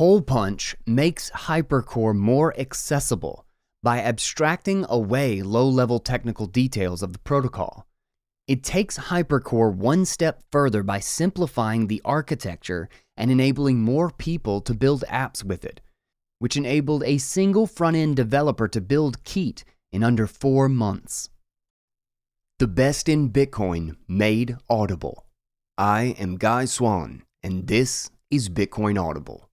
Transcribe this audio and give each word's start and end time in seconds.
Holepunch 0.00 0.76
makes 0.86 1.30
Hypercore 1.32 2.16
more 2.16 2.58
accessible 2.58 3.44
by 3.82 3.98
abstracting 4.00 4.86
away 4.88 5.42
low 5.42 5.68
level 5.68 5.98
technical 5.98 6.46
details 6.46 7.02
of 7.02 7.12
the 7.12 7.18
protocol. 7.18 7.86
It 8.48 8.64
takes 8.64 8.96
Hypercore 8.96 9.74
one 9.74 10.06
step 10.06 10.42
further 10.50 10.82
by 10.82 11.00
simplifying 11.00 11.86
the 11.86 12.00
architecture 12.02 12.88
and 13.14 13.30
enabling 13.30 13.82
more 13.82 14.10
people 14.10 14.62
to 14.62 14.72
build 14.72 15.04
apps 15.06 15.44
with 15.44 15.66
it, 15.66 15.82
which 16.38 16.56
enabled 16.56 17.04
a 17.04 17.18
single 17.18 17.66
front 17.66 17.94
end 17.94 18.16
developer 18.16 18.68
to 18.68 18.80
build 18.80 19.22
Keet 19.24 19.64
in 19.92 20.02
under 20.02 20.26
four 20.26 20.70
months. 20.70 21.28
The 22.58 22.68
best 22.68 23.06
in 23.06 23.28
Bitcoin 23.28 23.96
made 24.08 24.56
audible. 24.66 25.26
I 25.76 26.14
am 26.18 26.38
Guy 26.38 26.64
Swan, 26.64 27.24
and 27.42 27.66
this 27.66 28.10
is 28.30 28.48
Bitcoin 28.48 28.98
Audible. 28.98 29.49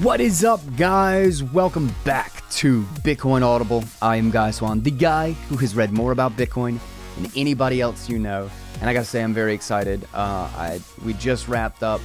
What 0.00 0.20
is 0.20 0.44
up, 0.44 0.60
guys? 0.76 1.42
Welcome 1.42 1.92
back 2.04 2.48
to 2.50 2.82
Bitcoin 3.02 3.42
Audible. 3.42 3.82
I 4.00 4.14
am 4.14 4.30
Guy 4.30 4.52
Swan, 4.52 4.80
the 4.80 4.92
guy 4.92 5.32
who 5.32 5.56
has 5.56 5.74
read 5.74 5.90
more 5.90 6.12
about 6.12 6.36
Bitcoin 6.36 6.78
than 7.16 7.32
anybody 7.34 7.80
else 7.80 8.08
you 8.08 8.20
know. 8.20 8.48
And 8.80 8.88
I 8.88 8.92
gotta 8.92 9.04
say, 9.04 9.24
I'm 9.24 9.34
very 9.34 9.52
excited. 9.52 10.04
Uh, 10.14 10.48
I 10.54 10.80
we 11.04 11.14
just 11.14 11.48
wrapped 11.48 11.82
up. 11.82 12.00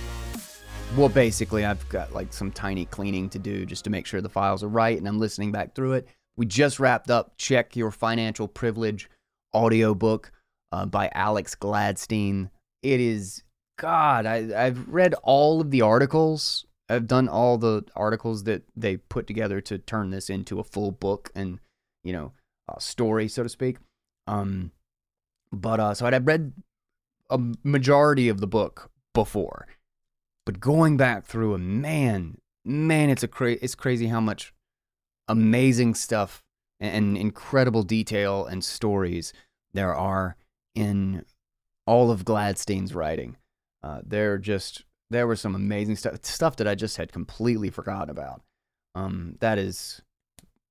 Well, 0.96 1.10
basically, 1.10 1.66
I've 1.66 1.88
got 1.90 2.14
like 2.14 2.34
some 2.34 2.52
tiny 2.52 2.86
cleaning 2.86 3.30
to 3.30 3.38
do 3.38 3.64
just 3.64 3.84
to 3.84 3.92
make 3.92 4.08
sure 4.08 4.22
the 4.22 4.28
files 4.28 4.64
are 4.64 4.70
right, 4.70 4.98
and 4.98 5.08
I'm 5.08 5.20
listening 5.20 5.52
back 5.52 5.76
through 5.76 5.94
it. 5.94 6.08
We 6.36 6.48
just 6.48 6.80
wrapped 6.80 7.12
up 7.12 7.38
Check 7.38 7.76
Your 7.76 7.92
Financial 7.92 8.48
Privilege 8.48 9.08
audiobook 9.54 10.32
uh, 10.72 10.88
by 10.88 11.12
Alex 11.14 11.54
Gladstein. 11.54 12.50
It 12.82 13.00
is 13.00 13.44
God, 13.78 14.26
I, 14.26 14.66
I've 14.66 14.90
read 14.90 15.14
all 15.22 15.62
of 15.62 15.70
the 15.70 15.84
articles 15.84 16.66
I've 16.90 17.08
done 17.08 17.28
all 17.28 17.58
the 17.58 17.84
articles 17.96 18.44
that 18.44 18.64
they 18.76 18.98
put 18.98 19.28
together 19.28 19.60
to 19.62 19.78
turn 19.78 20.10
this 20.10 20.30
into 20.30 20.60
a 20.60 20.64
full 20.64 20.92
book 20.92 21.32
and 21.36 21.60
you 22.04 22.14
know 22.14 22.34
a 22.74 22.80
story, 22.80 23.28
so 23.28 23.44
to 23.44 23.50
speak. 23.50 23.78
Um, 24.26 24.72
but 25.52 25.80
uh, 25.80 25.94
so 25.94 26.06
I'd 26.06 26.28
read 26.28 26.54
a 27.30 27.40
majority 27.64 28.30
of 28.30 28.40
the 28.40 28.48
book 28.48 28.90
before, 29.14 29.68
but 30.46 30.60
going 30.60 30.98
back 30.98 31.26
through 31.26 31.54
a 31.54 31.60
man, 31.60 32.38
man, 32.64 33.10
it's 33.10 33.24
a 33.24 33.28
cra- 33.28 33.58
it's 33.62 33.76
crazy 33.76 34.08
how 34.08 34.22
much 34.22 34.54
amazing 35.28 35.94
stuff 35.94 36.44
and 36.80 37.18
incredible 37.18 37.84
detail 37.84 38.46
and 38.46 38.64
stories 38.64 39.34
there 39.74 39.96
are 39.96 40.38
in 40.76 41.26
all 41.86 42.12
of 42.12 42.26
Gladstein's 42.26 42.94
writing. 42.94 43.38
Uh, 43.84 44.02
they're 44.06 44.38
just 44.38 44.84
there 45.10 45.28
was 45.28 45.42
some 45.42 45.56
amazing 45.56 45.96
stuff 45.96 46.24
stuff 46.24 46.56
that 46.58 46.68
I 46.68 46.76
just 46.76 46.98
had 46.98 47.12
completely 47.12 47.70
forgotten 47.70 48.10
about. 48.10 48.42
Um, 48.96 49.38
that 49.40 49.58
is 49.58 50.02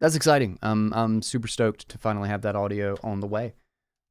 that's 0.00 0.14
exciting. 0.14 0.58
Um, 0.62 0.92
I'm 0.94 1.22
super 1.22 1.48
stoked 1.48 1.88
to 1.88 1.98
finally 1.98 2.28
have 2.28 2.42
that 2.42 2.56
audio 2.56 2.96
on 3.02 3.20
the 3.20 3.26
way. 3.26 3.54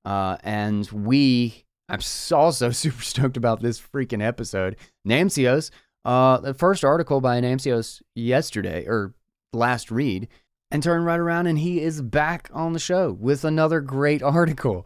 Uh, 0.03 0.37
and 0.43 0.89
we, 0.91 1.65
I'm 1.89 1.99
also 2.31 2.69
super 2.71 3.03
stoked 3.03 3.37
about 3.37 3.61
this 3.61 3.79
freaking 3.79 4.23
episode. 4.23 4.77
Namcios, 5.07 5.71
uh, 6.03 6.37
the 6.39 6.53
first 6.53 6.83
article 6.83 7.21
by 7.21 7.39
Namcios 7.39 8.01
yesterday 8.15 8.85
or 8.87 9.13
last 9.53 9.91
read, 9.91 10.27
and 10.71 10.81
turn 10.81 11.03
right 11.03 11.19
around 11.19 11.47
and 11.47 11.59
he 11.59 11.81
is 11.81 12.01
back 12.01 12.49
on 12.51 12.73
the 12.73 12.79
show 12.79 13.11
with 13.11 13.45
another 13.45 13.81
great 13.81 14.23
article. 14.23 14.85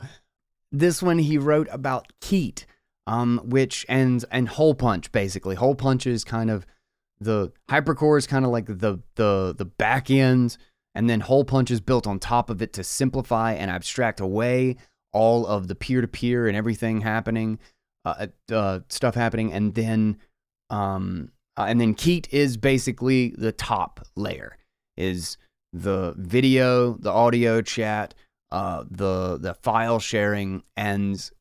This 0.71 1.01
one 1.01 1.19
he 1.19 1.37
wrote 1.37 1.67
about 1.71 2.11
Keet, 2.21 2.65
um, 3.09 3.41
which 3.43 3.87
ends 3.89 4.23
and 4.25 4.47
Holepunch 4.47 5.11
basically. 5.11 5.55
Holepunch 5.55 6.05
is 6.05 6.23
kind 6.23 6.51
of 6.51 6.65
the 7.19 7.51
hypercore 7.67 8.19
is 8.19 8.27
kind 8.27 8.45
of 8.45 8.51
like 8.51 8.67
the 8.67 8.99
the 9.15 9.55
the 9.57 9.65
back 9.65 10.11
end, 10.11 10.57
and 10.93 11.09
then 11.09 11.21
Holepunch 11.21 11.71
is 11.71 11.81
built 11.81 12.05
on 12.05 12.19
top 12.19 12.51
of 12.51 12.61
it 12.61 12.71
to 12.73 12.83
simplify 12.83 13.53
and 13.53 13.71
abstract 13.71 14.19
away 14.19 14.77
all 15.11 15.47
of 15.47 15.67
the 15.67 15.73
peer 15.73 16.01
to 16.01 16.07
peer 16.07 16.47
and 16.47 16.55
everything 16.55 17.01
happening, 17.01 17.57
uh, 18.05 18.27
uh, 18.51 18.53
uh, 18.53 18.79
stuff 18.89 19.15
happening, 19.15 19.51
and 19.51 19.73
then 19.73 20.15
um, 20.69 21.31
uh, 21.57 21.65
and 21.67 21.81
then 21.81 21.95
Keet 21.95 22.27
is 22.31 22.57
basically 22.57 23.33
the 23.35 23.51
top 23.51 24.05
layer 24.15 24.55
is 24.97 25.35
the 25.73 26.13
video, 26.15 26.93
the 26.93 27.11
audio 27.11 27.63
chat, 27.63 28.13
uh, 28.51 28.83
the 28.87 29.39
the 29.39 29.55
file 29.55 29.99
sharing, 29.99 30.61
and 30.77 31.31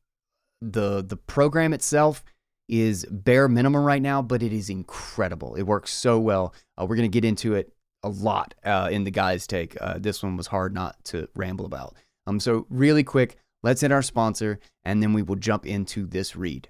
the 0.61 1.03
the 1.03 1.17
program 1.17 1.73
itself 1.73 2.23
is 2.67 3.05
bare 3.09 3.47
minimum 3.47 3.83
right 3.83 4.01
now, 4.01 4.21
but 4.21 4.43
it 4.43 4.53
is 4.53 4.69
incredible. 4.69 5.55
It 5.55 5.63
works 5.63 5.91
so 5.91 6.19
well. 6.19 6.53
Uh, 6.77 6.85
we're 6.87 6.95
gonna 6.95 7.07
get 7.07 7.25
into 7.25 7.55
it 7.55 7.73
a 8.03 8.09
lot 8.09 8.55
uh, 8.63 8.89
in 8.91 9.03
the 9.03 9.11
guys' 9.11 9.47
take. 9.47 9.75
Uh, 9.81 9.97
this 9.97 10.23
one 10.23 10.37
was 10.37 10.47
hard 10.47 10.73
not 10.73 11.03
to 11.05 11.27
ramble 11.35 11.65
about. 11.65 11.95
Um, 12.27 12.39
so 12.39 12.65
really 12.69 13.03
quick, 13.03 13.37
let's 13.63 13.81
hit 13.81 13.91
our 13.91 14.01
sponsor, 14.01 14.59
and 14.83 15.01
then 15.01 15.13
we 15.13 15.21
will 15.21 15.35
jump 15.35 15.65
into 15.65 16.05
this 16.05 16.35
read. 16.35 16.69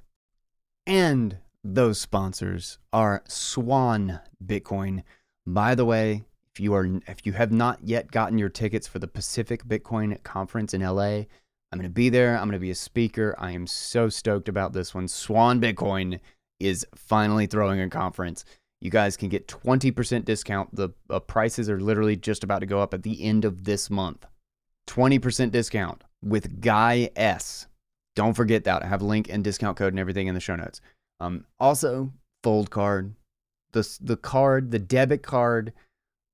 And 0.87 1.37
those 1.63 1.99
sponsors 1.99 2.79
are 2.93 3.23
Swan 3.27 4.21
Bitcoin. 4.43 5.03
By 5.45 5.75
the 5.75 5.85
way, 5.85 6.23
if 6.53 6.59
you 6.59 6.73
are 6.73 6.85
if 7.07 7.25
you 7.25 7.33
have 7.33 7.51
not 7.51 7.79
yet 7.83 8.11
gotten 8.11 8.37
your 8.37 8.49
tickets 8.49 8.87
for 8.87 8.99
the 8.99 9.07
Pacific 9.07 9.63
Bitcoin 9.65 10.21
Conference 10.23 10.73
in 10.73 10.81
LA, 10.81 11.23
I'm 11.71 11.79
going 11.79 11.89
to 11.89 11.93
be 11.93 12.09
there. 12.09 12.35
I'm 12.35 12.45
going 12.45 12.53
to 12.53 12.59
be 12.59 12.71
a 12.71 12.75
speaker. 12.75 13.35
I 13.37 13.51
am 13.51 13.67
so 13.67 14.09
stoked 14.09 14.49
about 14.49 14.73
this 14.73 14.95
one. 14.95 15.07
Swan 15.07 15.61
Bitcoin 15.61 16.19
is 16.59 16.85
finally 16.95 17.45
throwing 17.45 17.79
a 17.79 17.89
conference. 17.89 18.43
You 18.81 18.89
guys 18.89 19.17
can 19.17 19.29
get 19.29 19.47
20% 19.47 20.25
discount. 20.25 20.75
The 20.75 20.89
uh, 21.09 21.19
prices 21.19 21.69
are 21.69 21.79
literally 21.79 22.15
just 22.15 22.43
about 22.43 22.59
to 22.59 22.65
go 22.65 22.81
up 22.81 22.93
at 22.93 23.03
the 23.03 23.23
end 23.23 23.45
of 23.45 23.65
this 23.65 23.89
month. 23.89 24.25
20% 24.87 25.51
discount 25.51 26.03
with 26.23 26.61
Guy 26.61 27.09
S. 27.15 27.67
Don't 28.15 28.33
forget 28.33 28.63
that. 28.63 28.83
I 28.83 28.87
have 28.87 29.01
link 29.01 29.29
and 29.29 29.43
discount 29.43 29.77
code 29.77 29.93
and 29.93 29.99
everything 29.99 30.27
in 30.27 30.33
the 30.33 30.41
show 30.41 30.55
notes. 30.55 30.81
Um, 31.19 31.45
also, 31.59 32.11
Fold 32.41 32.69
card, 32.69 33.15
the 33.73 33.97
the 33.99 34.15
card, 34.15 34.71
the 34.71 34.79
debit 34.79 35.23
card 35.23 35.73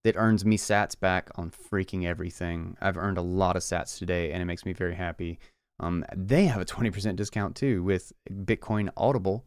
that 0.06 0.16
earns 0.18 0.46
me 0.46 0.56
sats 0.56 0.98
back 0.98 1.32
on 1.34 1.50
freaking 1.50 2.06
everything. 2.06 2.78
I've 2.80 2.96
earned 2.96 3.18
a 3.18 3.24
lot 3.24 3.56
of 3.56 3.64
sats 3.64 3.98
today, 3.98 4.32
and 4.32 4.40
it 4.40 4.46
makes 4.46 4.64
me 4.64 4.72
very 4.72 4.94
happy. 4.94 5.40
Um, 5.80 6.06
they 6.16 6.46
have 6.46 6.62
a 6.62 6.66
20% 6.66 7.16
discount 7.16 7.56
too 7.56 7.82
with 7.82 8.14
Bitcoin 8.32 8.90
Audible. 8.96 9.46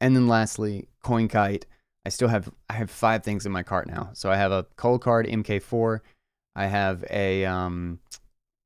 And 0.00 0.16
then 0.16 0.26
lastly, 0.26 0.88
CoinKite. 1.04 1.64
I 2.04 2.08
still 2.08 2.26
have 2.26 2.52
I 2.68 2.74
have 2.74 2.90
five 2.90 3.22
things 3.22 3.46
in 3.46 3.52
my 3.52 3.62
cart 3.62 3.86
now. 3.86 4.10
So 4.12 4.28
I 4.28 4.36
have 4.36 4.50
a 4.50 4.64
Coldcard 4.76 5.30
MK4. 5.32 6.00
I 6.56 6.66
have 6.66 7.04
a 7.08 7.44
um, 7.44 8.00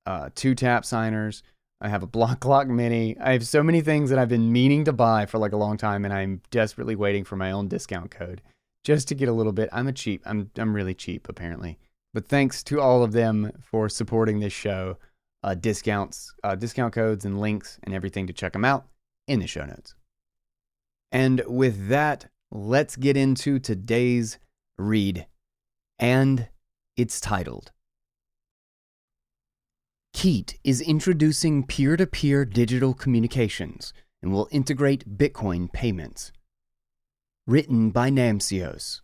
uh, 0.07 0.31
two 0.35 0.55
tap 0.55 0.87
signers. 0.87 1.43
I 1.83 1.91
have 1.91 2.03
a 2.03 2.07
Block 2.07 2.41
Clock 2.41 2.67
Mini. 2.67 3.19
I 3.19 3.33
have 3.33 3.47
so 3.47 3.63
many 3.63 3.83
things 3.83 4.09
that 4.09 4.19
I've 4.19 4.29
been 4.31 4.51
meaning 4.51 4.87
to 4.87 4.93
buy 4.95 5.27
for 5.27 5.37
like 5.37 5.53
a 5.53 5.59
long 5.59 5.77
time, 5.77 6.07
and 6.07 6.15
I'm 6.15 6.41
desperately 6.51 6.97
waiting 6.97 7.25
for 7.25 7.37
my 7.37 7.51
own 7.51 7.69
discount 7.69 8.11
code 8.11 8.41
just 8.85 9.09
to 9.09 9.15
get 9.15 9.29
a 9.29 9.33
little 9.33 9.53
bit. 9.53 9.69
I'm 9.73 9.89
a 9.89 9.93
cheap. 9.93 10.23
I'm 10.27 10.51
I'm 10.57 10.75
really 10.75 10.95
cheap 10.95 11.29
apparently. 11.29 11.79
But 12.13 12.27
thanks 12.27 12.63
to 12.65 12.81
all 12.81 13.03
of 13.03 13.13
them 13.13 13.53
for 13.63 13.89
supporting 13.89 14.41
this 14.41 14.53
show. 14.53 14.99
Uh, 15.43 15.55
discounts, 15.55 16.35
uh, 16.45 16.55
discount 16.55 16.93
codes, 16.93 17.25
and 17.25 17.41
links 17.41 17.79
and 17.85 17.95
everything 17.95 18.27
to 18.27 18.33
check 18.33 18.53
them 18.53 18.65
out 18.65 18.87
in 19.27 19.41
the 19.41 19.47
show 19.47 19.65
notes. 19.65 19.95
And 21.13 21.43
with 21.47 21.89
that, 21.89 22.27
let's 22.51 22.97
get 22.97 23.17
into 23.17 23.59
today's 23.59 24.39
read. 24.77 25.27
And 25.99 26.49
it's 26.97 27.21
titled 27.21 27.73
Keet 30.15 30.57
is 30.65 30.81
introducing 30.81 31.67
peer 31.67 31.97
to 31.97 32.07
peer 32.07 32.45
digital 32.45 32.93
communications 32.93 33.93
and 34.23 34.33
will 34.33 34.49
integrate 34.51 35.17
Bitcoin 35.17 35.73
payments 35.73 36.33
written 37.51 37.91
by 37.91 38.09
Namcios. 38.09 39.01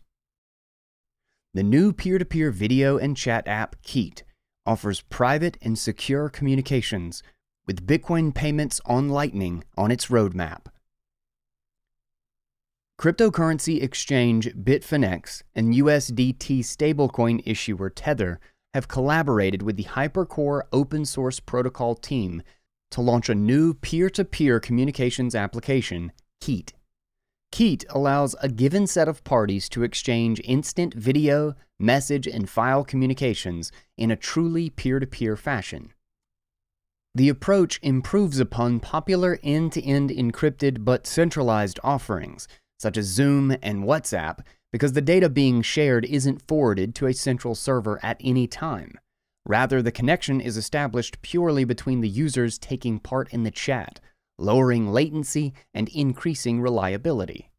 The 1.52 1.64
new 1.64 1.93
peer 1.93 2.16
to 2.16 2.25
peer 2.25 2.52
video 2.52 2.96
and 2.96 3.16
chat 3.16 3.48
app 3.48 3.75
Keet 3.82 4.22
offers 4.64 5.00
private 5.00 5.58
and 5.60 5.76
secure 5.76 6.28
communications 6.28 7.25
with 7.66 7.84
Bitcoin 7.84 8.32
payments 8.32 8.81
on 8.87 9.08
Lightning 9.08 9.64
on 9.76 9.90
its 9.90 10.06
roadmap. 10.06 10.66
Cryptocurrency 13.00 13.82
exchange 13.82 14.54
Bitfinex 14.54 15.42
and 15.56 15.75
USDT 15.75 16.60
stablecoin 16.60 17.42
issuer 17.44 17.90
Tether 17.90 18.38
have 18.75 18.87
collaborated 18.87 19.62
with 19.62 19.76
the 19.76 19.84
Hypercore 19.84 20.62
open 20.72 21.04
source 21.04 21.40
protocol 21.40 21.96
team 21.96 22.42
to 22.92 23.00
launch 23.00 23.28
a 23.28 23.34
new 23.34 23.75
peer 23.75 24.08
to 24.10 24.25
peer 24.25 24.60
communications 24.60 25.34
application, 25.34 26.12
Keet. 26.40 26.75
Keet 27.52 27.84
allows 27.88 28.34
a 28.40 28.48
given 28.48 28.87
set 28.87 29.08
of 29.08 29.25
parties 29.25 29.69
to 29.70 29.82
exchange 29.82 30.40
instant 30.44 30.93
video, 30.94 31.54
message, 31.78 32.26
and 32.26 32.48
file 32.48 32.84
communications 32.84 33.72
in 33.96 34.10
a 34.10 34.16
truly 34.16 34.69
peer 34.69 34.98
to 34.98 35.06
peer 35.06 35.37
fashion. 35.37 35.93
The 37.14 37.31
approach 37.31 37.81
improves 37.82 38.38
upon 38.40 38.81
popular 38.81 39.38
end 39.43 39.72
to 39.72 39.82
end 39.82 40.10
encrypted 40.10 40.84
but 40.84 41.06
centralized 41.06 41.81
offerings, 41.82 42.46
such 42.78 42.98
as 42.98 43.06
Zoom 43.06 43.56
and 43.62 43.84
WhatsApp, 43.84 44.40
because 44.70 44.92
the 44.92 45.00
data 45.00 45.31
being 45.31 45.62
shared 45.62 46.04
isn't 46.04 46.46
forwarded 46.46 46.94
to 46.96 47.06
a 47.06 47.14
central 47.14 47.54
server 47.54 47.99
at 48.02 48.20
any 48.22 48.46
time. 48.46 48.99
Rather, 49.46 49.81
the 49.81 49.92
connection 49.92 50.42
is 50.42 50.58
established 50.58 51.22
purely 51.22 51.64
between 51.64 52.02
the 52.02 52.08
users 52.08 52.58
taking 52.58 52.99
part 52.99 53.32
in 53.32 53.44
the 53.44 53.50
chat, 53.50 53.99
lowering 54.38 54.93
latency 54.93 55.53
and 55.73 55.88
increasing 55.88 56.61
reliability. 56.61 57.50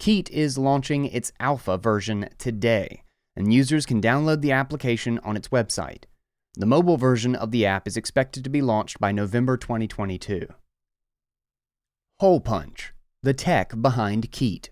Keet 0.00 0.30
is 0.30 0.56
launching 0.56 1.06
its 1.06 1.32
alpha 1.40 1.76
version 1.76 2.28
today, 2.38 3.02
and 3.36 3.52
users 3.52 3.84
can 3.84 4.00
download 4.00 4.40
the 4.40 4.52
application 4.52 5.18
on 5.20 5.36
its 5.36 5.48
website. 5.48 6.04
The 6.54 6.66
mobile 6.66 6.96
version 6.96 7.34
of 7.34 7.50
the 7.50 7.66
app 7.66 7.86
is 7.86 7.96
expected 7.96 8.44
to 8.44 8.50
be 8.50 8.62
launched 8.62 9.00
by 9.00 9.12
November 9.12 9.56
2022. 9.56 10.48
Holepunch, 12.20 12.90
the 13.22 13.34
tech 13.34 13.80
behind 13.80 14.32
Keet. 14.32 14.70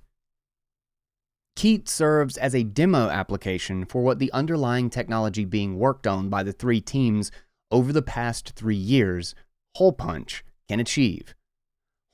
Keet 1.57 1.89
serves 1.89 2.37
as 2.37 2.55
a 2.55 2.65
demo 2.65 3.09
application 3.09 3.85
for 3.85 4.03
what 4.03 4.19
the 4.19 4.33
underlying 4.33 4.91
technology 4.91 5.45
being 5.45 5.79
worked 5.79 6.07
on 6.07 6.29
by 6.29 6.43
the 6.43 6.53
three 6.53 6.81
teams 6.81 7.31
over 7.71 7.93
the 7.93 8.03
past 8.03 8.53
three 8.57 8.77
years, 8.77 9.35
Holepunch, 9.77 10.43
can 10.69 10.81
achieve. 10.81 11.35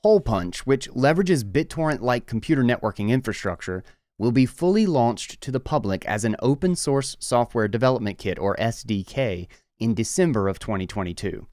Holepunch, 0.05 0.59
which 0.59 0.89
leverages 0.91 1.43
BitTorrent 1.43 2.01
like 2.01 2.25
computer 2.25 2.63
networking 2.63 3.09
infrastructure, 3.09 3.83
will 4.17 4.31
be 4.31 4.45
fully 4.45 4.85
launched 4.85 5.41
to 5.41 5.51
the 5.51 5.59
public 5.59 6.05
as 6.05 6.23
an 6.23 6.35
open 6.39 6.75
source 6.75 7.15
software 7.19 7.67
development 7.67 8.17
kit 8.17 8.37
or 8.37 8.55
SDK 8.57 9.47
in 9.79 9.93
December 9.93 10.47
of 10.47 10.59
2022. 10.59 11.47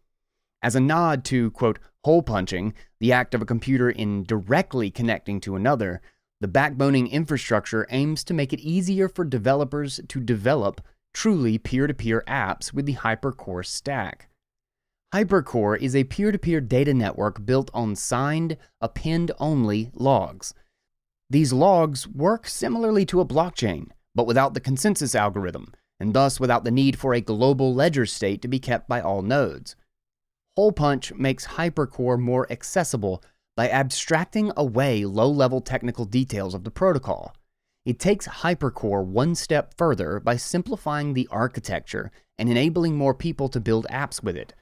As 0.62 0.76
a 0.76 0.80
nod 0.80 1.24
to, 1.26 1.50
quote, 1.52 1.78
hole 2.04 2.22
punching, 2.22 2.74
the 2.98 3.12
act 3.12 3.34
of 3.34 3.42
a 3.42 3.46
computer 3.46 3.90
in 3.90 4.24
directly 4.24 4.90
connecting 4.90 5.40
to 5.40 5.56
another, 5.56 6.02
the 6.40 6.48
backboning 6.48 7.10
infrastructure 7.10 7.86
aims 7.90 8.24
to 8.24 8.34
make 8.34 8.52
it 8.52 8.60
easier 8.60 9.08
for 9.08 9.24
developers 9.24 10.00
to 10.08 10.20
develop 10.20 10.80
truly 11.12 11.58
peer 11.58 11.86
to 11.86 11.94
peer 11.94 12.22
apps 12.26 12.72
with 12.72 12.86
the 12.86 12.94
HyperCore 12.94 13.66
stack. 13.66 14.29
HyperCore 15.12 15.76
is 15.80 15.96
a 15.96 16.04
peer 16.04 16.30
to 16.30 16.38
peer 16.38 16.60
data 16.60 16.94
network 16.94 17.44
built 17.44 17.68
on 17.74 17.96
signed, 17.96 18.56
append 18.80 19.32
only 19.40 19.90
logs. 19.92 20.54
These 21.28 21.52
logs 21.52 22.06
work 22.06 22.46
similarly 22.46 23.04
to 23.06 23.20
a 23.20 23.26
blockchain, 23.26 23.88
but 24.14 24.28
without 24.28 24.54
the 24.54 24.60
consensus 24.60 25.16
algorithm, 25.16 25.72
and 25.98 26.14
thus 26.14 26.38
without 26.38 26.62
the 26.62 26.70
need 26.70 26.96
for 26.96 27.12
a 27.12 27.20
global 27.20 27.74
ledger 27.74 28.06
state 28.06 28.40
to 28.42 28.48
be 28.48 28.60
kept 28.60 28.88
by 28.88 29.00
all 29.00 29.22
nodes. 29.22 29.74
Holepunch 30.56 31.18
makes 31.18 31.44
HyperCore 31.44 32.20
more 32.20 32.46
accessible 32.48 33.20
by 33.56 33.68
abstracting 33.68 34.52
away 34.56 35.04
low 35.04 35.28
level 35.28 35.60
technical 35.60 36.04
details 36.04 36.54
of 36.54 36.62
the 36.62 36.70
protocol. 36.70 37.34
It 37.84 37.98
takes 37.98 38.28
HyperCore 38.28 39.04
one 39.04 39.34
step 39.34 39.74
further 39.76 40.20
by 40.20 40.36
simplifying 40.36 41.14
the 41.14 41.26
architecture 41.32 42.12
and 42.38 42.48
enabling 42.48 42.94
more 42.94 43.14
people 43.14 43.48
to 43.48 43.58
build 43.58 43.88
apps 43.90 44.22
with 44.22 44.36
it 44.36 44.54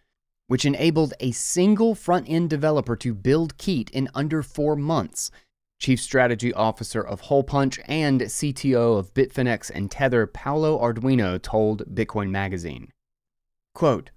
which 0.49 0.65
enabled 0.65 1.15
a 1.21 1.31
single 1.31 1.95
front 1.95 2.29
end 2.29 2.51
developer 2.51 2.97
to 2.97 3.15
build 3.15 3.57
Keet 3.57 3.89
in 3.91 4.09
under 4.15 4.43
four 4.43 4.75
months. 4.75 5.31
Chief 5.79 6.01
Strategy 6.01 6.53
Officer 6.53 7.01
of 7.01 7.23
Holepunch 7.23 7.79
and 7.87 8.21
CTO 8.21 8.99
of 8.99 9.15
Bitfinex 9.15 9.71
and 9.73 9.91
Tether, 9.91 10.27
Paolo 10.27 10.79
Ardoino, 10.81 11.41
told 11.41 11.95
Bitcoin 11.95 12.31
Magazine. 12.31 12.89
Quote, 13.75 14.11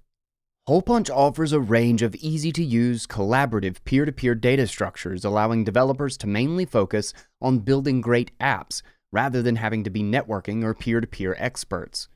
Holepunch 0.67 1.09
offers 1.09 1.53
a 1.53 1.59
range 1.59 2.01
of 2.01 2.15
easy 2.15 2.51
to 2.51 2.63
use, 2.63 3.05
collaborative 3.05 3.83
peer 3.83 4.05
to 4.05 4.11
peer 4.11 4.33
data 4.33 4.65
structures, 4.67 5.25
allowing 5.25 5.63
developers 5.63 6.17
to 6.17 6.27
mainly 6.27 6.65
focus 6.65 7.13
on 7.41 7.59
building 7.59 7.99
great 7.99 8.31
apps 8.39 8.81
rather 9.11 9.41
than 9.41 9.57
having 9.57 9.83
to 9.83 9.89
be 9.89 10.01
networking 10.01 10.63
or 10.63 10.73
peer 10.73 11.01
to 11.01 11.07
peer 11.07 11.35
experts. 11.37 12.07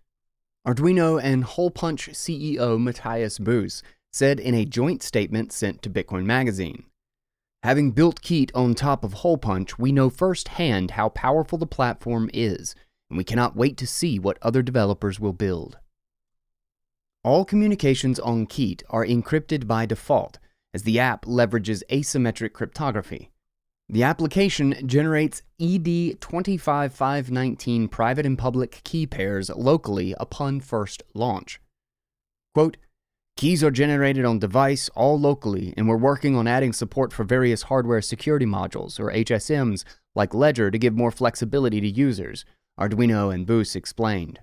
Ardoino 0.66 1.22
and 1.22 1.44
Holepunch 1.44 2.10
CEO 2.12 2.80
Mathias 2.80 3.38
Buus 3.38 3.84
said 4.16 4.40
in 4.40 4.56
a 4.56 4.64
joint 4.64 5.04
statement 5.04 5.52
sent 5.52 5.82
to 5.82 5.90
Bitcoin 5.90 6.24
Magazine. 6.24 6.86
Having 7.64 7.92
built 7.92 8.22
Keet 8.22 8.50
on 8.56 8.74
top 8.74 9.04
of 9.04 9.16
Holepunch, 9.16 9.78
we 9.78 9.92
know 9.92 10.10
firsthand 10.10 10.92
how 10.92 11.10
powerful 11.10 11.58
the 11.58 11.68
platform 11.68 12.30
is, 12.34 12.76
and 13.10 13.18
we 13.18 13.26
cannot 13.26 13.58
wait 13.58 13.76
to 13.76 13.86
see 13.86 14.18
what 14.18 14.38
other 14.42 14.62
developers 14.62 15.20
will 15.20 15.34
build. 15.34 15.80
All 17.26 17.44
communications 17.44 18.18
on 18.18 18.48
Keet 18.48 18.84
are 18.90 19.06
encrypted 19.06 19.68
by 19.68 19.86
default, 19.86 20.40
as 20.74 20.84
the 20.84 20.98
app 20.98 21.26
leverages 21.26 21.84
asymmetric 21.92 22.54
cryptography. 22.54 23.32
The 23.90 24.04
application 24.04 24.88
generates 24.88 25.44
ED25519 25.60 27.92
private 27.92 28.26
and 28.26 28.38
public 28.38 28.80
key 28.86 29.08
pairs 29.08 29.50
locally 29.50 30.16
upon 30.18 30.62
first 30.62 31.04
launch. 31.14 31.60
Quote, 32.54 32.78
Keys 33.38 33.62
are 33.66 33.72
generated 33.72 34.24
on 34.24 34.40
device 34.40 34.90
all 34.96 35.20
locally, 35.20 35.74
and 35.76 35.90
we're 35.90 35.98
working 35.98 36.38
on 36.38 36.48
adding 36.48 36.72
support 36.72 37.12
for 37.12 37.26
various 37.26 37.64
hardware 37.64 38.02
security 38.02 38.46
modules, 38.46 38.98
or 38.98 39.12
HSMs, 39.12 39.84
like 40.16 40.34
Ledger 40.34 40.72
to 40.72 40.78
give 40.78 40.96
more 40.96 41.12
flexibility 41.12 41.82
to 41.82 41.88
users, 41.88 42.46
Ardoino 42.80 43.34
and 43.34 43.46
Buus 43.46 43.76
explained. 43.76 44.40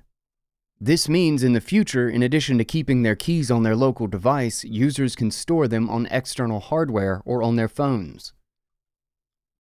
This 0.79 1.09
means 1.09 1.43
in 1.43 1.55
the 1.55 1.61
future, 1.63 2.11
in 2.11 2.23
addition 2.23 2.59
to 2.59 2.67
keeping 2.67 3.03
their 3.03 3.17
keys 3.17 3.51
on 3.51 3.63
their 3.63 3.77
local 3.77 4.09
device, 4.09 4.63
users 4.63 5.17
can 5.17 5.31
store 5.31 5.69
them 5.69 5.89
on 5.89 6.07
external 6.11 6.61
hardware 6.61 7.23
or 7.25 7.43
on 7.43 7.57
their 7.57 7.69
phones. 7.69 8.35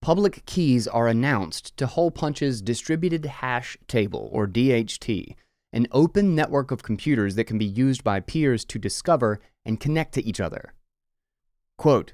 Public 0.03 0.45
keys 0.45 0.87
are 0.87 1.09
announced 1.09 1.75
to 1.79 1.87
Holepunch's 1.87 2.61
Distributed 2.61 3.25
Hash 3.25 3.79
Table, 3.89 4.29
or 4.31 4.47
DHT, 4.47 5.37
an 5.73 5.87
open 5.91 6.35
network 6.35 6.71
of 6.71 6.83
computers 6.83 7.35
that 7.35 7.45
can 7.45 7.59
be 7.59 7.65
used 7.65 8.05
by 8.05 8.21
peers 8.21 8.65
to 8.67 8.79
discover 8.79 9.41
and 9.65 9.81
connect 9.81 10.13
to 10.15 10.25
each 10.25 10.41
other. 10.41 10.75
Quote, 11.79 12.13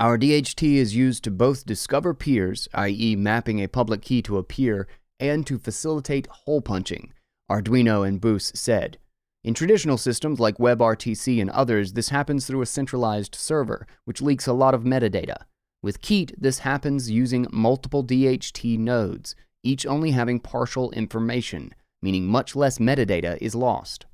Our 0.00 0.18
DHT 0.18 0.74
is 0.74 0.96
used 0.96 1.24
to 1.24 1.30
both 1.30 1.64
discover 1.64 2.14
peers, 2.14 2.68
i.e., 2.74 3.16
mapping 3.16 3.62
a 3.62 3.68
public 3.68 4.02
key 4.02 4.22
to 4.22 4.38
a 4.38 4.42
peer, 4.42 4.88
and 5.20 5.46
to 5.46 5.58
facilitate 5.58 6.26
hole 6.26 6.60
punching, 6.60 7.12
Ardoino 7.50 8.06
and 8.06 8.20
Buus 8.20 8.56
said. 8.56 8.98
In 9.44 9.54
traditional 9.54 9.96
systems 9.96 10.40
like 10.40 10.58
WebRTC 10.58 11.40
and 11.40 11.50
others, 11.50 11.92
this 11.92 12.08
happens 12.08 12.46
through 12.46 12.62
a 12.62 12.66
centralized 12.66 13.34
server, 13.34 13.86
which 14.04 14.20
leaks 14.20 14.46
a 14.46 14.52
lot 14.52 14.74
of 14.74 14.82
metadata. 14.82 15.36
With 15.80 16.02
Keet, 16.02 16.34
this 16.36 16.58
happens 16.60 17.10
using 17.10 17.46
multiple 17.52 18.04
DHT 18.04 18.78
nodes, 18.78 19.36
each 19.62 19.86
only 19.86 20.10
having 20.10 20.40
partial 20.40 20.90
information, 20.90 21.72
meaning 22.02 22.26
much 22.26 22.54
less 22.54 22.78
metadata 22.78 23.38
is 23.40 23.54
lost. 23.54 24.06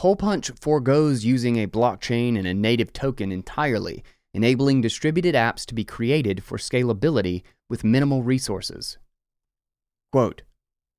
Holepunch 0.00 0.58
foregoes 0.60 1.24
using 1.24 1.56
a 1.56 1.66
blockchain 1.66 2.38
and 2.38 2.46
a 2.46 2.52
native 2.52 2.92
token 2.92 3.32
entirely, 3.32 4.04
enabling 4.34 4.82
distributed 4.82 5.34
apps 5.34 5.64
to 5.64 5.74
be 5.74 5.84
created 5.84 6.42
for 6.42 6.58
scalability 6.58 7.42
with 7.70 7.84
minimal 7.84 8.22
resources. 8.22 8.98
Quote, 10.12 10.42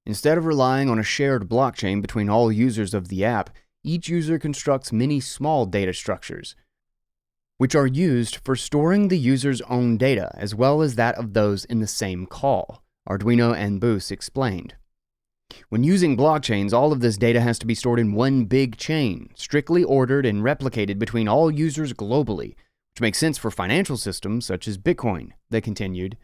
Instead 0.06 0.38
of 0.38 0.46
relying 0.46 0.90
on 0.90 0.98
a 0.98 1.04
shared 1.04 1.50
blockchain 1.50 2.02
between 2.02 2.30
all 2.30 2.52
users 2.52 2.94
of 2.94 3.10
the 3.10 3.26
app, 3.26 3.50
each 3.84 4.10
user 4.10 4.40
constructs 4.40 4.92
many 4.92 5.20
small 5.20 5.66
data 5.66 5.94
structures, 5.94 6.56
which 7.58 7.76
are 7.76 7.88
used 7.88 8.38
for 8.38 8.56
storing 8.56 9.08
the 9.08 9.18
user's 9.18 9.62
own 9.62 9.98
data 9.98 10.32
as 10.36 10.56
well 10.56 10.82
as 10.82 10.96
that 10.96 11.16
of 11.16 11.34
those 11.34 11.66
in 11.66 11.80
the 11.80 11.88
same 11.88 12.26
call, 12.26 12.84
Ardoino 13.08 13.56
and 13.56 13.82
Buus 13.82 14.12
explained. 14.12 14.76
When 15.70 15.84
using 15.84 16.16
blockchains, 16.16 16.72
all 16.72 16.92
of 16.92 17.02
this 17.02 17.18
data 17.18 17.42
has 17.42 17.60
to 17.60 17.66
be 17.66 17.76
stored 17.76 18.00
in 18.00 18.14
one 18.14 18.46
big 18.46 18.78
chain, 18.78 19.30
strictly 19.36 19.84
ordered 19.84 20.26
and 20.26 20.44
replicated 20.44 20.98
between 20.98 21.28
all 21.28 21.52
users 21.52 21.94
globally, 21.94 22.56
which 22.94 23.02
makes 23.02 23.18
sense 23.18 23.38
for 23.38 23.52
financial 23.52 23.98
systems 23.98 24.46
such 24.46 24.68
as 24.68 24.78
Bitcoin, 24.78 25.32
they 25.50 25.60
continued. 25.60 26.18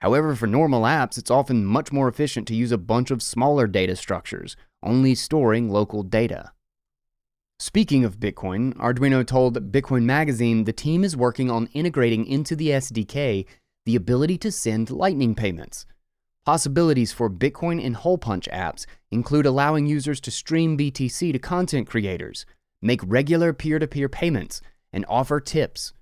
However, 0.00 0.34
for 0.34 0.46
normal 0.46 0.82
apps, 0.82 1.18
it's 1.18 1.30
often 1.30 1.64
much 1.64 1.92
more 1.92 2.08
efficient 2.08 2.46
to 2.48 2.54
use 2.54 2.72
a 2.72 2.78
bunch 2.78 3.10
of 3.10 3.22
smaller 3.22 3.66
data 3.66 3.96
structures, 3.96 4.56
only 4.82 5.14
storing 5.14 5.70
local 5.70 6.02
data. 6.02 6.52
Speaking 7.58 8.04
of 8.04 8.18
Bitcoin, 8.18 8.74
Ardoino 8.76 9.26
told 9.26 9.70
Bitcoin 9.70 10.04
Magazine 10.04 10.64
the 10.64 10.72
team 10.72 11.04
is 11.04 11.16
working 11.16 11.50
on 11.50 11.68
integrating 11.74 12.24
into 12.24 12.56
the 12.56 12.68
SDK 12.68 13.44
the 13.84 13.96
ability 13.96 14.38
to 14.38 14.52
send 14.52 14.90
Lightning 14.90 15.34
payments. 15.34 15.84
Possibilities 16.46 17.12
for 17.12 17.28
Bitcoin 17.28 17.84
and 17.84 17.96
Holepunch 17.96 18.48
apps 18.48 18.86
include 19.10 19.44
allowing 19.44 19.86
users 19.86 20.20
to 20.22 20.30
stream 20.30 20.78
BTC 20.78 21.32
to 21.32 21.38
content 21.38 21.86
creators, 21.86 22.46
make 22.80 23.00
regular 23.04 23.52
peer 23.52 23.78
to 23.78 23.86
peer 23.86 24.08
payments, 24.08 24.62
and 24.92 25.04
offer 25.08 25.38
tips. 25.38 25.92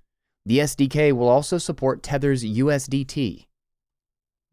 The 0.45 0.59
SDK 0.59 1.11
will 1.11 1.27
also 1.27 1.57
support 1.57 2.01
Tether's 2.01 2.43
USDT. 2.43 3.47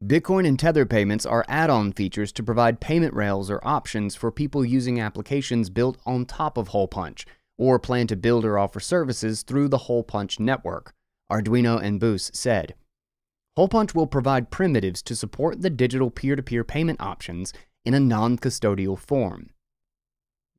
Bitcoin 0.05 0.47
and 0.47 0.59
Tether 0.59 0.85
payments 0.85 1.25
are 1.25 1.45
add 1.49 1.71
on 1.71 1.93
features 1.93 2.33
to 2.33 2.43
provide 2.43 2.81
payment 2.81 3.15
rails 3.15 3.49
or 3.49 3.67
options 3.67 4.15
for 4.15 4.31
people 4.31 4.65
using 4.65 5.01
applications 5.01 5.71
built 5.71 5.99
on 6.05 6.27
top 6.27 6.59
of 6.59 6.71
Holepunch 6.71 7.25
or 7.57 7.79
plan 7.79 8.07
to 8.09 8.17
build 8.17 8.45
or 8.45 8.59
offer 8.59 8.81
services 8.81 9.43
through 9.43 9.69
the 9.69 9.79
Holepunch 9.79 10.39
network, 10.39 10.93
Ardoino 11.31 11.81
and 11.81 12.01
Buus 12.01 12.35
said. 12.35 12.75
Holepunch 13.59 13.95
will 13.95 14.07
provide 14.07 14.51
primitives 14.51 15.03
to 15.03 15.17
support 15.17 15.63
the 15.63 15.71
digital 15.71 16.11
peer 16.11 16.37
to 16.37 16.43
peer 16.43 16.63
payment 16.63 17.01
options 17.01 17.55
in 17.85 17.95
a 17.95 18.01
non 18.01 18.37
custodial 18.37 18.99
form. 18.99 19.51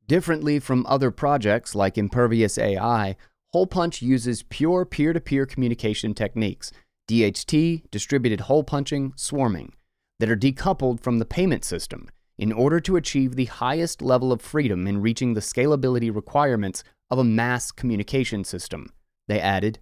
Differently 0.08 0.58
from 0.58 0.86
other 0.86 1.10
projects 1.10 1.74
like 1.74 1.96
Impervious 1.96 2.58
AI, 2.58 3.14
Holepunch 3.54 4.02
uses 4.02 4.42
pure 4.42 4.84
peer 4.84 5.12
to 5.12 5.20
peer 5.20 5.46
communication 5.46 6.14
techniques 6.14 6.72
DHT, 7.08 7.90
distributed 7.90 8.40
hole 8.40 8.64
punching, 8.64 9.14
swarming, 9.16 9.72
that 10.18 10.28
are 10.28 10.36
decoupled 10.36 11.00
from 11.00 11.18
the 11.18 11.24
payment 11.24 11.64
system 11.64 12.08
in 12.36 12.52
order 12.52 12.80
to 12.80 12.96
achieve 12.96 13.34
the 13.34 13.46
highest 13.46 14.02
level 14.02 14.32
of 14.32 14.42
freedom 14.42 14.86
in 14.86 15.00
reaching 15.00 15.34
the 15.34 15.40
scalability 15.40 16.14
requirements 16.14 16.84
of 17.10 17.18
a 17.18 17.24
mass 17.24 17.70
communication 17.70 18.44
system. 18.44 18.92
They 19.26 19.40
added, 19.40 19.78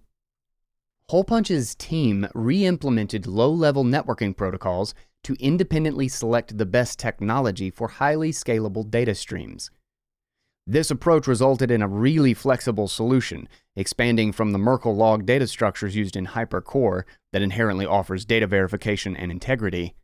Holepunch's 1.09 1.73
team 1.73 2.27
re 2.33 2.65
implemented 2.65 3.27
low 3.27 3.49
level 3.49 3.85
networking 3.85 4.35
protocols 4.35 4.93
to 5.23 5.37
independently 5.39 6.09
select 6.09 6.57
the 6.57 6.65
best 6.65 6.99
technology 6.99 7.69
for 7.69 7.87
highly 7.87 8.33
scalable 8.33 8.89
data 8.89 9.15
streams. 9.15 9.71
This 10.65 10.91
approach 10.91 11.25
resulted 11.25 11.71
in 11.71 11.81
a 11.81 11.87
really 11.87 12.33
flexible 12.33 12.89
solution, 12.89 13.47
expanding 13.77 14.33
from 14.33 14.51
the 14.51 14.57
Merkle 14.57 14.97
log 14.97 15.25
data 15.25 15.47
structures 15.47 15.95
used 15.95 16.17
in 16.17 16.27
HyperCore 16.27 17.03
that 17.31 17.41
inherently 17.41 17.85
offers 17.85 18.25
data 18.25 18.45
verification 18.45 19.15
and 19.15 19.31
integrity, 19.31 19.95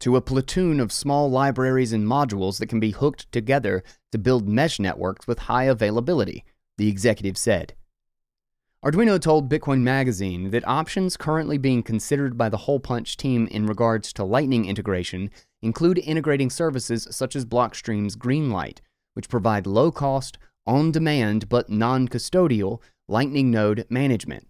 to 0.00 0.16
a 0.16 0.20
platoon 0.20 0.80
of 0.80 0.92
small 0.92 1.30
libraries 1.30 1.94
and 1.94 2.06
modules 2.06 2.58
that 2.58 2.68
can 2.68 2.78
be 2.78 2.90
hooked 2.90 3.32
together 3.32 3.82
to 4.10 4.18
build 4.18 4.46
mesh 4.46 4.78
networks 4.78 5.26
with 5.26 5.38
high 5.38 5.64
availability, 5.64 6.44
the 6.76 6.88
executive 6.88 7.38
said. 7.38 7.72
Ardoino 8.84 9.20
told 9.20 9.48
Bitcoin 9.48 9.82
Magazine 9.82 10.50
that 10.50 10.66
options 10.66 11.16
currently 11.16 11.56
being 11.56 11.82
considered 11.82 12.36
by 12.36 12.48
the 12.48 12.58
Holepunch 12.58 13.16
team 13.16 13.46
in 13.46 13.66
regards 13.66 14.12
to 14.14 14.24
Lightning 14.24 14.64
integration 14.64 15.30
include 15.62 15.98
integrating 15.98 16.50
services 16.50 17.06
such 17.10 17.36
as 17.36 17.44
Blockstream's 17.44 18.16
Greenlight 18.16 18.78
which 19.14 19.28
provide 19.28 19.66
low 19.66 19.90
cost, 19.90 20.38
on 20.66 20.92
demand, 20.92 21.48
but 21.48 21.68
non 21.68 22.08
custodial 22.08 22.80
Lightning 23.08 23.50
Node 23.50 23.84
management. 23.90 24.46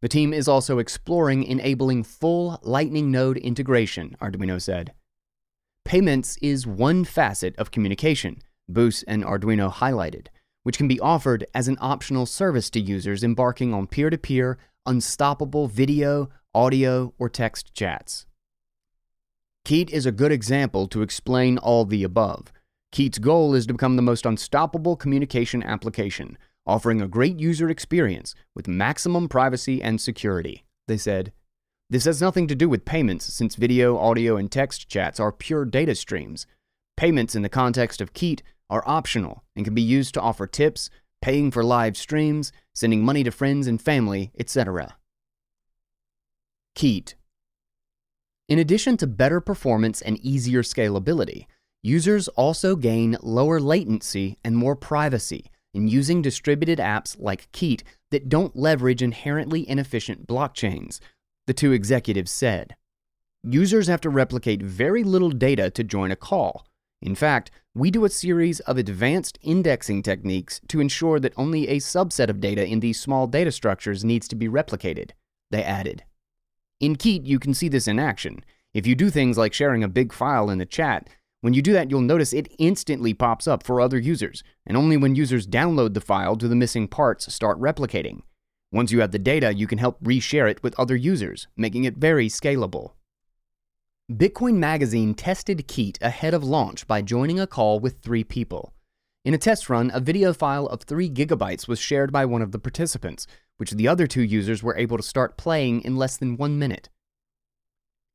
The 0.00 0.08
team 0.08 0.32
is 0.32 0.48
also 0.48 0.78
exploring 0.78 1.44
enabling 1.44 2.04
full 2.04 2.58
Lightning 2.62 3.10
Node 3.10 3.36
integration, 3.36 4.16
Ardoino 4.20 4.60
said. 4.62 4.92
Payments 5.84 6.38
is 6.40 6.66
one 6.66 7.04
facet 7.04 7.56
of 7.56 7.70
communication, 7.70 8.42
Buus 8.70 9.02
and 9.06 9.24
Ardoino 9.24 9.72
highlighted, 9.72 10.28
which 10.62 10.76
can 10.76 10.88
be 10.88 11.00
offered 11.00 11.46
as 11.54 11.68
an 11.68 11.78
optional 11.80 12.26
service 12.26 12.70
to 12.70 12.80
users 12.80 13.24
embarking 13.24 13.72
on 13.72 13.86
peer 13.86 14.10
to 14.10 14.18
peer, 14.18 14.58
unstoppable 14.86 15.66
video, 15.66 16.28
audio, 16.54 17.12
or 17.18 17.28
text 17.28 17.74
chats. 17.74 18.26
Keet 19.64 19.90
is 19.90 20.06
a 20.06 20.12
good 20.12 20.32
example 20.32 20.86
to 20.88 21.02
explain 21.02 21.58
all 21.58 21.84
the 21.84 22.02
above. 22.02 22.52
Keet's 22.92 23.18
goal 23.18 23.54
is 23.54 23.66
to 23.66 23.74
become 23.74 23.96
the 23.96 24.02
most 24.02 24.26
unstoppable 24.26 24.96
communication 24.96 25.62
application, 25.62 26.36
offering 26.66 27.00
a 27.00 27.08
great 27.08 27.38
user 27.38 27.68
experience 27.68 28.34
with 28.54 28.66
maximum 28.66 29.28
privacy 29.28 29.82
and 29.82 30.00
security. 30.00 30.64
They 30.88 30.96
said, 30.96 31.32
This 31.88 32.04
has 32.04 32.20
nothing 32.20 32.48
to 32.48 32.54
do 32.54 32.68
with 32.68 32.84
payments 32.84 33.26
since 33.26 33.54
video, 33.54 33.96
audio, 33.96 34.36
and 34.36 34.50
text 34.50 34.88
chats 34.88 35.20
are 35.20 35.30
pure 35.30 35.64
data 35.64 35.94
streams. 35.94 36.46
Payments 36.96 37.34
in 37.34 37.42
the 37.42 37.48
context 37.48 38.00
of 38.00 38.12
Keet 38.12 38.42
are 38.70 38.82
optional 38.86 39.44
and 39.54 39.66
can 39.66 39.74
be 39.74 39.82
used 39.82 40.14
to 40.14 40.20
offer 40.20 40.46
tips, 40.46 40.88
paying 41.20 41.50
for 41.50 41.62
live 41.62 41.96
streams, 41.96 42.52
sending 42.74 43.04
money 43.04 43.22
to 43.24 43.30
friends 43.30 43.66
and 43.66 43.82
family, 43.82 44.32
etc. 44.38 44.96
Keet. 46.74 47.14
In 48.48 48.58
addition 48.58 48.96
to 48.96 49.06
better 49.06 49.40
performance 49.40 50.00
and 50.00 50.18
easier 50.18 50.62
scalability, 50.62 51.44
Users 51.82 52.28
also 52.28 52.76
gain 52.76 53.16
lower 53.22 53.58
latency 53.58 54.38
and 54.44 54.54
more 54.54 54.76
privacy 54.76 55.46
in 55.72 55.88
using 55.88 56.20
distributed 56.20 56.78
apps 56.78 57.16
like 57.18 57.50
Keet 57.52 57.82
that 58.10 58.28
don't 58.28 58.54
leverage 58.54 59.02
inherently 59.02 59.66
inefficient 59.66 60.26
blockchains, 60.26 61.00
the 61.46 61.54
two 61.54 61.72
executives 61.72 62.30
said. 62.30 62.76
Users 63.42 63.86
have 63.86 64.02
to 64.02 64.10
replicate 64.10 64.62
very 64.62 65.02
little 65.02 65.30
data 65.30 65.70
to 65.70 65.82
join 65.82 66.10
a 66.10 66.16
call. 66.16 66.66
In 67.02 67.14
fact, 67.14 67.50
we 67.74 67.90
do 67.90 68.04
a 68.04 68.10
series 68.10 68.60
of 68.60 68.76
advanced 68.76 69.38
indexing 69.42 70.02
techniques 70.02 70.60
to 70.68 70.80
ensure 70.80 71.18
that 71.20 71.32
only 71.36 71.68
a 71.68 71.76
subset 71.76 72.28
of 72.28 72.40
data 72.40 72.66
in 72.66 72.80
these 72.80 73.00
small 73.00 73.26
data 73.26 73.52
structures 73.52 74.04
needs 74.04 74.28
to 74.28 74.36
be 74.36 74.48
replicated, 74.48 75.10
they 75.50 75.62
added. 75.62 76.04
In 76.80 76.96
Keet, 76.96 77.26
you 77.26 77.38
can 77.38 77.54
see 77.54 77.68
this 77.68 77.88
in 77.88 77.98
action. 77.98 78.44
If 78.74 78.86
you 78.86 78.94
do 78.94 79.10
things 79.10 79.38
like 79.38 79.52
sharing 79.52 79.82
a 79.82 79.88
big 79.88 80.12
file 80.12 80.50
in 80.50 80.58
the 80.58 80.66
chat, 80.66 81.08
when 81.42 81.54
you 81.54 81.62
do 81.62 81.72
that, 81.72 81.90
you'll 81.90 82.02
notice 82.02 82.32
it 82.32 82.52
instantly 82.58 83.14
pops 83.14 83.48
up 83.48 83.62
for 83.62 83.80
other 83.80 83.98
users, 83.98 84.42
and 84.66 84.76
only 84.76 84.96
when 84.96 85.16
users 85.16 85.46
download 85.46 85.94
the 85.94 86.00
file 86.00 86.36
do 86.36 86.48
the 86.48 86.56
missing 86.56 86.86
parts 86.86 87.32
start 87.32 87.58
replicating. 87.58 88.22
Once 88.72 88.92
you 88.92 89.00
have 89.00 89.10
the 89.10 89.18
data, 89.18 89.54
you 89.54 89.66
can 89.66 89.78
help 89.78 90.02
reshare 90.02 90.50
it 90.50 90.62
with 90.62 90.78
other 90.78 90.94
users, 90.94 91.48
making 91.56 91.84
it 91.84 91.96
very 91.96 92.28
scalable. 92.28 92.92
Bitcoin 94.10 94.56
Magazine 94.56 95.14
tested 95.14 95.68
Keet 95.68 95.96
ahead 96.02 96.34
of 96.34 96.42
launch 96.42 96.84
by 96.88 97.00
joining 97.00 97.38
a 97.38 97.46
call 97.46 97.78
with 97.78 98.00
three 98.00 98.24
people. 98.24 98.74
In 99.24 99.34
a 99.34 99.38
test 99.38 99.70
run, 99.70 99.88
a 99.94 100.00
video 100.00 100.32
file 100.32 100.66
of 100.66 100.82
3 100.82 101.08
gigabytes 101.08 101.68
was 101.68 101.78
shared 101.78 102.10
by 102.10 102.24
one 102.24 102.42
of 102.42 102.50
the 102.50 102.58
participants, 102.58 103.28
which 103.58 103.70
the 103.70 103.86
other 103.86 104.08
two 104.08 104.24
users 104.24 104.64
were 104.64 104.76
able 104.76 104.96
to 104.96 105.02
start 105.04 105.36
playing 105.36 105.82
in 105.82 105.94
less 105.94 106.16
than 106.16 106.36
one 106.36 106.58
minute. 106.58 106.88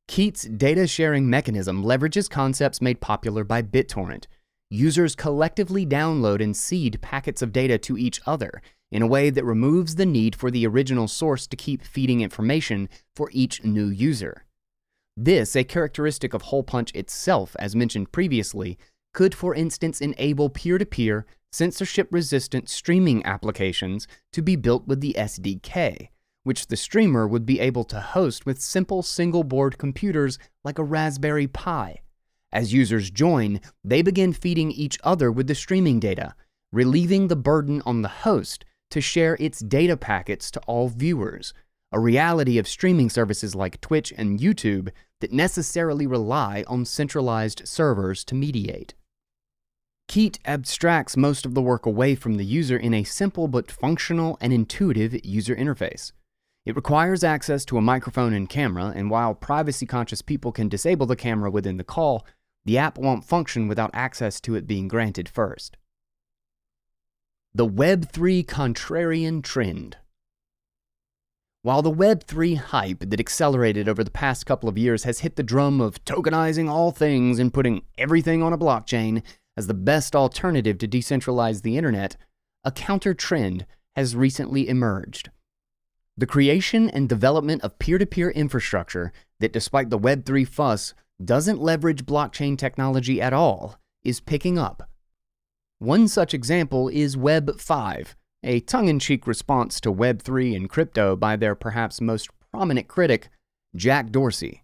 Keet's 0.06 0.42
data 0.42 0.86
sharing 0.86 1.30
mechanism 1.30 1.82
leverages 1.82 2.28
concepts 2.28 2.82
made 2.82 3.00
popular 3.00 3.42
by 3.42 3.62
BitTorrent. 3.62 4.26
Users 4.68 5.14
collectively 5.14 5.86
download 5.86 6.42
and 6.42 6.54
seed 6.54 7.00
packets 7.00 7.40
of 7.40 7.54
data 7.54 7.78
to 7.78 7.96
each 7.96 8.20
other 8.26 8.60
in 8.90 9.00
a 9.00 9.06
way 9.06 9.30
that 9.30 9.46
removes 9.46 9.94
the 9.94 10.04
need 10.04 10.36
for 10.36 10.50
the 10.50 10.66
original 10.66 11.08
source 11.08 11.46
to 11.46 11.56
keep 11.56 11.82
feeding 11.82 12.20
information 12.20 12.90
for 13.14 13.30
each 13.32 13.64
new 13.64 13.86
user. 13.86 14.45
This, 15.16 15.56
a 15.56 15.64
characteristic 15.64 16.34
of 16.34 16.44
Holepunch 16.44 16.94
itself, 16.94 17.56
as 17.58 17.74
mentioned 17.74 18.12
previously, 18.12 18.78
could, 19.14 19.34
for 19.34 19.54
instance, 19.54 20.02
enable 20.02 20.50
peer 20.50 20.76
to 20.76 20.84
peer, 20.84 21.24
censorship 21.50 22.08
resistant 22.10 22.68
streaming 22.68 23.24
applications 23.24 24.06
to 24.32 24.42
be 24.42 24.56
built 24.56 24.86
with 24.86 25.00
the 25.00 25.14
SDK, 25.18 26.08
which 26.42 26.66
the 26.66 26.76
streamer 26.76 27.26
would 27.26 27.46
be 27.46 27.60
able 27.60 27.84
to 27.84 27.98
host 27.98 28.44
with 28.44 28.60
simple 28.60 29.02
single 29.02 29.42
board 29.42 29.78
computers 29.78 30.38
like 30.64 30.78
a 30.78 30.84
Raspberry 30.84 31.46
Pi. 31.46 32.00
As 32.52 32.74
users 32.74 33.10
join, 33.10 33.60
they 33.82 34.02
begin 34.02 34.34
feeding 34.34 34.70
each 34.70 34.98
other 35.02 35.32
with 35.32 35.46
the 35.46 35.54
streaming 35.54 35.98
data, 35.98 36.34
relieving 36.72 37.28
the 37.28 37.36
burden 37.36 37.80
on 37.86 38.02
the 38.02 38.08
host 38.08 38.66
to 38.90 39.00
share 39.00 39.38
its 39.40 39.60
data 39.60 39.96
packets 39.96 40.50
to 40.50 40.60
all 40.66 40.88
viewers, 40.88 41.54
a 41.90 41.98
reality 41.98 42.58
of 42.58 42.68
streaming 42.68 43.08
services 43.08 43.54
like 43.54 43.80
Twitch 43.80 44.12
and 44.16 44.38
YouTube 44.38 44.90
that 45.20 45.32
necessarily 45.32 46.06
rely 46.06 46.64
on 46.66 46.84
centralized 46.84 47.66
servers 47.66 48.24
to 48.24 48.34
mediate. 48.34 48.94
Keet 50.08 50.38
abstracts 50.44 51.16
most 51.16 51.44
of 51.44 51.54
the 51.54 51.62
work 51.62 51.84
away 51.84 52.14
from 52.14 52.36
the 52.36 52.44
user 52.44 52.76
in 52.76 52.94
a 52.94 53.04
simple 53.04 53.48
but 53.48 53.70
functional 53.70 54.38
and 54.40 54.52
intuitive 54.52 55.24
user 55.24 55.56
interface. 55.56 56.12
It 56.64 56.76
requires 56.76 57.24
access 57.24 57.64
to 57.66 57.78
a 57.78 57.82
microphone 57.82 58.32
and 58.32 58.48
camera, 58.48 58.92
and 58.94 59.10
while 59.10 59.34
privacy 59.34 59.86
conscious 59.86 60.22
people 60.22 60.52
can 60.52 60.68
disable 60.68 61.06
the 61.06 61.16
camera 61.16 61.50
within 61.50 61.76
the 61.76 61.84
call, 61.84 62.26
the 62.64 62.78
app 62.78 62.98
won't 62.98 63.24
function 63.24 63.68
without 63.68 63.90
access 63.94 64.40
to 64.42 64.54
it 64.54 64.66
being 64.66 64.88
granted 64.88 65.28
first. 65.28 65.76
The 67.54 67.66
Web3 67.66 68.44
Contrarian 68.44 69.42
Trend 69.42 69.96
While 71.66 71.82
the 71.82 71.90
Web3 71.90 72.58
hype 72.58 73.00
that 73.10 73.18
accelerated 73.18 73.88
over 73.88 74.04
the 74.04 74.10
past 74.12 74.46
couple 74.46 74.68
of 74.68 74.78
years 74.78 75.02
has 75.02 75.18
hit 75.18 75.34
the 75.34 75.42
drum 75.42 75.80
of 75.80 76.04
tokenizing 76.04 76.70
all 76.70 76.92
things 76.92 77.40
and 77.40 77.52
putting 77.52 77.82
everything 77.98 78.40
on 78.40 78.52
a 78.52 78.56
blockchain 78.56 79.24
as 79.56 79.66
the 79.66 79.74
best 79.74 80.14
alternative 80.14 80.78
to 80.78 80.86
decentralize 80.86 81.62
the 81.62 81.76
internet, 81.76 82.16
a 82.62 82.70
counter 82.70 83.14
trend 83.14 83.66
has 83.96 84.14
recently 84.14 84.68
emerged. 84.68 85.30
The 86.16 86.24
creation 86.24 86.88
and 86.88 87.08
development 87.08 87.62
of 87.62 87.80
peer 87.80 87.98
to 87.98 88.06
peer 88.06 88.30
infrastructure 88.30 89.12
that, 89.40 89.52
despite 89.52 89.90
the 89.90 89.98
Web3 89.98 90.46
fuss, 90.46 90.94
doesn't 91.24 91.60
leverage 91.60 92.06
blockchain 92.06 92.56
technology 92.56 93.20
at 93.20 93.32
all 93.32 93.80
is 94.04 94.20
picking 94.20 94.56
up. 94.56 94.88
One 95.80 96.06
such 96.06 96.32
example 96.32 96.88
is 96.88 97.16
Web 97.16 97.58
5, 97.58 98.14
a 98.46 98.60
tongue 98.60 98.88
in 98.88 99.00
cheek 99.00 99.26
response 99.26 99.80
to 99.80 99.90
Web 99.90 100.22
3 100.22 100.54
and 100.54 100.70
crypto 100.70 101.16
by 101.16 101.34
their 101.34 101.56
perhaps 101.56 102.00
most 102.00 102.30
prominent 102.52 102.86
critic, 102.86 103.28
Jack 103.74 104.10
Dorsey. 104.10 104.62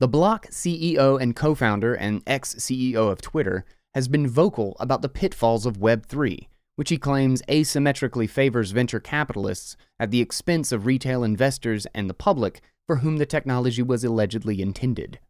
The 0.00 0.08
Block 0.08 0.48
CEO 0.48 1.20
and 1.20 1.36
co 1.36 1.54
founder 1.54 1.94
and 1.94 2.22
ex 2.26 2.54
CEO 2.56 3.10
of 3.10 3.22
Twitter 3.22 3.64
has 3.94 4.08
been 4.08 4.26
vocal 4.26 4.76
about 4.80 5.00
the 5.02 5.08
pitfalls 5.08 5.64
of 5.64 5.78
Web3, 5.78 6.48
which 6.74 6.90
he 6.90 6.98
claims 6.98 7.40
asymmetrically 7.48 8.28
favors 8.28 8.72
venture 8.72 8.98
capitalists 8.98 9.76
at 10.00 10.10
the 10.10 10.20
expense 10.20 10.72
of 10.72 10.84
retail 10.84 11.22
investors 11.22 11.86
and 11.94 12.10
the 12.10 12.14
public 12.14 12.60
for 12.88 12.96
whom 12.96 13.18
the 13.18 13.26
technology 13.26 13.82
was 13.82 14.02
allegedly 14.02 14.60
intended. 14.60 15.20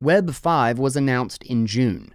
Web 0.00 0.34
5 0.34 0.78
was 0.78 0.96
announced 0.96 1.44
in 1.44 1.66
June. 1.66 2.12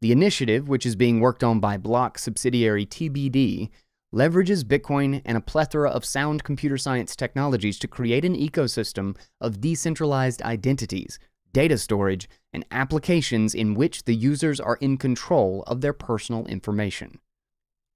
The 0.00 0.12
initiative, 0.12 0.68
which 0.68 0.84
is 0.84 0.96
being 0.96 1.20
worked 1.20 1.42
on 1.42 1.60
by 1.60 1.78
Block 1.78 2.18
subsidiary 2.18 2.84
TBD, 2.84 3.70
leverages 4.14 4.62
Bitcoin 4.62 5.20
and 5.24 5.36
a 5.36 5.40
plethora 5.40 5.90
of 5.90 6.04
sound 6.04 6.44
computer 6.44 6.78
science 6.78 7.16
technologies 7.16 7.78
to 7.80 7.88
create 7.88 8.24
an 8.24 8.36
ecosystem 8.36 9.16
of 9.40 9.60
decentralized 9.60 10.40
identities, 10.42 11.18
data 11.52 11.76
storage, 11.76 12.28
and 12.52 12.64
applications 12.70 13.54
in 13.54 13.74
which 13.74 14.04
the 14.04 14.14
users 14.14 14.60
are 14.60 14.76
in 14.76 14.96
control 14.96 15.64
of 15.66 15.80
their 15.80 15.92
personal 15.92 16.46
information. 16.46 17.18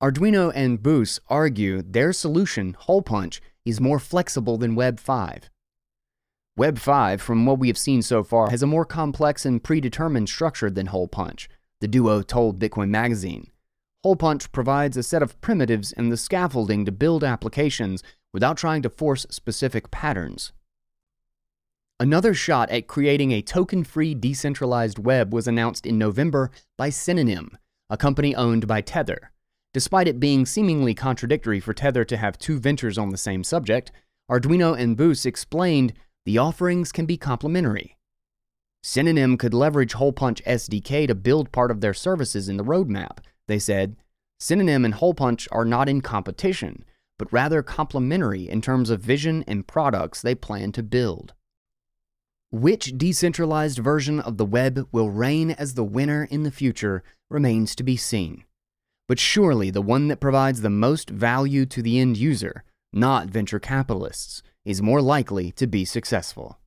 Ardoino 0.03 0.53
and 0.55 0.81
Buus 0.81 1.21
argue 1.29 1.83
their 1.83 2.13
solution, 2.13 2.77
Holepunch, 2.87 3.41
is 3.65 3.81
more 3.81 3.99
flexible 3.99 4.59
than 4.59 4.75
Web 4.75 4.99
5. 4.99 5.51
Web 6.57 6.79
5, 6.79 7.23
from 7.23 7.47
what 7.47 7.61
we 7.61 7.69
have 7.69 7.79
seen 7.79 8.03
so 8.03 8.25
far, 8.25 8.51
has 8.51 8.63
a 8.63 8.67
more 8.67 8.85
complex 8.85 9.47
and 9.47 9.63
predetermined 9.63 10.29
structure 10.29 10.71
than 10.71 10.89
Holepunch, 10.89 11.47
the 11.81 11.87
duo 11.87 12.23
told 12.23 12.59
Bitcoin 12.59 12.89
Magazine. 12.89 13.51
Holepunch 14.09 14.51
provides 14.53 14.97
a 14.97 15.03
set 15.03 15.23
of 15.23 15.39
primitives 15.43 15.93
and 15.93 16.11
the 16.11 16.17
scaffolding 16.17 16.87
to 16.87 16.93
build 16.93 17.23
applications 17.23 18.03
without 18.33 18.57
trying 18.57 18.81
to 18.81 18.89
force 18.89 19.27
specific 19.29 19.91
patterns. 19.91 20.53
Another 22.01 22.33
shot 22.33 22.71
at 22.71 22.87
creating 22.87 23.33
a 23.33 23.43
token 23.43 23.85
free 23.85 24.15
decentralized 24.15 24.99
web 24.99 25.35
was 25.35 25.47
announced 25.47 25.85
in 25.85 25.99
November 25.99 26.51
by 26.79 26.89
Synonym, 26.89 27.59
a 27.91 27.99
company 27.99 28.35
owned 28.35 28.67
by 28.67 28.81
Tether. 28.81 29.31
Despite 29.75 30.09
it 30.09 30.19
being 30.19 30.47
seemingly 30.47 30.95
contradictory 30.95 31.61
for 31.61 31.75
Tether 31.75 32.07
to 32.07 32.17
have 32.17 32.39
two 32.39 32.59
ventures 32.59 32.97
on 32.97 33.11
the 33.11 33.19
same 33.19 33.45
subject, 33.45 33.93
Ardoino 34.31 34.79
and 34.79 34.97
Buus 34.97 35.27
explained 35.27 35.93
the 36.25 36.39
offerings 36.39 36.93
can 36.93 37.05
be 37.05 37.19
complementary. 37.19 37.99
Synonym 38.83 39.37
could 39.37 39.53
leverage 39.53 39.93
Holepunch 39.93 40.43
SDK 40.45 41.07
to 41.09 41.15
build 41.15 41.53
part 41.53 41.71
of 41.71 41.83
their 41.83 41.93
services 41.93 42.49
in 42.49 42.57
the 42.57 42.65
roadmap, 42.65 43.19
they 43.49 43.59
said, 43.59 43.97
Synonym 44.39 44.85
and 44.85 44.95
Holepunch 44.95 45.49
are 45.51 45.65
not 45.65 45.89
in 45.89 46.01
competition, 46.01 46.85
but 47.19 47.33
rather 47.33 47.63
complementary 47.63 48.49
in 48.49 48.63
terms 48.63 48.89
of 48.89 49.01
vision 49.01 49.43
and 49.49 49.67
products 49.67 50.23
they 50.23 50.35
plan 50.35 50.71
to 50.73 50.83
build. 50.83 51.35
Which 52.51 52.97
decentralized 52.97 53.79
version 53.79 54.21
of 54.21 54.37
the 54.37 54.47
web 54.47 54.87
will 54.93 55.11
reign 55.11 55.51
as 55.51 55.75
the 55.75 55.85
winner 55.85 56.29
in 56.31 56.45
the 56.45 56.53
future 56.53 57.03
remains 57.29 57.75
to 57.75 57.83
be 57.83 57.97
seen. 57.97 58.45
But 59.09 59.19
surely 59.19 59.71
the 59.71 59.83
one 59.83 60.09
that 60.09 60.21
provides 60.21 60.61
the 60.61 60.71
most 60.71 61.11
value 61.11 61.67
to 61.67 61.83
the 61.83 61.99
end 61.99 62.17
user, 62.17 62.65
not 62.93 63.29
venture 63.29 63.59
capitalists, 63.59 64.43
is 64.65 64.81
more 64.81 65.03
likely 65.03 65.51
to 65.53 65.67
be 65.67 65.85
successful. 65.85 66.59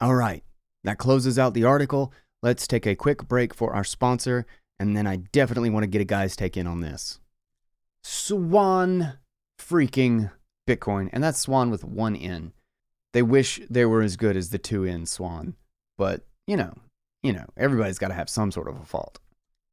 All 0.00 0.14
right, 0.14 0.42
that 0.84 0.98
closes 0.98 1.38
out 1.38 1.54
the 1.54 1.64
article. 1.64 2.12
Let's 2.42 2.66
take 2.66 2.86
a 2.86 2.94
quick 2.94 3.26
break 3.28 3.54
for 3.54 3.74
our 3.74 3.84
sponsor 3.84 4.46
and 4.78 4.96
then 4.96 5.06
I 5.06 5.16
definitely 5.16 5.70
want 5.70 5.84
to 5.84 5.88
get 5.88 6.00
a 6.00 6.04
guy's 6.04 6.36
take 6.36 6.56
in 6.56 6.66
on 6.66 6.80
this. 6.80 7.20
Swan 8.02 9.18
freaking 9.60 10.30
Bitcoin. 10.68 11.08
And 11.12 11.24
that's 11.24 11.38
Swan 11.38 11.70
with 11.70 11.84
one 11.84 12.14
N. 12.14 12.52
They 13.12 13.22
wish 13.22 13.60
they 13.68 13.84
were 13.84 14.02
as 14.02 14.16
good 14.16 14.36
as 14.36 14.50
the 14.50 14.58
two 14.58 14.84
N 14.84 15.06
Swan. 15.06 15.54
But, 15.96 16.24
you 16.46 16.56
know, 16.56 16.74
you 17.22 17.32
know, 17.32 17.46
everybody's 17.56 17.98
got 17.98 18.08
to 18.08 18.14
have 18.14 18.28
some 18.28 18.52
sort 18.52 18.68
of 18.68 18.78
a 18.78 18.84
fault. 18.84 19.18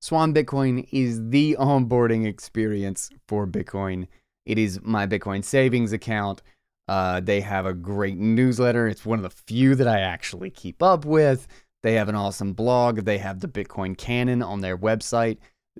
Swan 0.02 0.34
Bitcoin 0.34 0.88
is 0.92 1.30
the 1.30 1.56
onboarding 1.60 2.26
experience 2.26 3.10
for 3.28 3.46
Bitcoin. 3.46 4.08
It 4.46 4.58
is 4.58 4.80
my 4.84 5.06
Bitcoin 5.06 5.44
savings 5.44 5.94
account. 5.94 6.42
Uh, 6.88 7.20
they 7.20 7.42
have 7.42 7.66
a 7.66 7.74
great 7.74 8.18
newsletter. 8.18 8.88
It's 8.88 9.06
one 9.06 9.20
of 9.20 9.24
the 9.24 9.30
few 9.30 9.76
that 9.76 9.88
I 9.88 10.00
actually 10.00 10.52
keep 10.52 10.84
up 10.84 11.04
with. 11.04 11.48
They 11.86 11.94
have 11.94 12.10
an 12.10 12.16
awesome 12.16 12.54
blog. 12.54 13.02
They 13.02 13.20
have 13.20 13.42
the 13.42 13.48
Bitcoin 13.48 13.96
Canon 13.96 14.42
on 14.42 14.62
their 14.62 14.76
website, 14.76 15.38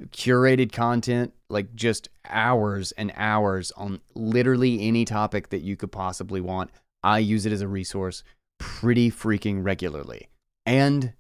curated 0.10 0.72
content, 0.72 1.34
like 1.50 1.74
just 1.74 2.10
hours 2.30 2.92
and 2.92 3.12
hours 3.16 3.72
on 3.72 4.02
literally 4.14 4.88
any 4.88 5.04
topic 5.04 5.50
that 5.50 5.64
you 5.64 5.76
could 5.76 5.92
possibly 5.92 6.42
want. 6.42 6.70
I 7.02 7.18
use 7.18 7.48
it 7.48 7.52
as 7.52 7.62
a 7.62 7.68
resource 7.68 8.24
pretty 8.60 9.10
freaking 9.10 9.66
regularly. 9.66 10.30
And 10.64 11.14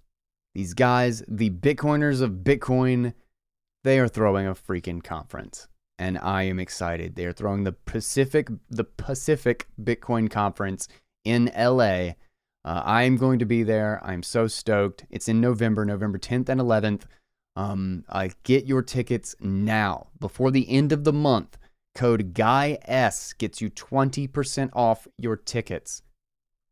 these 0.54 0.76
guys, 0.76 1.24
the 1.28 1.50
Bitcoiners 1.50 2.21
of 2.21 2.43
Bitcoin, 2.43 3.15
they 3.84 3.98
are 3.98 4.08
throwing 4.08 4.45
a 4.45 4.54
freaking 4.54 5.04
conference. 5.04 5.67
And 5.98 6.19
I 6.19 6.43
am 6.43 6.60
excited. 6.60 7.15
They 7.15 7.26
are 7.26 7.34
throwing 7.34 7.63
the 7.63 7.71
Pacific 7.71 8.50
the 8.69 8.84
Pacific 8.84 9.67
Bitcoin 9.82 10.30
conference 10.30 10.88
in 11.24 11.52
LA 11.58 12.12
uh, 12.65 12.82
I'm 12.84 13.15
going 13.15 13.38
to 13.39 13.45
be 13.45 13.62
there. 13.62 14.01
I'm 14.04 14.23
so 14.23 14.47
stoked. 14.47 15.06
It's 15.12 15.30
in 15.30 15.39
November, 15.39 15.86
November 15.86 16.17
10th 16.17 16.49
and 16.49 16.60
11th. 16.60 17.04
Um, 17.56 18.04
uh, 18.10 18.30
get 18.43 18.65
your 18.65 18.82
tickets 18.82 19.36
now 19.39 20.08
before 20.19 20.49
the 20.49 20.69
end 20.69 20.91
of 20.91 21.04
the 21.04 21.13
month. 21.13 21.58
Code 21.93 22.34
Guy 22.34 22.80
S 22.82 23.34
gets 23.34 23.62
you 23.62 23.69
20% 23.69 24.71
off 24.73 25.08
your 25.17 25.38
tickets. 25.38 26.01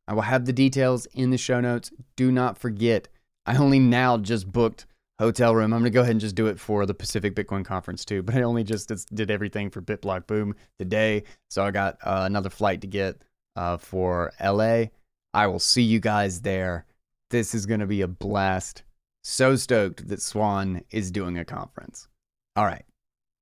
I 0.07 0.13
will 0.13 0.23
have 0.23 0.45
the 0.45 0.51
details 0.51 1.05
in 1.13 1.29
the 1.29 1.37
show 1.37 1.61
notes. 1.61 1.91
Do 2.17 2.31
not 2.31 2.57
forget, 2.57 3.07
I 3.45 3.55
only 3.55 3.79
now 3.79 4.17
just 4.17 4.51
booked 4.51 4.87
hotel 5.19 5.55
room. 5.55 5.73
I'm 5.73 5.81
going 5.81 5.83
to 5.83 5.89
go 5.91 6.01
ahead 6.01 6.11
and 6.11 6.19
just 6.19 6.35
do 6.35 6.47
it 6.47 6.59
for 6.59 6.85
the 6.87 6.93
Pacific 6.95 7.35
Bitcoin 7.35 7.63
Conference 7.63 8.03
too, 8.03 8.23
but 8.23 8.35
I 8.35 8.41
only 8.41 8.63
just 8.63 8.91
did 9.13 9.29
everything 9.29 9.69
for 9.69 9.81
BitBlock 9.81 10.25
Boom 10.27 10.55
today. 10.79 11.23
So 11.51 11.63
I 11.63 11.71
got 11.71 11.97
uh, 12.03 12.23
another 12.25 12.49
flight 12.49 12.81
to 12.81 12.87
get 12.87 13.21
uh, 13.55 13.77
for 13.77 14.33
LA. 14.43 14.85
I 15.33 15.47
will 15.47 15.59
see 15.59 15.81
you 15.81 15.99
guys 15.99 16.41
there. 16.41 16.85
This 17.29 17.55
is 17.55 17.65
going 17.65 17.79
to 17.79 17.87
be 17.87 18.01
a 18.01 18.07
blast. 18.07 18.83
So 19.23 19.55
stoked 19.55 20.07
that 20.09 20.21
Swan 20.21 20.83
is 20.91 21.09
doing 21.09 21.37
a 21.37 21.45
conference. 21.45 22.07
All 22.55 22.65
right, 22.65 22.85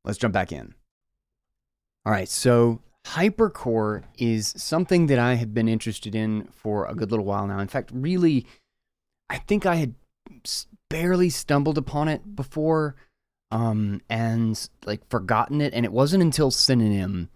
let's 0.06 0.18
jump 0.18 0.34
back 0.34 0.52
in. 0.52 0.74
All 2.06 2.12
right, 2.12 2.30
so 2.30 2.82
Hypercore 3.06 4.04
is 4.18 4.54
something 4.58 5.08
that 5.08 5.20
I 5.20 5.34
have 5.36 5.54
been 5.54 5.68
interested 5.68 6.16
in 6.16 6.48
for 6.52 6.86
a 6.86 6.96
good 6.96 7.12
little 7.12 7.26
while 7.26 7.48
now. 7.48 7.60
In 7.60 7.68
fact, 7.68 7.90
really, 7.94 8.46
I 9.30 9.38
think 9.38 9.66
I 9.66 9.76
had 9.76 9.96
barely 10.90 11.30
stumbled 11.30 11.78
upon 11.78 12.08
it 12.08 12.36
before 12.36 12.96
um, 13.50 14.02
and 14.10 14.70
like 14.86 15.08
forgotten 15.10 15.62
it. 15.62 15.74
And 15.74 15.86
it 15.86 15.92
wasn't 15.92 16.24
until 16.24 16.52
Synonym 16.52 17.30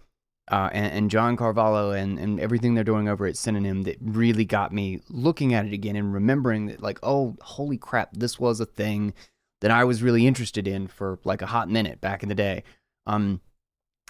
uh, 0.50 0.70
and, 0.72 0.92
and, 0.92 1.10
John 1.10 1.36
Carvalho 1.36 1.90
and, 1.90 2.18
and 2.18 2.38
everything 2.38 2.74
they're 2.74 2.84
doing 2.84 3.08
over 3.08 3.26
at 3.26 3.36
Synonym 3.36 3.82
that 3.82 3.96
really 4.00 4.44
got 4.44 4.72
me 4.72 5.00
looking 5.08 5.54
at 5.54 5.66
it 5.66 5.72
again 5.72 5.96
and 5.96 6.14
remembering 6.14 6.66
that, 6.66 6.80
like, 6.80 7.00
oh, 7.02 7.36
holy 7.40 7.76
crap, 7.76 8.12
this 8.12 8.38
was 8.38 8.60
a 8.60 8.66
thing 8.66 9.12
that 9.60 9.70
I 9.70 9.84
was 9.84 10.02
really 10.02 10.26
interested 10.26 10.68
in 10.68 10.86
for 10.86 11.18
like 11.24 11.42
a 11.42 11.46
hot 11.46 11.68
minute 11.68 12.00
back 12.00 12.22
in 12.22 12.28
the 12.28 12.34
day. 12.34 12.62
Um, 13.06 13.40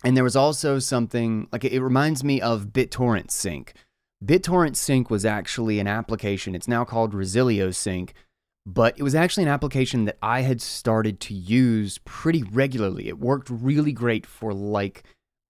and 0.05 0.16
there 0.16 0.25
was 0.25 0.37
also 0.37 0.79
something 0.79 1.49
like 1.53 1.64
it 1.64 1.81
reminds 1.81 2.22
me 2.22 2.40
of 2.40 2.66
BitTorrent 2.66 3.31
Sync. 3.31 3.72
BitTorrent 4.25 4.77
Sync 4.77 5.11
was 5.11 5.25
actually 5.25 5.79
an 5.79 5.87
application. 5.87 6.55
It's 6.55 6.68
now 6.68 6.85
called 6.85 7.14
Resilio 7.14 7.70
Sync, 7.70 8.12
but 8.66 8.99
it 8.99 9.03
was 9.03 9.14
actually 9.14 9.44
an 9.44 9.51
application 9.51 10.05
that 10.05 10.18
I 10.20 10.42
had 10.42 10.61
started 10.61 11.20
to 11.20 11.35
use 11.35 11.99
pretty 12.05 12.42
regularly. 12.42 13.09
It 13.09 13.18
worked 13.18 13.49
really 13.49 13.92
great 13.92 14.27
for 14.27 14.53
like 14.53 15.05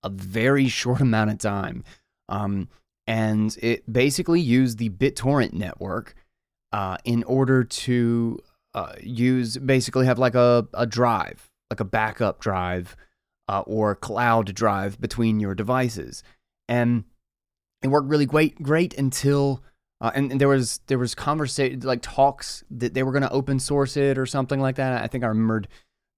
a 0.06 0.08
very 0.08 0.68
short 0.68 1.00
amount 1.08 1.30
of 1.30 1.38
time. 1.38 1.84
Um, 2.28 2.68
and 3.06 3.56
it 3.62 3.90
basically 3.92 4.40
used 4.40 4.78
the 4.78 4.88
BitTorrent 4.88 5.52
network 5.52 6.14
uh, 6.72 6.96
in 7.04 7.22
order 7.24 7.62
to 7.62 8.38
uh, 8.74 8.92
use 9.00 9.56
basically 9.58 10.06
have 10.06 10.18
like 10.18 10.34
a, 10.34 10.66
a 10.74 10.86
drive, 10.86 11.48
like 11.70 11.80
a 11.80 11.84
backup 11.84 12.40
drive 12.40 12.96
uh, 13.48 13.60
or 13.60 13.94
cloud 13.94 14.54
drive 14.54 15.00
between 15.00 15.40
your 15.40 15.54
devices. 15.54 16.22
And 16.68 17.04
it 17.82 17.88
worked 17.88 18.08
really 18.08 18.26
great, 18.26 18.62
great 18.62 18.96
until. 18.98 19.62
Uh, 19.98 20.10
and, 20.14 20.30
and, 20.30 20.38
there 20.38 20.48
was 20.48 20.80
there 20.88 20.98
was 20.98 21.14
conversation 21.14 21.80
like 21.80 22.00
talks 22.02 22.62
that 22.70 22.92
they 22.92 23.02
were 23.02 23.12
going 23.12 23.22
to 23.22 23.32
open 23.32 23.58
source 23.58 23.96
it 23.96 24.18
or 24.18 24.26
something 24.26 24.60
like 24.60 24.76
that. 24.76 25.02
I 25.02 25.06
think 25.06 25.24
I 25.24 25.28
remembered 25.28 25.68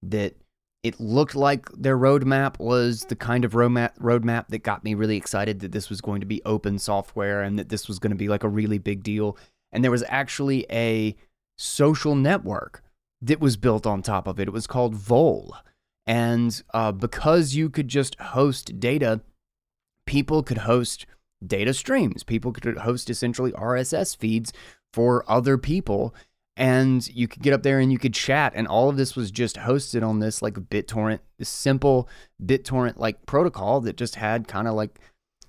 that 0.03 0.35
it 0.83 0.99
looked 0.99 1.35
like 1.35 1.69
their 1.73 1.97
roadmap 1.97 2.57
was 2.59 3.05
the 3.05 3.15
kind 3.15 3.43
of 3.43 3.51
roadmap 3.51 3.97
roadmap 3.97 4.47
that 4.47 4.59
got 4.59 4.83
me 4.83 4.93
really 4.93 5.17
excited 5.17 5.59
that 5.59 5.71
this 5.71 5.89
was 5.89 5.99
going 5.99 6.21
to 6.21 6.25
be 6.25 6.41
open 6.45 6.79
software 6.79 7.41
and 7.41 7.59
that 7.59 7.69
this 7.69 7.87
was 7.87 7.99
going 7.99 8.11
to 8.11 8.17
be 8.17 8.29
like 8.29 8.43
a 8.43 8.49
really 8.49 8.77
big 8.77 9.03
deal. 9.03 9.37
And 9.71 9.83
there 9.83 9.91
was 9.91 10.05
actually 10.07 10.65
a 10.71 11.15
social 11.57 12.15
network 12.15 12.81
that 13.21 13.41
was 13.41 13.57
built 13.57 13.85
on 13.85 14.01
top 14.01 14.27
of 14.27 14.39
it. 14.39 14.47
It 14.47 14.53
was 14.53 14.67
called 14.67 14.95
Vol. 14.95 15.55
And 16.07 16.61
uh, 16.73 16.93
because 16.93 17.53
you 17.55 17.69
could 17.69 17.89
just 17.89 18.15
host 18.19 18.79
data, 18.79 19.21
people 20.05 20.43
could 20.43 20.59
host 20.59 21.05
data 21.45 21.73
streams. 21.73 22.23
People 22.23 22.53
could 22.53 22.77
host 22.77 23.09
essentially 23.09 23.51
RSS 23.51 24.15
feeds 24.15 24.53
for 24.93 25.29
other 25.29 25.57
people 25.57 26.15
and 26.59 27.07
you 27.15 27.25
could 27.25 27.41
get 27.41 27.53
up 27.53 27.63
there 27.63 27.79
and 27.79 27.89
you 27.89 27.97
could 27.97 28.13
chat 28.13 28.51
and 28.53 28.67
all 28.67 28.89
of 28.89 28.97
this 28.97 29.15
was 29.15 29.31
just 29.31 29.55
hosted 29.55 30.05
on 30.05 30.19
this 30.19 30.41
like 30.41 30.55
BitTorrent, 30.55 31.19
this 31.39 31.47
simple 31.47 32.09
BitTorrent 32.45 32.97
like 32.97 33.25
protocol 33.25 33.79
that 33.81 33.95
just 33.95 34.15
had 34.15 34.47
kind 34.47 34.67
of 34.67 34.75
like 34.75 34.99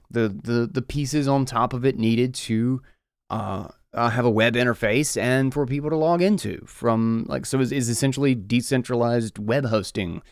the 0.08 0.28
the 0.28 0.70
the 0.72 0.80
pieces 0.80 1.26
on 1.26 1.44
top 1.44 1.72
of 1.72 1.84
it 1.84 1.98
needed 1.98 2.32
to 2.32 2.80
uh, 3.28 3.66
uh, 3.92 4.08
have 4.10 4.24
a 4.24 4.30
web 4.30 4.54
interface 4.54 5.20
and 5.20 5.52
for 5.52 5.66
people 5.66 5.90
to 5.90 5.96
log 5.96 6.22
into 6.22 6.64
from 6.64 7.26
like 7.28 7.44
so 7.44 7.58
is, 7.58 7.72
essentially 7.72 8.36
decentralized 8.36 9.36
web 9.38 9.66
hosting 9.66 10.22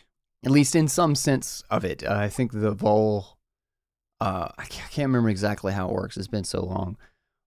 at 0.45 0.51
least 0.51 0.75
in 0.75 0.87
some 0.87 1.13
sense 1.13 1.61
of 1.69 1.83
it. 1.83 2.03
Uh, 2.05 2.15
i 2.15 2.29
think 2.29 2.53
the 2.53 2.71
vol 2.71 3.37
uh, 4.21 4.49
I 4.57 4.65
can't 4.65 5.07
remember 5.07 5.29
exactly 5.29 5.71
how 5.71 5.87
it 5.87 5.93
works. 5.93 6.17
It's 6.17 6.27
been 6.27 6.43
so 6.43 6.61
long. 6.65 6.97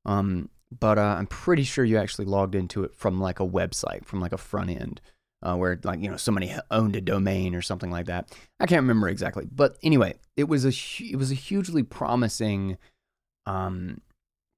Um, 0.07 0.49
but 0.81 0.99
uh, 0.99 1.17
i'm 1.19 1.27
pretty 1.27 1.63
sure 1.63 1.85
you 1.85 1.99
actually 1.99 2.25
logged 2.25 2.55
into 2.55 2.85
it 2.85 2.95
from 2.95 3.21
like 3.21 3.41
a 3.41 3.47
website 3.47 4.05
from 4.05 4.21
like 4.21 4.33
a 4.33 4.39
front 4.39 4.71
end 4.71 5.01
uh, 5.43 5.57
where 5.57 5.79
like 5.85 6.01
you 6.01 6.11
know 6.11 6.17
somebody 6.17 6.55
owned 6.71 6.95
a 6.97 7.01
domain 7.01 7.55
or 7.55 7.63
something 7.63 7.91
like 7.91 8.07
that 8.07 8.29
i 8.61 8.67
can't 8.67 8.83
remember 8.83 9.09
exactly 9.09 9.47
but 9.51 9.77
anyway 9.83 10.15
it 10.37 10.45
was 10.45 10.65
a 10.65 10.73
it 11.05 11.17
was 11.17 11.31
a 11.31 11.35
hugely 11.35 11.83
promising 11.83 12.77
um, 13.47 14.01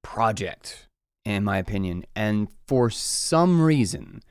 project 0.03 0.87
in 1.25 1.43
my 1.43 1.57
opinion. 1.57 2.05
And 2.15 2.47
for 2.67 2.89
some 2.89 3.61
reason, 3.61 4.21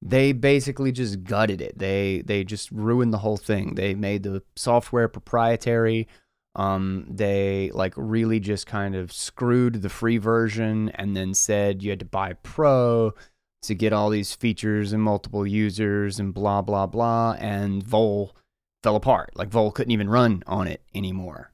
they 0.00 0.32
basically 0.32 0.92
just 0.92 1.24
gutted 1.24 1.60
it. 1.60 1.78
They 1.78 2.22
they 2.24 2.44
just 2.44 2.70
ruined 2.70 3.12
the 3.12 3.18
whole 3.18 3.36
thing. 3.36 3.74
They 3.74 3.94
made 3.94 4.22
the 4.22 4.42
software 4.56 5.08
proprietary. 5.08 6.08
Um, 6.56 7.06
they 7.08 7.70
like 7.72 7.94
really 7.96 8.40
just 8.40 8.66
kind 8.66 8.96
of 8.96 9.12
screwed 9.12 9.82
the 9.82 9.88
free 9.88 10.18
version 10.18 10.88
and 10.94 11.16
then 11.16 11.32
said 11.32 11.82
you 11.82 11.90
had 11.90 12.00
to 12.00 12.04
buy 12.04 12.32
pro 12.32 13.14
to 13.62 13.74
get 13.74 13.92
all 13.92 14.10
these 14.10 14.34
features 14.34 14.92
and 14.92 15.02
multiple 15.02 15.46
users 15.46 16.18
and 16.18 16.34
blah 16.34 16.62
blah 16.62 16.86
blah. 16.86 17.36
And 17.38 17.82
Vol 17.82 18.34
fell 18.82 18.96
apart. 18.96 19.30
Like 19.34 19.48
Vol 19.48 19.70
couldn't 19.70 19.92
even 19.92 20.10
run 20.10 20.42
on 20.46 20.66
it 20.66 20.82
anymore. 20.94 21.52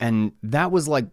And 0.00 0.32
that 0.42 0.72
was 0.72 0.88
like 0.88 1.06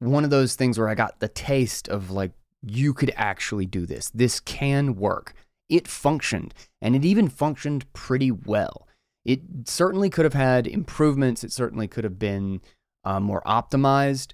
one 0.00 0.24
of 0.24 0.30
those 0.30 0.54
things 0.54 0.78
where 0.78 0.88
I 0.88 0.94
got 0.94 1.20
the 1.20 1.28
taste 1.28 1.88
of 1.88 2.10
like, 2.10 2.32
you 2.66 2.92
could 2.92 3.12
actually 3.16 3.66
do 3.66 3.86
this. 3.86 4.10
This 4.10 4.40
can 4.40 4.96
work. 4.96 5.34
It 5.68 5.88
functioned, 5.88 6.52
and 6.82 6.94
it 6.94 7.04
even 7.04 7.28
functioned 7.28 7.90
pretty 7.94 8.30
well. 8.30 8.86
It 9.24 9.40
certainly 9.64 10.10
could 10.10 10.24
have 10.24 10.34
had 10.34 10.66
improvements. 10.66 11.44
It 11.44 11.52
certainly 11.52 11.88
could 11.88 12.04
have 12.04 12.18
been 12.18 12.60
uh, 13.04 13.20
more 13.20 13.42
optimized. 13.46 14.32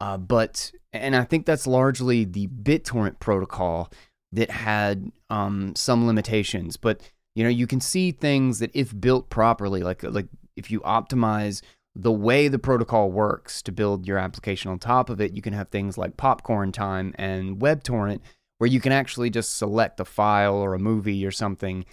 Uh, 0.00 0.18
but, 0.18 0.72
and 0.92 1.16
I 1.16 1.24
think 1.24 1.46
that's 1.46 1.66
largely 1.66 2.24
the 2.24 2.48
BitTorrent 2.48 3.18
protocol 3.18 3.90
that 4.32 4.50
had 4.50 5.10
um, 5.30 5.74
some 5.74 6.06
limitations. 6.06 6.76
But, 6.76 7.00
you 7.34 7.44
know, 7.44 7.50
you 7.50 7.66
can 7.66 7.80
see 7.80 8.12
things 8.12 8.58
that 8.58 8.70
if 8.74 8.98
built 8.98 9.30
properly, 9.30 9.82
like, 9.82 10.02
like 10.02 10.26
if 10.54 10.70
you 10.70 10.80
optimize 10.80 11.62
the 11.94 12.12
way 12.12 12.48
the 12.48 12.58
protocol 12.58 13.10
works 13.10 13.62
to 13.62 13.72
build 13.72 14.06
your 14.06 14.18
application 14.18 14.70
on 14.70 14.78
top 14.78 15.08
of 15.08 15.18
it, 15.18 15.32
you 15.32 15.40
can 15.40 15.54
have 15.54 15.68
things 15.70 15.96
like 15.96 16.18
popcorn 16.18 16.72
time 16.72 17.14
and 17.14 17.58
WebTorrent, 17.58 18.20
where 18.58 18.68
you 18.68 18.80
can 18.80 18.92
actually 18.92 19.30
just 19.30 19.56
select 19.56 19.98
a 19.98 20.04
file 20.04 20.56
or 20.56 20.74
a 20.74 20.78
movie 20.78 21.24
or 21.24 21.30
something 21.30 21.86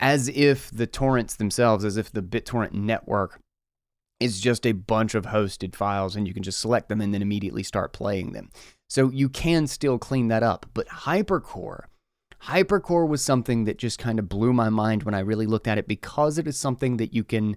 as 0.00 0.28
if 0.28 0.70
the 0.70 0.86
torrents 0.86 1.36
themselves, 1.36 1.84
as 1.84 1.96
if 1.96 2.12
the 2.12 2.22
BitTorrent 2.22 2.72
network 2.72 3.40
is 4.20 4.40
just 4.40 4.66
a 4.66 4.72
bunch 4.72 5.14
of 5.14 5.26
hosted 5.26 5.74
files 5.74 6.16
and 6.16 6.26
you 6.26 6.34
can 6.34 6.42
just 6.42 6.60
select 6.60 6.88
them 6.88 7.00
and 7.00 7.12
then 7.12 7.22
immediately 7.22 7.62
start 7.62 7.92
playing 7.92 8.32
them. 8.32 8.50
So 8.88 9.10
you 9.10 9.28
can 9.28 9.66
still 9.66 9.98
clean 9.98 10.28
that 10.28 10.42
up. 10.42 10.66
But 10.72 10.86
Hypercore, 10.88 11.84
Hypercore 12.44 13.08
was 13.08 13.24
something 13.24 13.64
that 13.64 13.78
just 13.78 13.98
kind 13.98 14.18
of 14.18 14.28
blew 14.28 14.52
my 14.52 14.68
mind 14.68 15.02
when 15.02 15.14
I 15.14 15.20
really 15.20 15.46
looked 15.46 15.68
at 15.68 15.78
it 15.78 15.88
because 15.88 16.38
it 16.38 16.46
is 16.46 16.58
something 16.58 16.98
that 16.98 17.12
you 17.12 17.24
can 17.24 17.56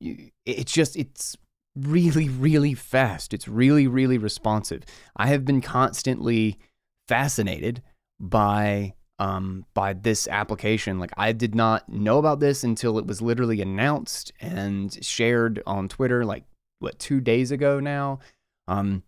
it's 0.00 0.72
just 0.72 0.96
it's 0.96 1.36
really 1.76 2.28
really 2.28 2.74
fast 2.74 3.34
it's 3.34 3.48
really 3.48 3.86
really 3.86 4.18
responsive 4.18 4.82
i 5.16 5.26
have 5.26 5.44
been 5.44 5.60
constantly 5.60 6.58
fascinated 7.06 7.82
by 8.20 8.94
um 9.18 9.64
by 9.74 9.92
this 9.92 10.28
application. 10.28 10.98
Like 10.98 11.12
i 11.16 11.32
did 11.32 11.54
not 11.54 11.88
know 11.88 12.18
about 12.18 12.40
this 12.40 12.64
until 12.64 12.98
it 12.98 13.06
was 13.06 13.20
literally 13.22 13.60
announced 13.60 14.32
and 14.40 14.96
shared 15.04 15.62
on 15.66 15.88
twitter 15.88 16.24
like 16.24 16.44
what 16.80 16.98
2 16.98 17.20
days 17.20 17.50
ago 17.50 17.80
now. 17.80 18.20
Um 18.66 19.02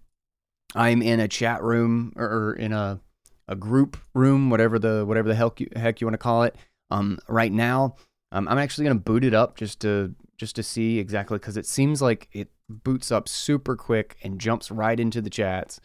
i'm 0.75 1.03
in 1.03 1.21
a 1.21 1.29
chat 1.29 1.63
room 1.63 2.13
or 2.17 2.55
in 2.55 2.73
a 2.73 3.01
a 3.49 3.57
group 3.57 3.97
room 4.15 4.51
whatever 4.51 4.79
the 4.79 5.05
whatever 5.05 5.29
the 5.29 5.35
heck 5.35 5.61
you, 5.61 5.69
heck 5.75 6.01
you 6.01 6.07
want 6.07 6.15
to 6.15 6.19
call 6.19 6.45
it 6.45 6.57
um 6.91 7.19
right 7.29 7.53
now. 7.53 7.97
Um, 8.33 8.47
i'm 8.49 8.59
actually 8.59 8.85
going 8.85 8.97
to 8.97 9.03
boot 9.03 9.25
it 9.25 9.35
up 9.35 9.57
just 9.57 9.81
to 9.81 10.15
just 10.39 10.57
to 10.57 10.63
see 10.63 10.99
exactly 10.99 11.37
because 11.37 11.59
it 11.59 11.67
seems 11.67 12.01
like 12.01 12.29
it 12.33 12.49
boots 12.71 13.13
up 13.13 13.29
super 13.29 13.77
quick 13.77 14.17
and 14.23 14.41
jumps 14.41 14.71
right 14.71 14.99
into 14.99 15.21
the 15.21 15.29
chats. 15.29 15.81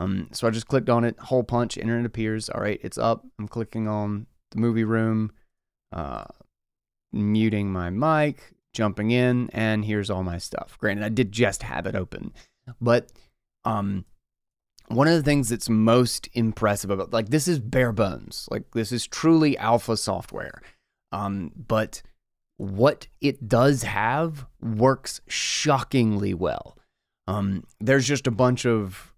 Um, 0.00 0.28
so 0.32 0.48
I 0.48 0.50
just 0.50 0.66
clicked 0.66 0.88
on 0.88 1.04
it, 1.04 1.18
hole 1.18 1.44
punch, 1.44 1.76
internet 1.76 2.06
appears. 2.06 2.48
All 2.48 2.62
right, 2.62 2.80
it's 2.82 2.96
up. 2.96 3.26
I'm 3.38 3.46
clicking 3.46 3.86
on 3.86 4.26
the 4.50 4.58
movie 4.58 4.84
room, 4.84 5.30
uh, 5.92 6.24
muting 7.12 7.70
my 7.70 7.90
mic, 7.90 8.54
jumping 8.72 9.10
in, 9.10 9.50
and 9.52 9.84
here's 9.84 10.08
all 10.08 10.22
my 10.22 10.38
stuff. 10.38 10.78
Granted, 10.78 11.04
I 11.04 11.10
did 11.10 11.32
just 11.32 11.62
have 11.64 11.86
it 11.86 11.94
open, 11.94 12.32
but 12.80 13.12
um, 13.66 14.06
one 14.88 15.06
of 15.06 15.12
the 15.12 15.22
things 15.22 15.50
that's 15.50 15.68
most 15.68 16.30
impressive 16.32 16.88
about 16.88 17.12
like 17.12 17.28
this 17.28 17.46
is 17.46 17.58
bare 17.58 17.92
bones, 17.92 18.48
like 18.50 18.70
this 18.72 18.92
is 18.92 19.06
truly 19.06 19.58
alpha 19.58 19.98
software. 19.98 20.62
Um, 21.12 21.52
but 21.54 22.00
what 22.56 23.06
it 23.20 23.48
does 23.48 23.82
have 23.82 24.46
works 24.62 25.20
shockingly 25.28 26.32
well. 26.32 26.78
Um, 27.28 27.64
there's 27.80 28.08
just 28.08 28.26
a 28.26 28.30
bunch 28.30 28.64
of 28.64 29.09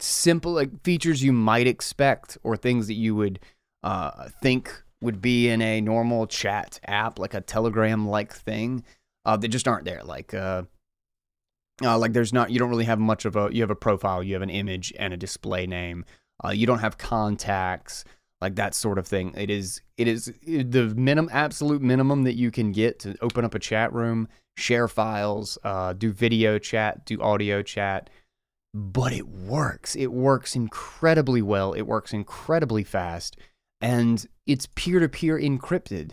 simple 0.00 0.52
like 0.52 0.82
features 0.82 1.22
you 1.22 1.32
might 1.32 1.66
expect 1.66 2.38
or 2.42 2.56
things 2.56 2.86
that 2.86 2.94
you 2.94 3.14
would 3.14 3.40
uh, 3.82 4.28
think 4.42 4.82
would 5.00 5.20
be 5.20 5.48
in 5.48 5.60
a 5.62 5.80
normal 5.80 6.26
chat 6.26 6.80
app, 6.86 7.18
like 7.18 7.34
a 7.34 7.40
Telegram 7.40 8.08
like 8.08 8.32
thing, 8.32 8.84
uh, 9.24 9.36
that 9.36 9.48
just 9.48 9.68
aren't 9.68 9.84
there. 9.84 10.02
Like, 10.04 10.34
uh, 10.34 10.62
uh, 11.82 11.98
like 11.98 12.12
there's 12.12 12.32
not, 12.32 12.50
you 12.50 12.58
don't 12.58 12.70
really 12.70 12.84
have 12.84 12.98
much 12.98 13.24
of 13.24 13.36
a, 13.36 13.50
you 13.52 13.60
have 13.62 13.70
a 13.70 13.76
profile, 13.76 14.22
you 14.22 14.32
have 14.34 14.42
an 14.42 14.50
image 14.50 14.92
and 14.98 15.12
a 15.12 15.16
display 15.16 15.66
name. 15.66 16.04
Uh, 16.44 16.50
you 16.50 16.66
don't 16.66 16.78
have 16.80 16.98
contacts 16.98 18.04
like 18.40 18.56
that 18.56 18.74
sort 18.74 18.98
of 18.98 19.06
thing. 19.06 19.34
It 19.36 19.50
is 19.50 19.80
it 19.96 20.08
is 20.08 20.32
the 20.44 20.92
minimum 20.96 21.30
absolute 21.32 21.82
minimum 21.82 22.24
that 22.24 22.34
you 22.34 22.50
can 22.50 22.72
get 22.72 22.98
to 23.00 23.16
open 23.22 23.44
up 23.44 23.54
a 23.54 23.58
chat 23.58 23.92
room, 23.92 24.28
share 24.56 24.88
files, 24.88 25.58
uh, 25.64 25.94
do 25.94 26.12
video 26.12 26.58
chat, 26.58 27.04
do 27.06 27.20
audio 27.22 27.62
chat. 27.62 28.10
But 28.78 29.14
it 29.14 29.26
works. 29.26 29.96
It 29.96 30.12
works 30.12 30.54
incredibly 30.54 31.40
well. 31.40 31.72
It 31.72 31.86
works 31.86 32.12
incredibly 32.12 32.84
fast, 32.84 33.38
and 33.80 34.26
it's 34.46 34.68
peer 34.74 35.00
to 35.00 35.08
peer 35.08 35.38
encrypted. 35.38 36.10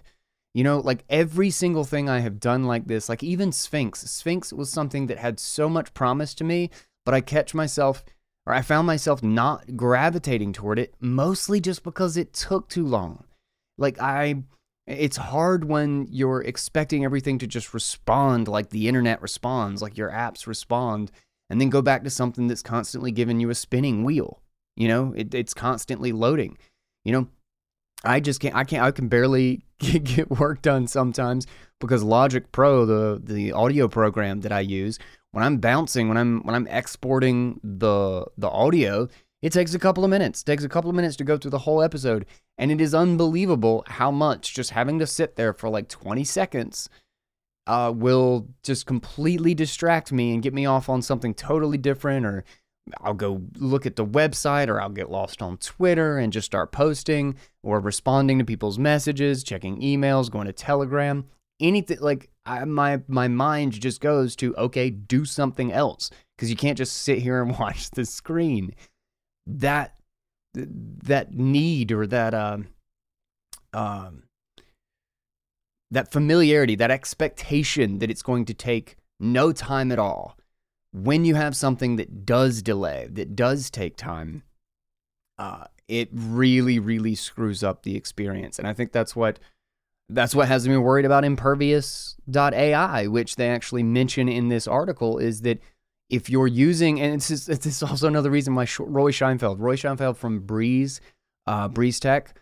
You 0.54 0.64
know, 0.64 0.80
like 0.80 1.04
every 1.10 1.50
single 1.50 1.84
thing 1.84 2.08
I 2.08 2.20
have 2.20 2.40
done 2.40 2.64
like 2.64 2.88
this, 2.88 3.10
like 3.10 3.22
even 3.22 3.52
Sphinx. 3.52 4.00
Sphinx 4.10 4.54
was 4.54 4.70
something 4.70 5.08
that 5.08 5.18
had 5.18 5.42
so 5.42 5.68
much 5.68 5.94
promise 5.94 6.34
to 6.36 6.46
me, 6.46 6.70
but 7.06 7.14
I 7.14 7.20
catch 7.20 7.54
myself 7.54 8.06
or 8.46 8.54
I 8.54 8.62
found 8.62 8.88
myself 8.88 9.22
not 9.22 9.76
gravitating 9.76 10.54
toward 10.54 10.80
it 10.80 10.96
mostly 11.02 11.60
just 11.60 11.84
because 11.84 12.16
it 12.16 12.32
took 12.32 12.70
too 12.70 12.86
long. 12.86 13.26
Like 13.78 14.00
I 14.00 14.44
it's 14.88 15.18
hard 15.18 15.66
when 15.66 16.08
you're 16.10 16.42
expecting 16.42 17.04
everything 17.04 17.40
to 17.40 17.48
just 17.48 17.74
respond 17.74 18.48
like 18.48 18.70
the 18.70 18.88
internet 18.88 19.22
responds, 19.22 19.82
like 19.82 19.98
your 19.98 20.12
apps 20.12 20.48
respond, 20.48 21.12
and 21.50 21.60
then 21.60 21.70
go 21.70 21.82
back 21.82 22.04
to 22.04 22.10
something 22.10 22.48
that's 22.48 22.62
constantly 22.62 23.12
giving 23.12 23.40
you 23.40 23.50
a 23.50 23.56
spinning 23.56 24.04
wheel. 24.04 24.42
You 24.76 24.88
know, 24.88 25.14
it, 25.16 25.34
it's 25.34 25.54
constantly 25.54 26.12
loading. 26.12 26.58
You 27.06 27.14
know, 27.14 27.28
I 28.04 28.20
just 28.20 28.40
can't. 28.40 28.56
I 28.56 28.64
can't. 28.64 28.84
I 28.84 28.92
can 28.92 29.08
barely 29.08 29.66
get 29.80 30.30
work 30.30 30.62
done 30.62 30.88
sometimes 30.88 31.48
because 31.80 32.04
Logic 32.04 32.52
Pro, 32.52 32.86
the 32.86 33.22
the 33.24 33.52
audio 33.52 33.88
program 33.88 34.42
that 34.42 34.52
I 34.52 34.62
use, 34.62 35.00
when 35.32 35.44
I'm 35.44 35.58
bouncing, 35.58 36.08
when 36.08 36.18
I'm 36.18 36.42
when 36.44 36.56
I'm 36.56 36.68
exporting 36.68 37.60
the 37.64 38.26
the 38.38 38.50
audio, 38.50 39.08
it 39.42 39.52
takes 39.52 39.74
a 39.74 39.80
couple 39.80 40.04
of 40.04 40.10
minutes. 40.10 40.42
It 40.42 40.46
takes 40.46 40.64
a 40.64 40.70
couple 40.70 40.90
of 40.90 40.96
minutes 40.96 41.16
to 41.18 41.24
go 41.24 41.38
through 41.38 41.52
the 41.52 41.60
whole 41.60 41.82
episode, 41.82 42.26
and 42.58 42.72
it 42.72 42.82
is 42.82 42.96
unbelievable 42.96 43.84
how 43.88 44.10
much 44.10 44.54
just 44.54 44.72
having 44.72 45.00
to 45.00 45.08
sit 45.08 45.36
there 45.36 45.54
for 45.54 45.70
like 45.70 45.88
20 45.90 46.24
seconds 46.24 46.90
uh, 47.68 47.94
will 47.96 48.48
just 48.64 48.86
completely 48.86 49.54
distract 49.54 50.12
me 50.12 50.34
and 50.34 50.44
get 50.44 50.54
me 50.54 50.66
off 50.66 50.90
on 50.90 51.02
something 51.02 51.34
totally 51.34 51.78
different 51.78 52.26
or 52.26 52.44
I'll 53.00 53.14
go 53.14 53.42
look 53.58 53.86
at 53.86 53.96
the 53.96 54.06
website 54.06 54.68
or 54.68 54.82
I'll 54.82 54.90
get 54.90 55.10
lost 55.10 55.42
on 55.42 55.56
Twitter 55.58 56.18
and 56.18 56.34
just 56.34 56.46
start 56.46 56.74
posting 56.74 57.36
or 57.62 57.80
responding 57.80 58.40
to 58.40 58.46
people's 58.46 58.78
messages, 58.78 59.42
checking 59.44 59.80
emails, 59.80 60.30
going 60.30 60.48
to 60.48 60.54
Telegram 60.54 61.26
anything 61.60 62.00
like 62.00 62.30
I, 62.46 62.66
my 62.66 63.02
my 63.08 63.28
mind 63.28 63.74
just 63.74 64.02
goes 64.02 64.36
to 64.38 64.56
okay 64.56 64.90
do 64.90 65.26
something 65.26 65.72
else 65.72 66.10
because 66.36 66.50
you 66.50 66.56
can't 66.56 66.78
just 66.78 66.98
sit 66.98 67.20
here 67.20 67.42
and 67.42 67.58
watch 67.60 67.90
the 67.92 68.06
screen. 68.06 68.76
That 69.48 69.96
that 70.54 71.34
need 71.34 71.92
or 71.92 72.06
that 72.08 72.34
um, 72.34 72.68
um 73.74 74.23
that 75.94 76.12
familiarity, 76.12 76.76
that 76.76 76.92
expectation 76.92 78.00
that 78.00 78.10
it's 78.10 78.24
going 78.24 78.46
to 78.46 78.54
take 78.54 78.98
no 79.20 79.52
time 79.52 79.92
at 79.92 80.00
all. 80.00 80.38
When 80.92 81.24
you 81.24 81.36
have 81.36 81.56
something 81.56 81.96
that 81.96 82.26
does 82.26 82.62
delay, 82.62 83.08
that 83.12 83.36
does 83.36 83.70
take 83.70 83.96
time, 83.96 84.44
uh, 85.38 85.66
it 85.88 86.10
really, 86.12 86.80
really 86.80 87.16
screws 87.16 87.64
up 87.64 87.84
the 87.84 87.96
experience. 87.96 88.60
And 88.60 88.68
I 88.68 88.74
think 88.74 88.92
that's 88.92 89.16
what 89.16 89.40
that's 90.10 90.36
what 90.36 90.48
has 90.48 90.68
me 90.68 90.78
worried 90.78 91.06
about 91.06 91.24
impervious.ai, 91.24 93.08
which 93.08 93.36
they 93.36 93.50
actually 93.50 93.84
mention 93.84 94.28
in 94.28 94.50
this 94.50 94.68
article, 94.68 95.18
is 95.18 95.42
that 95.42 95.60
if 96.10 96.30
you're 96.30 96.48
using, 96.48 97.00
and 97.00 97.22
just, 97.22 97.50
it's 97.50 97.82
also 97.82 98.08
another 98.08 98.30
reason 98.30 98.54
why 98.54 98.68
Roy 98.80 99.12
Sheinfeld, 99.12 99.60
Roy 99.60 99.76
Sheinfeld 99.76 100.18
from 100.18 100.42
Breez, 100.42 101.00
uh, 101.48 101.70
Breez 101.70 102.00
Tech, 102.00 102.38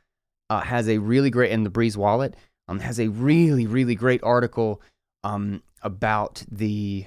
uh, 0.50 0.62
has 0.62 0.90
a 0.90 0.98
really 0.98 1.30
great, 1.30 1.52
and 1.52 1.66
the 1.66 1.70
Breez 1.70 1.96
wallet, 1.96 2.36
um, 2.72 2.80
has 2.80 3.00
a 3.00 3.10
really, 3.10 3.68
really 3.68 3.96
great 3.96 4.24
article 4.24 4.82
um, 5.24 5.62
about 5.82 6.44
the, 6.50 7.06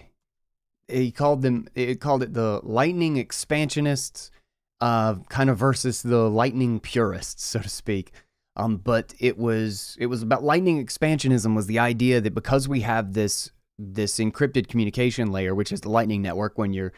he 0.89 1.11
called 1.11 1.41
them, 1.41 1.67
it 1.75 2.01
called 2.01 2.23
it 2.23 2.35
the 2.35 2.61
lightning 2.63 3.17
expansionists, 3.17 4.31
uh, 4.83 5.15
kind 5.31 5.49
of 5.49 5.57
versus 5.57 6.03
the 6.03 6.29
lightning 6.29 6.81
purists, 6.81 7.45
so 7.53 7.61
to 7.61 7.69
speak. 7.69 8.13
Um, 8.57 8.77
but 8.77 9.15
it 9.19 9.37
was 9.37 9.97
it 9.99 10.07
was 10.07 10.23
about 10.23 10.45
lightning 10.45 10.85
expansionism 10.85 11.57
was 11.57 11.67
the 11.67 11.81
idea 11.81 12.21
that 12.21 12.35
because 12.35 12.69
we 12.69 12.83
have 12.83 13.15
this 13.15 13.51
this 13.81 14.19
encrypted 14.19 14.69
communication 14.69 15.33
layer, 15.33 15.57
which 15.57 15.73
is 15.73 15.81
the 15.81 15.91
Lightning 15.91 16.23
Network, 16.23 16.57
when 16.57 16.73
you're 16.73 16.93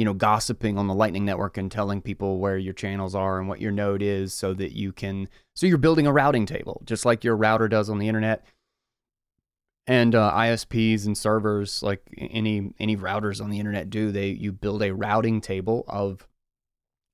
you 0.00 0.06
know 0.06 0.14
gossiping 0.14 0.78
on 0.78 0.86
the 0.86 0.94
Lightning 0.94 1.26
Network 1.26 1.58
and 1.58 1.70
telling 1.70 2.00
people 2.00 2.38
where 2.38 2.56
your 2.56 2.72
channels 2.72 3.14
are 3.14 3.38
and 3.38 3.50
what 3.50 3.60
your 3.60 3.70
node 3.70 4.00
is, 4.00 4.32
so 4.32 4.54
that 4.54 4.72
you 4.72 4.92
can 4.92 5.28
so 5.52 5.66
you're 5.66 5.76
building 5.76 6.06
a 6.06 6.12
routing 6.12 6.46
table, 6.46 6.80
just 6.86 7.04
like 7.04 7.22
your 7.22 7.36
router 7.36 7.68
does 7.68 7.90
on 7.90 7.98
the 7.98 8.08
internet. 8.08 8.46
And 9.86 10.14
uh, 10.14 10.32
ISPs 10.32 11.04
and 11.04 11.18
servers, 11.18 11.82
like 11.82 12.00
any 12.16 12.72
any 12.80 12.96
routers 12.96 13.42
on 13.42 13.50
the 13.50 13.58
internet 13.58 13.90
do, 13.90 14.10
they 14.10 14.30
you 14.30 14.52
build 14.52 14.82
a 14.82 14.94
routing 14.94 15.42
table 15.42 15.84
of 15.86 16.26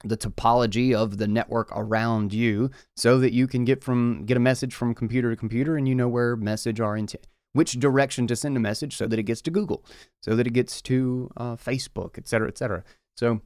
the 0.05 0.16
topology 0.16 0.94
of 0.94 1.18
the 1.18 1.27
network 1.27 1.72
around 1.72 2.33
you 2.33 2.70
so 2.94 3.18
that 3.18 3.33
you 3.33 3.49
can 3.49 3.64
get 3.64 3.83
from 3.83 4.25
get 4.27 4.37
a 4.37 4.40
message 4.40 4.77
from 4.77 4.94
computer 4.94 5.31
to 5.31 5.37
computer 5.37 5.77
and 5.77 5.88
you 5.88 5.94
know 5.96 6.07
where 6.07 6.37
message 6.37 6.79
are 6.79 6.96
in 6.96 7.09
which 7.57 7.73
direction 7.73 8.27
to 8.27 8.37
send 8.37 8.57
a 8.57 8.61
message 8.61 8.97
so 8.97 9.07
that 9.07 9.19
it 9.19 9.25
gets 9.25 9.42
to 9.42 9.51
Google, 9.51 9.85
so 10.23 10.37
that 10.37 10.47
it 10.47 10.53
gets 10.53 10.81
to 10.83 11.31
uh, 11.37 11.57
Facebook, 11.57 12.19
et 12.19 12.29
cetera, 12.29 12.49
et 12.49 12.59
cetera. 12.59 12.85
So 13.16 13.40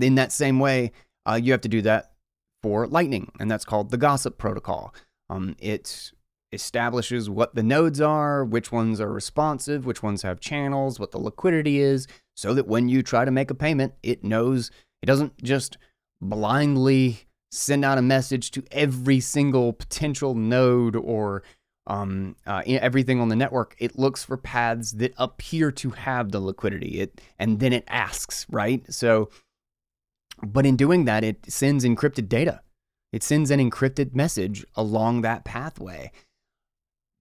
in 0.00 0.14
that 0.14 0.30
same 0.32 0.60
way, 0.60 0.92
uh, 1.26 1.40
you 1.42 1.52
have 1.52 1.62
to 1.62 1.68
do 1.68 1.82
that 1.82 2.12
for 2.62 2.86
Lightning, 2.86 3.32
and 3.40 3.50
that's 3.50 3.64
called 3.64 3.90
the 3.90 3.96
Gossip 3.96 4.38
Protocol. 4.38 4.94
Um, 5.28 5.56
it 5.58 6.12
establishes 6.52 7.30
what 7.30 7.54
the 7.54 7.62
nodes 7.62 8.00
are, 8.00 8.44
which 8.44 8.72
ones 8.72 9.00
are 9.00 9.12
responsive, 9.12 9.86
which 9.86 10.02
ones 10.02 10.22
have 10.22 10.40
channels, 10.40 10.98
what 10.98 11.12
the 11.12 11.18
liquidity 11.18 11.78
is, 11.78 12.06
so 12.36 12.54
that 12.54 12.66
when 12.66 12.88
you 12.88 13.02
try 13.02 13.24
to 13.24 13.30
make 13.30 13.50
a 13.50 13.54
payment, 13.54 13.94
it 14.02 14.24
knows 14.24 14.70
it 15.02 15.06
doesn't 15.06 15.42
just 15.42 15.78
blindly 16.20 17.20
send 17.52 17.84
out 17.84 17.98
a 17.98 18.02
message 18.02 18.50
to 18.50 18.62
every 18.70 19.20
single 19.20 19.72
potential 19.72 20.34
node 20.34 20.96
or 20.96 21.42
um, 21.90 22.36
uh, 22.46 22.62
everything 22.66 23.20
on 23.20 23.28
the 23.28 23.36
network. 23.36 23.74
It 23.78 23.98
looks 23.98 24.22
for 24.22 24.36
paths 24.36 24.92
that 24.92 25.12
appear 25.16 25.72
to 25.72 25.90
have 25.90 26.30
the 26.30 26.38
liquidity. 26.38 27.00
It 27.00 27.20
and 27.38 27.58
then 27.58 27.72
it 27.72 27.84
asks, 27.88 28.46
right? 28.48 28.82
So, 28.92 29.28
but 30.42 30.64
in 30.64 30.76
doing 30.76 31.04
that, 31.06 31.24
it 31.24 31.50
sends 31.50 31.84
encrypted 31.84 32.28
data. 32.28 32.60
It 33.12 33.24
sends 33.24 33.50
an 33.50 33.58
encrypted 33.58 34.14
message 34.14 34.64
along 34.76 35.22
that 35.22 35.44
pathway, 35.44 36.12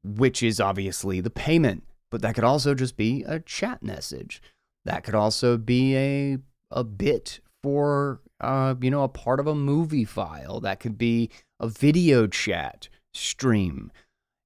which 0.04 0.44
is 0.44 0.60
obviously 0.60 1.20
the 1.20 1.32
payment. 1.32 1.84
But 2.12 2.22
that 2.22 2.36
could 2.36 2.44
also 2.44 2.76
just 2.76 2.96
be 2.96 3.24
a 3.24 3.40
chat 3.40 3.82
message. 3.82 4.42
That 4.86 5.04
could 5.04 5.16
also 5.16 5.58
be 5.58 5.96
a 5.98 6.38
a 6.70 6.84
bit 6.84 7.40
for 7.64 8.22
uh, 8.40 8.76
you 8.80 8.92
know 8.92 9.04
a 9.04 9.10
part 9.10 9.40
of 9.40 9.48
a 9.48 9.56
movie 9.56 10.06
file. 10.06 10.60
That 10.60 10.80
could 10.80 11.00
be 11.00 11.32
a 11.60 11.68
video 11.68 12.28
chat 12.28 12.88
stream. 13.16 13.92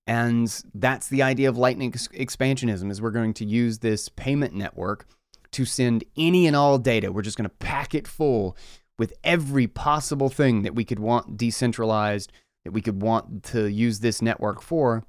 And 0.05 0.63
that's 0.73 1.07
the 1.07 1.21
idea 1.21 1.47
of 1.49 1.57
lightning 1.57 1.91
expansionism 1.91 2.91
is 2.91 3.01
we're 3.01 3.11
going 3.11 3.33
to 3.35 3.45
use 3.45 3.79
this 3.79 4.09
payment 4.09 4.53
network 4.53 5.05
to 5.51 5.65
send 5.65 6.03
any 6.17 6.45
and 6.45 6.55
all 6.55 6.77
data. 6.77 7.11
We're 7.11 7.21
just 7.21 7.37
going 7.37 7.49
to 7.49 7.55
pack 7.57 7.95
it 7.95 8.07
full 8.07 8.57
with 8.99 9.13
every 9.23 9.67
possible 9.67 10.29
thing 10.29 10.63
that 10.63 10.75
we 10.75 10.83
could 10.83 10.99
want 10.99 11.37
decentralized, 11.37 12.31
that 12.65 12.71
we 12.71 12.81
could 12.81 13.01
want 13.01 13.43
to 13.43 13.67
use 13.67 13.99
this 13.99 14.21
network 14.21 14.61
for, 14.61 15.03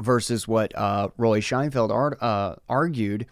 versus 0.00 0.46
what 0.46 0.76
uh, 0.76 1.08
Roy 1.16 1.40
Sheinfeld 1.40 1.90
ar- 1.90 2.18
uh, 2.20 2.56
argued 2.68 3.26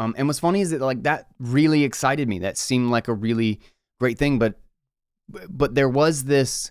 um, 0.00 0.14
and 0.16 0.26
what's 0.26 0.38
funny 0.38 0.60
is 0.60 0.70
that 0.70 0.80
like 0.80 1.02
that 1.02 1.26
really 1.38 1.84
excited 1.84 2.28
me. 2.28 2.38
That 2.40 2.56
seemed 2.56 2.90
like 2.90 3.08
a 3.08 3.14
really 3.14 3.60
great 4.00 4.18
thing, 4.18 4.38
but 4.38 4.60
but 5.48 5.74
there 5.74 5.88
was 5.88 6.24
this 6.24 6.70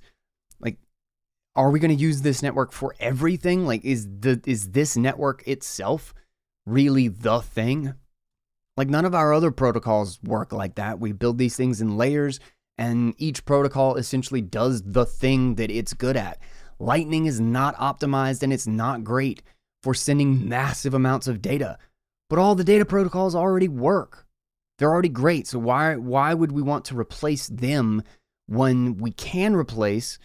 are 1.58 1.72
we 1.72 1.80
going 1.80 1.96
to 1.96 2.02
use 2.02 2.22
this 2.22 2.44
network 2.44 2.72
for 2.72 2.96
everything? 3.00 3.66
Like 3.66 3.84
is 3.84 4.08
the 4.08 4.40
is 4.46 4.72
this 4.72 4.96
network 4.96 5.46
itself 5.48 6.14
really 6.66 7.08
the 7.08 7.40
thing? 7.40 7.96
Like 8.78 8.90
none 8.90 9.06
of 9.06 9.16
our 9.16 9.34
other 9.34 9.52
protocols 9.52 10.20
work 10.24 10.54
like 10.54 10.76
that. 10.76 11.00
We 11.00 11.12
build 11.12 11.40
these 11.40 11.58
things 11.58 11.82
in 11.82 11.98
layers 11.98 12.40
and 12.78 13.16
each 13.18 13.44
protocol 13.44 13.96
essentially 13.96 14.42
does 14.42 14.84
the 14.84 15.06
thing 15.06 15.56
that 15.56 15.72
it's 15.72 15.94
good 15.94 16.16
at. 16.16 16.40
Lightning 16.78 17.26
is 17.26 17.42
not 17.42 17.76
optimized 17.78 18.44
and 18.44 18.54
it's 18.54 18.68
not 18.68 19.04
great 19.04 19.42
for 19.82 19.96
sending 19.96 20.48
massive 20.48 20.94
amounts 20.94 21.28
of 21.28 21.42
data. 21.42 21.80
But 22.30 22.38
all 22.38 22.54
the 22.54 22.64
data 22.64 22.86
protocols 22.86 23.34
already 23.34 23.68
work. 23.68 24.28
They're 24.78 24.92
already 24.92 25.10
great. 25.10 25.48
So 25.48 25.58
why 25.58 25.96
why 25.96 26.36
would 26.36 26.52
we 26.52 26.62
want 26.62 26.86
to 26.86 27.00
replace 27.00 27.48
them 27.48 28.04
when 28.46 28.98
we 28.98 29.10
can 29.10 29.56
replace 29.56 30.20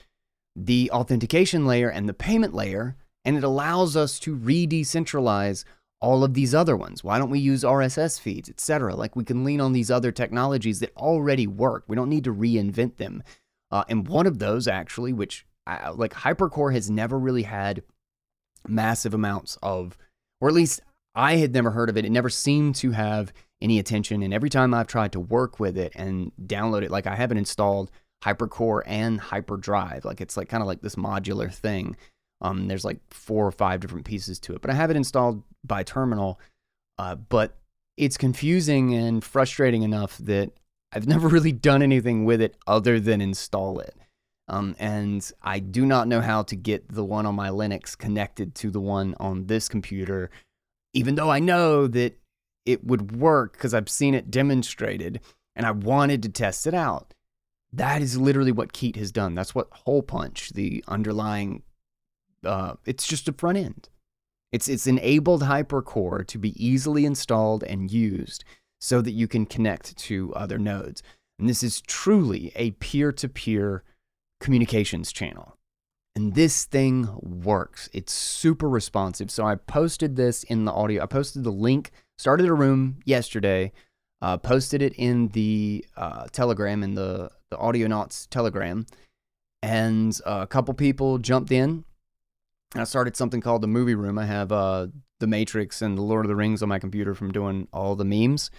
the 0.54 0.90
authentication 0.90 1.66
layer 1.66 1.88
and 1.88 2.08
the 2.08 2.14
payment 2.14 2.54
layer 2.54 2.96
and 3.24 3.36
it 3.36 3.44
allows 3.44 3.96
us 3.96 4.18
to 4.20 4.34
re-decentralize 4.34 5.64
all 6.00 6.24
of 6.24 6.34
these 6.34 6.54
other 6.54 6.76
ones. 6.76 7.04
Why 7.04 7.18
don't 7.18 7.30
we 7.30 7.38
use 7.38 7.62
RSS 7.62 8.20
feeds, 8.20 8.48
etc.? 8.48 8.94
Like 8.96 9.14
we 9.14 9.24
can 9.24 9.44
lean 9.44 9.60
on 9.60 9.72
these 9.72 9.90
other 9.90 10.10
technologies 10.10 10.80
that 10.80 10.94
already 10.96 11.46
work. 11.46 11.84
We 11.86 11.94
don't 11.94 12.08
need 12.08 12.24
to 12.24 12.34
reinvent 12.34 12.96
them. 12.96 13.22
Uh, 13.70 13.84
and 13.88 14.08
one 14.08 14.26
of 14.26 14.40
those 14.40 14.66
actually, 14.66 15.12
which 15.12 15.46
uh, 15.66 15.92
like 15.94 16.12
Hypercore 16.12 16.72
has 16.72 16.90
never 16.90 17.18
really 17.18 17.44
had 17.44 17.84
massive 18.66 19.14
amounts 19.14 19.56
of, 19.62 19.96
or 20.40 20.48
at 20.48 20.54
least 20.54 20.80
I 21.14 21.36
had 21.36 21.52
never 21.54 21.70
heard 21.70 21.88
of 21.88 21.96
it. 21.96 22.04
It 22.04 22.10
never 22.10 22.30
seemed 22.30 22.74
to 22.76 22.90
have 22.90 23.32
any 23.60 23.78
attention. 23.78 24.22
And 24.24 24.34
every 24.34 24.50
time 24.50 24.74
I've 24.74 24.88
tried 24.88 25.12
to 25.12 25.20
work 25.20 25.60
with 25.60 25.78
it 25.78 25.92
and 25.94 26.32
download 26.44 26.82
it, 26.82 26.90
like 26.90 27.06
I 27.06 27.14
haven't 27.14 27.38
installed 27.38 27.92
Hypercore 28.22 28.82
and 28.86 29.20
Hyperdrive. 29.20 30.04
Like 30.04 30.20
it's 30.20 30.36
like 30.36 30.48
kind 30.48 30.62
of 30.62 30.66
like 30.66 30.80
this 30.80 30.96
modular 30.96 31.52
thing. 31.52 31.96
Um, 32.40 32.66
there's 32.68 32.84
like 32.84 32.98
four 33.10 33.46
or 33.46 33.52
five 33.52 33.80
different 33.80 34.04
pieces 34.04 34.38
to 34.40 34.54
it, 34.54 34.62
but 34.62 34.70
I 34.70 34.74
have 34.74 34.90
it 34.90 34.96
installed 34.96 35.42
by 35.64 35.82
terminal. 35.82 36.40
Uh, 36.98 37.14
but 37.14 37.56
it's 37.96 38.16
confusing 38.16 38.94
and 38.94 39.24
frustrating 39.24 39.82
enough 39.82 40.18
that 40.18 40.52
I've 40.92 41.06
never 41.08 41.28
really 41.28 41.52
done 41.52 41.82
anything 41.82 42.24
with 42.24 42.40
it 42.40 42.56
other 42.66 42.98
than 43.00 43.20
install 43.20 43.78
it. 43.80 43.94
Um, 44.48 44.74
and 44.78 45.30
I 45.40 45.60
do 45.60 45.86
not 45.86 46.08
know 46.08 46.20
how 46.20 46.42
to 46.42 46.56
get 46.56 46.88
the 46.88 47.04
one 47.04 47.26
on 47.26 47.34
my 47.34 47.48
Linux 47.48 47.96
connected 47.96 48.54
to 48.56 48.70
the 48.70 48.80
one 48.80 49.14
on 49.20 49.46
this 49.46 49.68
computer 49.68 50.30
even 50.94 51.14
though 51.14 51.30
I 51.30 51.38
know 51.38 51.86
that 51.86 52.18
it 52.64 52.84
would 52.84 53.16
work 53.16 53.52
because 53.52 53.74
I've 53.74 53.88
seen 53.88 54.14
it 54.14 54.30
demonstrated 54.30 55.20
and 55.56 55.66
I 55.66 55.70
wanted 55.72 56.22
to 56.22 56.28
test 56.28 56.66
it 56.66 56.74
out. 56.74 57.14
That 57.72 58.02
is 58.02 58.18
literally 58.18 58.52
what 58.52 58.72
Keet 58.72 58.96
has 58.96 59.12
done. 59.12 59.34
That's 59.34 59.54
what 59.54 59.70
Holepunch, 59.86 60.52
the 60.54 60.84
underlying, 60.86 61.62
uh, 62.44 62.74
it's 62.84 63.06
just 63.06 63.28
a 63.28 63.32
front 63.32 63.58
end. 63.58 63.88
It's 64.52 64.68
it's 64.68 64.86
enabled 64.86 65.44
HyperCore 65.44 66.26
to 66.26 66.38
be 66.38 66.62
easily 66.62 67.06
installed 67.06 67.64
and 67.64 67.90
used 67.90 68.44
so 68.80 69.00
that 69.00 69.12
you 69.12 69.26
can 69.26 69.46
connect 69.46 69.96
to 69.96 70.34
other 70.34 70.58
nodes. 70.58 71.02
And 71.38 71.48
this 71.48 71.62
is 71.62 71.80
truly 71.80 72.52
a 72.54 72.72
peer-to-peer 72.72 73.82
communications 74.40 75.10
channel. 75.10 75.56
And 76.14 76.34
this 76.34 76.66
thing 76.66 77.08
works. 77.22 77.88
It's 77.94 78.12
super 78.12 78.68
responsive. 78.68 79.30
So 79.30 79.46
I 79.46 79.54
posted 79.54 80.16
this 80.16 80.44
in 80.44 80.66
the 80.66 80.72
audio. 80.72 81.02
I 81.02 81.06
posted 81.06 81.42
the 81.42 81.50
link, 81.50 81.90
started 82.18 82.46
a 82.48 82.52
room 82.52 82.98
yesterday, 83.06 83.72
uh, 84.22 84.38
posted 84.38 84.80
it 84.80 84.94
in 84.94 85.28
the 85.28 85.84
uh, 85.96 86.26
Telegram, 86.30 86.82
in 86.82 86.94
the, 86.94 87.30
the 87.50 87.56
Audionauts 87.56 88.28
Telegram. 88.30 88.86
And 89.62 90.18
a 90.24 90.46
couple 90.46 90.72
people 90.74 91.18
jumped 91.18 91.52
in. 91.52 91.84
I 92.74 92.84
started 92.84 93.16
something 93.16 93.40
called 93.40 93.62
the 93.62 93.68
Movie 93.68 93.96
Room. 93.96 94.18
I 94.18 94.24
have 94.24 94.50
uh, 94.50 94.86
The 95.20 95.26
Matrix 95.26 95.82
and 95.82 95.98
The 95.98 96.02
Lord 96.02 96.24
of 96.24 96.28
the 96.28 96.36
Rings 96.36 96.62
on 96.62 96.68
my 96.68 96.78
computer 96.78 97.14
from 97.14 97.32
doing 97.32 97.68
all 97.72 97.96
the 97.96 98.04
memes. 98.04 98.50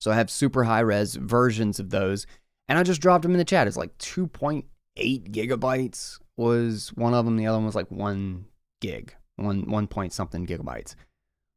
So 0.00 0.10
I 0.10 0.14
have 0.14 0.30
super 0.30 0.64
high 0.64 0.80
res 0.80 1.16
versions 1.16 1.78
of 1.78 1.90
those. 1.90 2.26
And 2.68 2.78
I 2.78 2.82
just 2.84 3.02
dropped 3.02 3.22
them 3.22 3.32
in 3.32 3.38
the 3.38 3.44
chat. 3.44 3.66
It's 3.66 3.76
like 3.76 3.96
2.8 3.98 4.64
gigabytes 4.96 6.18
was 6.36 6.92
one 6.94 7.12
of 7.12 7.24
them. 7.24 7.36
The 7.36 7.46
other 7.46 7.58
one 7.58 7.66
was 7.66 7.74
like 7.74 7.90
one 7.90 8.46
gig, 8.80 9.14
one, 9.36 9.68
one 9.68 9.88
point 9.88 10.12
something 10.12 10.46
gigabytes. 10.46 10.94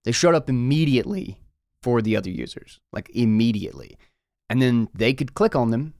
They 0.03 0.11
showed 0.11 0.35
up 0.35 0.49
immediately 0.49 1.39
for 1.85 2.01
the 2.01 2.17
other 2.17 2.31
users, 2.31 2.79
like 2.91 3.11
immediately. 3.13 3.95
And 4.49 4.59
then 4.59 4.89
they 4.91 5.13
could 5.13 5.35
click 5.35 5.55
on 5.55 5.69
them 5.69 5.93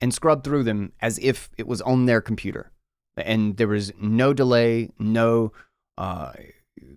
and 0.00 0.12
scrub 0.12 0.42
through 0.42 0.64
them 0.64 0.92
as 1.00 1.20
if 1.22 1.48
it 1.56 1.68
was 1.68 1.80
on 1.82 2.06
their 2.06 2.20
computer. 2.20 2.72
And 3.16 3.56
there 3.56 3.68
was 3.68 3.92
no 4.00 4.32
delay, 4.32 4.90
no 4.98 5.52
uh, 5.96 6.32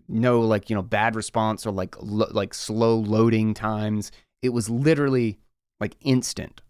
no 0.08 0.39
like 0.39 0.67
you 0.67 0.76
know 0.76 0.82
bad 0.82 1.15
response 1.15 1.67
or 1.67 1.72
like 1.72 1.96
lo- 2.02 2.32
like 2.32 2.56
slow 2.56 2.98
loading 2.98 3.54
times. 3.54 4.12
It 4.41 4.50
was 4.50 4.67
literally 4.67 5.38
like 5.80 5.96
instant. 6.02 6.63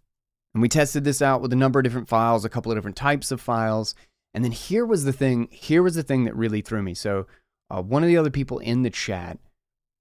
And 0.53 0.61
we 0.61 0.67
tested 0.67 1.05
this 1.05 1.21
out 1.21 1.41
with 1.41 1.53
a 1.53 1.61
number 1.63 1.79
of 1.79 1.85
different 1.85 2.09
files, 2.09 2.43
a 2.43 2.49
couple 2.49 2.73
of 2.73 2.77
different 2.77 2.97
types 2.97 3.31
of 3.31 3.39
files. 3.39 3.95
And 4.33 4.43
then 4.43 4.51
here 4.51 4.85
was 4.85 5.05
the 5.05 5.13
thing. 5.13 5.47
Here 5.49 5.81
was 5.81 5.95
the 5.95 6.03
thing 6.03 6.25
that 6.25 6.35
really 6.35 6.59
threw 6.59 6.83
me. 6.83 6.93
So 6.93 7.25
uh, 7.69 7.81
one 7.81 8.03
of 8.03 8.09
the 8.09 8.17
other 8.17 8.31
people 8.31 8.59
in 8.59 8.83
the 8.83 8.89
chat 8.89 9.39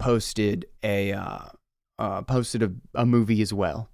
posted 0.02 0.66
a 0.82 1.12
uh, 1.12 1.38
uh, 1.98 2.22
posted 2.22 2.62
a, 2.62 2.72
a 2.94 3.06
movie 3.06 3.42
as 3.42 3.52
well, 3.54 3.88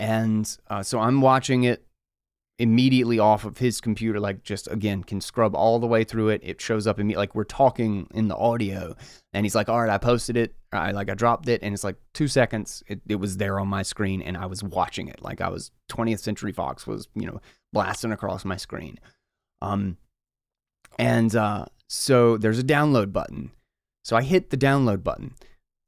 and 0.00 0.56
uh, 0.68 0.82
so 0.82 1.00
I'm 1.00 1.20
watching 1.20 1.64
it 1.64 1.86
immediately 2.58 3.18
off 3.18 3.44
of 3.44 3.58
his 3.58 3.80
computer, 3.80 4.18
like 4.18 4.42
just 4.42 4.70
again, 4.70 5.04
can 5.04 5.20
scrub 5.20 5.54
all 5.54 5.78
the 5.78 5.86
way 5.86 6.04
through 6.04 6.30
it. 6.30 6.40
It 6.42 6.60
shows 6.60 6.86
up 6.86 6.98
in 6.98 7.06
me 7.06 7.16
like 7.16 7.34
we're 7.34 7.44
talking 7.44 8.08
in 8.14 8.28
the 8.28 8.36
audio. 8.36 8.96
And 9.32 9.44
he's 9.44 9.54
like, 9.54 9.68
All 9.68 9.80
right, 9.80 9.90
I 9.90 9.98
posted 9.98 10.36
it. 10.36 10.54
I 10.72 10.92
like 10.92 11.10
I 11.10 11.14
dropped 11.14 11.48
it 11.48 11.62
and 11.62 11.74
it's 11.74 11.84
like 11.84 11.96
two 12.14 12.28
seconds. 12.28 12.82
It, 12.86 13.00
it 13.08 13.16
was 13.16 13.36
there 13.36 13.60
on 13.60 13.68
my 13.68 13.82
screen 13.82 14.22
and 14.22 14.36
I 14.36 14.46
was 14.46 14.62
watching 14.62 15.08
it. 15.08 15.22
Like 15.22 15.40
I 15.40 15.48
was 15.48 15.70
20th 15.90 16.20
Century 16.20 16.52
Fox 16.52 16.86
was, 16.86 17.08
you 17.14 17.26
know, 17.26 17.40
blasting 17.72 18.12
across 18.12 18.44
my 18.44 18.56
screen. 18.56 18.98
Um 19.60 19.98
and 20.98 21.34
uh 21.36 21.66
so 21.88 22.36
there's 22.36 22.58
a 22.58 22.64
download 22.64 23.12
button. 23.12 23.50
So 24.06 24.14
I 24.14 24.22
hit 24.22 24.50
the 24.50 24.56
download 24.56 25.02
button. 25.02 25.34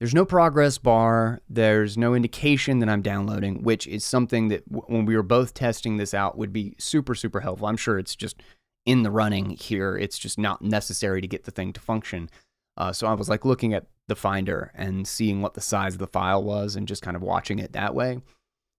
There's 0.00 0.12
no 0.12 0.24
progress 0.24 0.76
bar. 0.76 1.40
There's 1.48 1.96
no 1.96 2.16
indication 2.16 2.81
that 2.81 2.88
I'm 2.88 3.00
downloading, 3.00 3.62
which 3.62 3.87
is 3.87 4.04
something 4.04 4.48
that 4.48 4.68
w- 4.68 4.92
when 4.92 5.07
we 5.07 5.14
were 5.14 5.22
both 5.22 5.54
testing 5.54 5.98
this 5.98 6.12
out 6.12 6.37
would 6.37 6.52
be 6.52 6.74
super, 6.81 7.14
super 7.14 7.38
helpful. 7.38 7.68
I'm 7.68 7.76
sure 7.76 7.96
it's 7.96 8.16
just 8.16 8.42
in 8.85 9.04
the 9.04 9.12
running 9.12 9.50
here. 9.50 9.96
It's 9.96 10.18
just 10.18 10.37
not 10.37 10.62
necessary 10.62 11.20
to 11.20 11.28
get 11.28 11.44
the 11.44 11.52
thing 11.52 11.72
to 11.74 11.81
function. 11.81 12.28
Uh, 12.76 12.92
so 12.92 13.07
I 13.07 13.12
was 13.12 13.28
like 13.28 13.44
looking 13.44 13.72
at 13.72 13.87
the 14.09 14.16
Finder 14.16 14.72
and 14.74 15.07
seeing 15.07 15.40
what 15.40 15.54
the 15.54 15.61
size 15.61 15.92
of 15.92 16.00
the 16.00 16.09
file 16.09 16.42
was 16.42 16.74
and 16.74 16.88
just 16.88 17.02
kind 17.02 17.16
of 17.16 17.22
watching 17.22 17.61
it 17.61 17.72
that 17.74 17.94
way. 17.94 18.20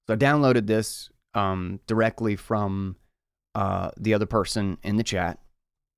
So 0.08 0.16
I 0.16 0.18
downloaded 0.18 0.68
this 0.68 1.12
um, 1.34 1.80
directly 1.88 2.36
from 2.36 2.98
uh, 3.56 3.92
the 3.96 4.14
other 4.14 4.26
person 4.26 4.80
in 4.84 4.98
the 4.98 5.04
chat. 5.04 5.40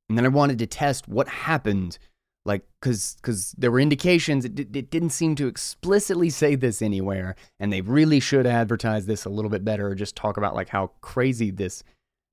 And 0.09 0.17
then 0.17 0.25
I 0.25 0.29
wanted 0.29 0.59
to 0.59 0.67
test 0.67 1.07
what 1.07 1.27
happened 1.27 1.97
like 2.45 2.63
because 2.79 3.15
because 3.15 3.53
there 3.57 3.71
were 3.71 3.79
indications 3.79 4.45
it, 4.45 4.59
it 4.59 4.89
didn't 4.89 5.11
seem 5.11 5.35
to 5.35 5.47
explicitly 5.47 6.29
say 6.29 6.55
this 6.55 6.81
anywhere 6.81 7.35
and 7.59 7.71
they 7.71 7.81
really 7.81 8.19
should 8.19 8.47
advertise 8.47 9.05
this 9.05 9.25
a 9.25 9.29
little 9.29 9.51
bit 9.51 9.63
better 9.63 9.87
or 9.87 9.95
just 9.95 10.15
talk 10.15 10.37
about 10.37 10.55
like 10.55 10.69
how 10.69 10.87
crazy 11.01 11.51
this 11.51 11.83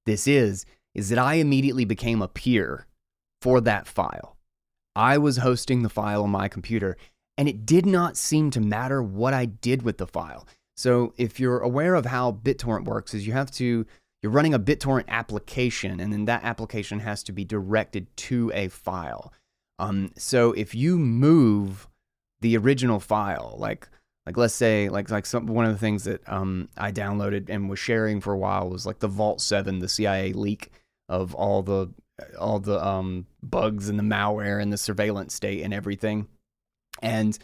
this 0.06 0.26
is 0.26 0.64
is 0.94 1.10
that 1.10 1.18
i 1.18 1.34
immediately 1.34 1.84
became 1.84 2.22
a 2.22 2.28
peer 2.28 2.86
for 3.40 3.60
that 3.60 3.86
file. 3.86 4.36
I 4.96 5.18
was 5.18 5.38
hosting 5.38 5.82
the 5.82 5.88
file 5.88 6.24
on 6.24 6.30
my 6.30 6.48
computer 6.48 6.96
and 7.36 7.48
it 7.48 7.64
did 7.64 7.86
not 7.86 8.16
seem 8.16 8.50
to 8.50 8.60
matter 8.60 9.02
what 9.02 9.34
i 9.34 9.44
did 9.44 9.82
with 9.82 9.98
the 9.98 10.06
file. 10.06 10.46
So 10.76 11.12
if 11.16 11.38
you're 11.38 11.60
aware 11.60 11.94
of 11.94 12.06
how 12.06 12.32
bittorrent 12.32 12.84
works 12.84 13.14
is 13.14 13.26
you 13.26 13.32
have 13.32 13.50
to 13.52 13.86
you're 14.22 14.32
running 14.32 14.54
a 14.54 14.58
bittorrent 14.58 15.06
application 15.06 16.00
and 16.00 16.12
then 16.12 16.24
that 16.24 16.42
application 16.42 16.98
has 17.00 17.22
to 17.24 17.32
be 17.32 17.44
directed 17.44 18.08
to 18.16 18.50
a 18.52 18.68
file 18.68 19.32
um, 19.78 20.10
so 20.16 20.52
if 20.52 20.74
you 20.74 20.98
move 20.98 21.88
the 22.40 22.56
original 22.56 23.00
file, 23.00 23.56
like 23.58 23.88
like 24.26 24.36
let's 24.36 24.54
say 24.54 24.88
like 24.88 25.10
like 25.10 25.24
some 25.24 25.46
one 25.46 25.64
of 25.64 25.72
the 25.72 25.78
things 25.78 26.04
that 26.04 26.20
um, 26.28 26.68
I 26.76 26.92
downloaded 26.92 27.48
and 27.48 27.70
was 27.70 27.78
sharing 27.78 28.20
for 28.20 28.32
a 28.32 28.38
while 28.38 28.68
was 28.68 28.86
like 28.86 28.98
the 28.98 29.08
Vault 29.08 29.40
Seven, 29.40 29.78
the 29.78 29.88
CIA 29.88 30.32
leak 30.32 30.70
of 31.08 31.34
all 31.34 31.62
the 31.62 31.88
all 32.38 32.58
the 32.58 32.84
um, 32.84 33.26
bugs 33.42 33.88
and 33.88 33.98
the 33.98 34.02
malware 34.02 34.60
and 34.60 34.72
the 34.72 34.76
surveillance 34.76 35.34
state 35.34 35.62
and 35.62 35.72
everything. 35.72 36.26
And 37.00 37.38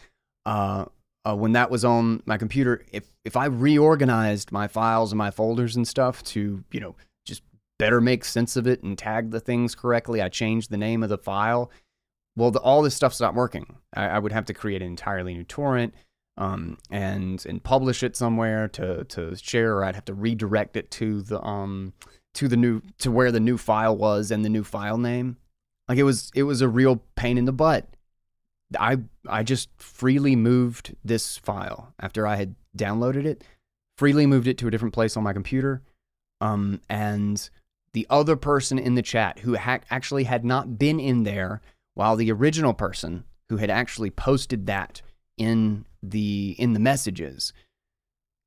uh, 0.45 0.85
uh, 1.25 1.35
when 1.35 1.53
that 1.53 1.71
was 1.71 1.85
on 1.85 2.21
my 2.25 2.37
computer, 2.37 2.83
if 2.91 3.05
if 3.23 3.37
I 3.37 3.45
reorganized 3.45 4.51
my 4.51 4.67
files 4.67 5.11
and 5.11 5.17
my 5.17 5.31
folders 5.31 5.75
and 5.75 5.87
stuff 5.87 6.21
to 6.25 6.63
you 6.71 6.79
know 6.79 6.95
just 7.25 7.41
better 7.79 7.99
make 8.01 8.25
sense 8.25 8.57
of 8.57 8.67
it 8.67 8.83
and 8.83 8.97
tag 8.97 9.31
the 9.31 9.39
things 9.39 9.73
correctly, 9.73 10.21
I 10.21 10.27
changed 10.27 10.69
the 10.69 10.77
name 10.77 11.01
of 11.01 11.09
the 11.09 11.17
file 11.17 11.71
well, 12.35 12.51
the, 12.51 12.59
all 12.59 12.81
this 12.81 12.95
stuff's 12.95 13.21
not 13.21 13.33
working. 13.33 13.77
I, 13.93 14.07
I, 14.07 14.19
would 14.19 14.31
have 14.31 14.45
to 14.45 14.53
create 14.53 14.81
an 14.81 14.89
entirely 14.89 15.33
new 15.33 15.43
torrent 15.43 15.93
um, 16.37 16.77
and 16.91 17.45
and 17.45 17.63
publish 17.63 18.03
it 18.03 18.15
somewhere 18.15 18.67
to 18.69 19.05
to 19.05 19.35
share, 19.37 19.77
or 19.77 19.85
I'd 19.85 19.95
have 19.95 20.05
to 20.05 20.13
redirect 20.13 20.75
it 20.75 20.91
to 20.91 21.21
the 21.21 21.41
um 21.41 21.93
to 22.33 22.47
the 22.47 22.57
new 22.57 22.81
to 22.99 23.11
where 23.11 23.31
the 23.31 23.39
new 23.39 23.57
file 23.57 23.95
was 23.95 24.31
and 24.31 24.43
the 24.43 24.49
new 24.49 24.63
file 24.63 24.97
name. 24.97 25.37
Like 25.87 25.97
it 25.97 26.03
was 26.03 26.31
it 26.35 26.43
was 26.43 26.61
a 26.61 26.67
real 26.67 27.01
pain 27.15 27.37
in 27.37 27.45
the 27.45 27.53
butt. 27.53 27.87
I 28.77 28.97
I 29.27 29.43
just 29.43 29.69
freely 29.77 30.35
moved 30.35 30.95
this 31.03 31.37
file 31.37 31.93
after 31.99 32.27
I 32.27 32.35
had 32.35 32.55
downloaded 32.77 33.25
it, 33.25 33.43
freely 33.97 34.25
moved 34.25 34.47
it 34.47 34.57
to 34.57 34.67
a 34.67 34.71
different 34.71 34.93
place 34.93 35.15
on 35.15 35.23
my 35.23 35.33
computer, 35.33 35.83
um, 36.41 36.81
and 36.89 37.49
the 37.93 38.05
other 38.09 38.35
person 38.35 38.77
in 38.77 38.95
the 38.95 39.01
chat 39.01 39.39
who 39.39 39.55
ha- 39.55 39.79
actually 39.89 40.25
had 40.25 40.43
not 40.43 40.77
been 40.77 40.99
in 40.99 41.23
there 41.23 41.61
while 41.95 42.15
the 42.15 42.31
original 42.31 42.73
person 42.73 43.23
who 43.49 43.57
had 43.57 43.69
actually 43.69 44.11
posted 44.11 44.67
that 44.67 45.01
in 45.37 45.85
the 46.03 46.55
in 46.59 46.73
the 46.73 46.79
messages 46.79 47.51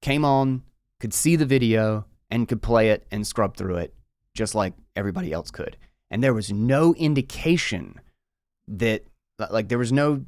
came 0.01 0.25
on, 0.25 0.63
could 1.01 1.13
see 1.13 1.35
the 1.35 1.47
video 1.47 2.07
and 2.31 2.47
could 2.47 2.63
play 2.63 2.91
it 2.91 3.07
and 3.11 3.27
scrub 3.27 3.57
through 3.57 3.77
it 3.77 3.95
just 4.35 4.55
like 4.55 4.75
everybody 4.95 5.33
else 5.33 5.51
could. 5.51 5.77
And 6.11 6.23
there 6.23 6.35
was 6.35 6.53
no 6.53 6.95
indication 6.95 8.01
that 8.69 9.03
like 9.51 9.69
there 9.69 9.79
was 9.79 9.93
no 9.93 10.25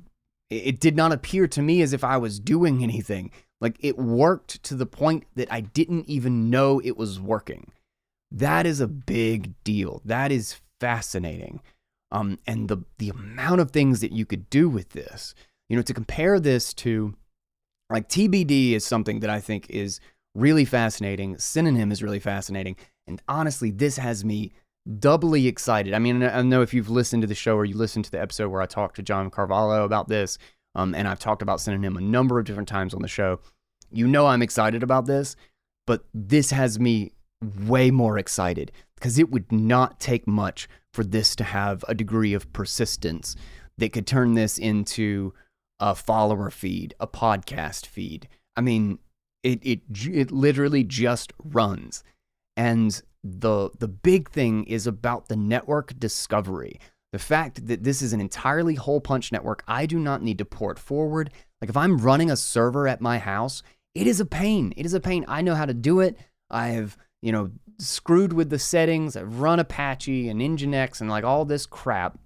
it 0.48 0.80
did 0.80 0.96
not 0.96 1.12
appear 1.12 1.46
to 1.46 1.62
me 1.62 1.80
as 1.80 1.92
if 1.92 2.02
I 2.02 2.16
was 2.16 2.40
doing 2.40 2.82
anything. 2.82 3.30
Like 3.60 3.76
it 3.80 3.98
worked 3.98 4.62
to 4.64 4.74
the 4.74 4.86
point 4.86 5.24
that 5.36 5.52
I 5.52 5.60
didn't 5.60 6.08
even 6.08 6.50
know 6.50 6.80
it 6.80 6.96
was 6.96 7.20
working. 7.20 7.70
That 8.32 8.64
is 8.64 8.80
a 8.80 8.86
big 8.88 9.52
deal. 9.64 10.00
That 10.04 10.32
is 10.32 10.60
fascinating 10.80 11.60
um, 12.12 12.38
and 12.46 12.68
the 12.68 12.78
the 12.98 13.10
amount 13.10 13.60
of 13.60 13.70
things 13.70 14.00
that 14.00 14.12
you 14.12 14.26
could 14.26 14.48
do 14.50 14.68
with 14.68 14.90
this. 14.90 15.34
You 15.68 15.76
know, 15.76 15.82
to 15.82 15.94
compare 15.94 16.40
this 16.40 16.74
to 16.74 17.14
like 17.88 18.08
TBD 18.08 18.72
is 18.72 18.84
something 18.84 19.20
that 19.20 19.30
I 19.30 19.40
think 19.40 19.68
is 19.70 20.00
really 20.34 20.64
fascinating. 20.64 21.38
Synonym 21.38 21.92
is 21.92 22.02
really 22.02 22.20
fascinating, 22.20 22.76
and 23.06 23.22
honestly, 23.28 23.70
this 23.70 23.96
has 23.96 24.24
me 24.24 24.52
doubly 24.98 25.46
excited. 25.46 25.94
I 25.94 25.98
mean, 25.98 26.22
I 26.22 26.42
know 26.42 26.62
if 26.62 26.72
you've 26.74 26.90
listened 26.90 27.22
to 27.22 27.26
the 27.26 27.34
show 27.34 27.54
or 27.54 27.64
you 27.64 27.76
listened 27.76 28.06
to 28.06 28.10
the 28.10 28.20
episode 28.20 28.48
where 28.48 28.62
I 28.62 28.66
talked 28.66 28.96
to 28.96 29.02
John 29.02 29.30
Carvalho 29.30 29.84
about 29.84 30.08
this, 30.08 30.38
um, 30.74 30.94
and 30.94 31.06
I've 31.06 31.18
talked 31.18 31.42
about 31.42 31.60
Synonym 31.60 31.96
a 31.96 32.00
number 32.00 32.38
of 32.38 32.46
different 32.46 32.68
times 32.68 32.94
on 32.94 33.02
the 33.02 33.08
show, 33.08 33.40
you 33.90 34.06
know 34.06 34.26
I'm 34.26 34.42
excited 34.42 34.82
about 34.82 35.06
this, 35.06 35.36
but 35.86 36.04
this 36.14 36.50
has 36.50 36.80
me 36.80 37.12
way 37.66 37.90
more 37.90 38.18
excited 38.18 38.72
because 39.00 39.18
it 39.18 39.30
would 39.30 39.50
not 39.50 39.98
take 39.98 40.26
much 40.26 40.68
for 40.92 41.02
this 41.02 41.34
to 41.36 41.44
have 41.44 41.84
a 41.88 41.94
degree 41.94 42.34
of 42.34 42.52
persistence 42.52 43.34
that 43.78 43.92
could 43.92 44.06
turn 44.06 44.34
this 44.34 44.58
into 44.58 45.32
a 45.80 45.94
follower 45.94 46.50
feed, 46.50 46.94
a 47.00 47.06
podcast 47.06 47.86
feed. 47.86 48.28
I 48.56 48.60
mean, 48.60 48.98
it 49.42 49.60
it 49.62 49.80
it 50.06 50.30
literally 50.30 50.84
just 50.84 51.32
runs. 51.42 52.04
And 52.56 53.00
the 53.24 53.70
the 53.78 53.88
big 53.88 54.30
thing 54.30 54.64
is 54.64 54.86
about 54.86 55.28
the 55.28 55.36
network 55.36 55.98
discovery. 55.98 56.78
The 57.12 57.18
fact 57.18 57.66
that 57.66 57.82
this 57.82 58.02
is 58.02 58.12
an 58.12 58.20
entirely 58.20 58.74
hole 58.74 59.00
punch 59.00 59.32
network, 59.32 59.64
I 59.66 59.86
do 59.86 59.98
not 59.98 60.22
need 60.22 60.38
to 60.38 60.44
port 60.44 60.78
forward. 60.78 61.30
Like 61.60 61.70
if 61.70 61.76
I'm 61.76 61.98
running 61.98 62.30
a 62.30 62.36
server 62.36 62.86
at 62.86 63.00
my 63.00 63.18
house, 63.18 63.62
it 63.94 64.06
is 64.06 64.20
a 64.20 64.26
pain. 64.26 64.72
It 64.76 64.86
is 64.86 64.94
a 64.94 65.00
pain. 65.00 65.24
I 65.26 65.42
know 65.42 65.54
how 65.54 65.66
to 65.66 65.74
do 65.74 66.00
it. 66.00 66.16
I 66.50 66.68
have, 66.68 66.96
you 67.22 67.32
know, 67.32 67.50
screwed 67.80 68.32
with 68.32 68.50
the 68.50 68.58
settings. 68.58 69.16
I've 69.16 69.40
run 69.40 69.58
Apache 69.58 70.28
and 70.28 70.40
Nginx 70.40 71.00
and 71.00 71.10
like 71.10 71.24
all 71.24 71.44
this 71.44 71.66
crap. 71.66 72.18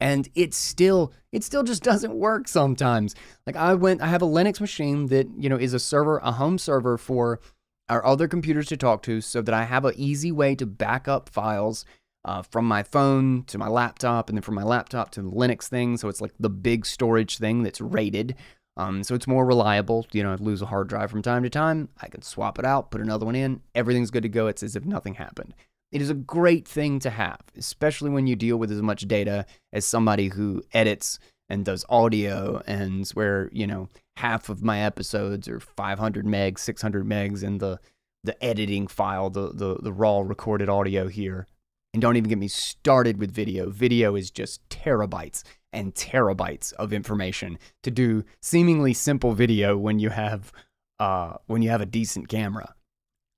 And 0.00 0.28
it 0.34 0.52
still, 0.52 1.12
it 1.30 1.44
still 1.44 1.62
just 1.62 1.82
doesn't 1.84 2.14
work 2.14 2.48
sometimes. 2.48 3.14
Like 3.46 3.56
I 3.56 3.74
went, 3.74 4.02
I 4.02 4.08
have 4.08 4.22
a 4.22 4.26
Linux 4.26 4.60
machine 4.60 5.06
that, 5.06 5.28
you 5.36 5.48
know, 5.48 5.56
is 5.56 5.74
a 5.74 5.78
server, 5.78 6.18
a 6.18 6.32
home 6.32 6.58
server 6.58 6.98
for 6.98 7.40
our 7.88 8.04
other 8.04 8.28
computers 8.28 8.66
to 8.68 8.76
talk 8.76 9.02
to 9.02 9.20
so 9.20 9.42
that 9.42 9.54
I 9.54 9.64
have 9.64 9.84
an 9.84 9.94
easy 9.96 10.32
way 10.32 10.54
to 10.56 10.66
back 10.66 11.08
up 11.08 11.28
files 11.28 11.84
uh, 12.24 12.42
from 12.42 12.66
my 12.66 12.82
phone 12.82 13.44
to 13.44 13.58
my 13.58 13.68
laptop 13.68 14.28
and 14.28 14.36
then 14.36 14.42
from 14.42 14.54
my 14.54 14.62
laptop 14.62 15.10
to 15.12 15.22
the 15.22 15.30
Linux 15.30 15.64
thing. 15.64 15.96
So 15.96 16.08
it's 16.08 16.20
like 16.20 16.32
the 16.38 16.50
big 16.50 16.86
storage 16.86 17.38
thing 17.38 17.62
that's 17.62 17.80
rated. 17.80 18.36
Um, 18.76 19.02
so 19.02 19.14
it's 19.14 19.26
more 19.26 19.44
reliable. 19.44 20.06
You 20.12 20.22
know, 20.22 20.32
I 20.32 20.36
lose 20.36 20.62
a 20.62 20.66
hard 20.66 20.88
drive 20.88 21.10
from 21.10 21.22
time 21.22 21.42
to 21.42 21.50
time. 21.50 21.88
I 22.00 22.08
can 22.08 22.22
swap 22.22 22.58
it 22.58 22.64
out, 22.64 22.90
put 22.90 23.00
another 23.00 23.26
one 23.26 23.36
in. 23.36 23.60
Everything's 23.74 24.10
good 24.10 24.22
to 24.22 24.28
go. 24.28 24.46
It's 24.46 24.62
as 24.62 24.76
if 24.76 24.84
nothing 24.84 25.14
happened. 25.14 25.54
It 25.90 26.00
is 26.00 26.08
a 26.08 26.14
great 26.14 26.66
thing 26.66 26.98
to 27.00 27.10
have, 27.10 27.40
especially 27.56 28.08
when 28.08 28.26
you 28.26 28.34
deal 28.34 28.56
with 28.56 28.72
as 28.72 28.80
much 28.80 29.06
data 29.06 29.44
as 29.74 29.84
somebody 29.84 30.28
who 30.28 30.62
edits 30.72 31.18
and 31.50 31.66
does 31.66 31.84
audio 31.90 32.62
and 32.66 33.06
where, 33.10 33.50
you 33.52 33.66
know, 33.66 33.90
half 34.16 34.48
of 34.48 34.62
my 34.62 34.80
episodes 34.80 35.48
are 35.48 35.60
500 35.60 36.24
megs, 36.24 36.60
600 36.60 37.06
megs 37.06 37.42
in 37.42 37.58
the 37.58 37.78
the 38.24 38.42
editing 38.42 38.86
file, 38.86 39.30
the, 39.30 39.48
the 39.52 39.78
the 39.82 39.92
raw 39.92 40.20
recorded 40.20 40.68
audio 40.68 41.08
here. 41.08 41.46
And 41.92 42.00
don't 42.00 42.16
even 42.16 42.28
get 42.28 42.38
me 42.38 42.48
started 42.48 43.18
with 43.18 43.30
video. 43.30 43.68
Video 43.68 44.14
is 44.14 44.30
just 44.30 44.66
terabytes 44.70 45.42
and 45.72 45.94
terabytes 45.94 46.72
of 46.74 46.92
information 46.92 47.58
to 47.82 47.90
do 47.90 48.24
seemingly 48.40 48.92
simple 48.92 49.32
video 49.32 49.76
when 49.76 49.98
you 49.98 50.10
have 50.10 50.52
uh, 51.00 51.36
when 51.46 51.62
you 51.62 51.70
have 51.70 51.80
a 51.80 51.86
decent 51.86 52.28
camera. 52.28 52.74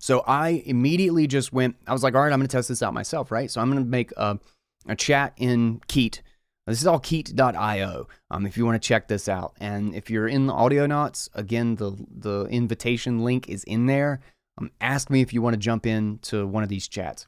So 0.01 0.23
I 0.27 0.63
immediately 0.67 1.27
just 1.27 1.53
went. 1.53 1.77
I 1.87 1.93
was 1.93 2.03
like, 2.03 2.15
all 2.15 2.21
right, 2.21 2.33
I'm 2.33 2.39
going 2.39 2.49
to 2.49 2.57
test 2.57 2.69
this 2.69 2.83
out 2.83 2.93
myself, 2.93 3.31
right? 3.31 3.51
So 3.51 3.61
I'm 3.61 3.71
going 3.71 3.83
to 3.83 3.89
make 3.89 4.13
a, 4.17 4.39
a 4.87 4.95
chat 4.95 5.33
in 5.39 5.81
Keet. 5.89 6.21
This 6.67 6.81
is 6.81 6.87
all 6.87 7.01
Keet.io. 7.01 8.09
Um, 8.31 8.47
if 8.47 8.57
you 8.57 8.67
want 8.67 8.81
to 8.83 8.87
check 8.87 9.09
this 9.09 9.29
out, 9.29 9.55
and 9.61 9.95
if 9.95 10.11
you're 10.11 10.29
in 10.29 10.47
the 10.47 10.53
Audionauts, 10.53 11.29
again, 11.35 11.77
the 11.77 11.97
the 12.11 12.47
invitation 12.51 13.25
link 13.25 13.49
is 13.49 13.65
in 13.65 13.87
there. 13.87 14.21
Um, 14.59 14.71
ask 14.81 15.11
me 15.11 15.21
if 15.21 15.33
you 15.33 15.43
want 15.43 15.55
to 15.55 15.59
jump 15.59 15.87
in 15.87 16.19
to 16.23 16.47
one 16.47 16.63
of 16.63 16.69
these 16.69 16.87
chats. 16.87 17.27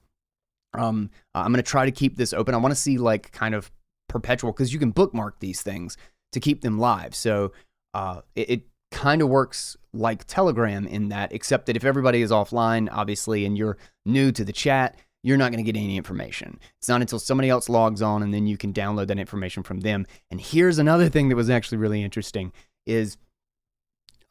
Um, 0.74 1.10
I'm 1.34 1.52
going 1.52 1.62
to 1.62 1.70
try 1.70 1.86
to 1.86 1.90
keep 1.90 2.16
this 2.16 2.32
open. 2.32 2.54
I 2.54 2.58
want 2.58 2.72
to 2.72 2.80
see 2.80 2.98
like 2.98 3.32
kind 3.32 3.54
of 3.54 3.70
perpetual 4.18 4.52
because 4.52 4.72
you 4.72 4.78
can 4.78 4.90
bookmark 4.90 5.40
these 5.40 5.62
things 5.62 5.96
to 6.32 6.40
keep 6.40 6.62
them 6.62 6.78
live. 6.78 7.14
So 7.14 7.52
uh, 7.94 8.20
it, 8.34 8.50
it 8.50 8.62
kind 8.90 9.22
of 9.22 9.28
works 9.28 9.76
like 9.92 10.24
Telegram 10.26 10.86
in 10.86 11.08
that, 11.08 11.32
except 11.32 11.66
that 11.66 11.76
if 11.76 11.84
everybody 11.84 12.22
is 12.22 12.30
offline, 12.30 12.88
obviously, 12.90 13.44
and 13.44 13.56
you're 13.56 13.78
new 14.04 14.32
to 14.32 14.44
the 14.44 14.52
chat, 14.52 14.96
you're 15.22 15.36
not 15.36 15.50
going 15.50 15.64
to 15.64 15.72
get 15.72 15.78
any 15.78 15.96
information. 15.96 16.58
It's 16.78 16.88
not 16.88 17.00
until 17.00 17.18
somebody 17.18 17.48
else 17.48 17.68
logs 17.68 18.00
on 18.00 18.22
and 18.22 18.32
then 18.32 18.46
you 18.46 18.56
can 18.56 18.72
download 18.72 19.08
that 19.08 19.18
information 19.18 19.62
from 19.62 19.80
them. 19.80 20.06
And 20.30 20.40
here's 20.40 20.78
another 20.78 21.08
thing 21.08 21.28
that 21.28 21.36
was 21.36 21.50
actually 21.50 21.78
really 21.78 22.02
interesting 22.02 22.52
is 22.86 23.16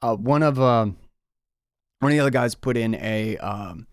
uh, 0.01 0.15
one 0.15 0.41
of 0.41 0.59
uh, 0.59 0.85
one 1.99 2.11
of 2.11 2.11
the 2.11 2.19
other 2.19 2.29
guys 2.29 2.55
put 2.55 2.77
in 2.77 2.95
a 2.95 3.37
um, 3.37 3.87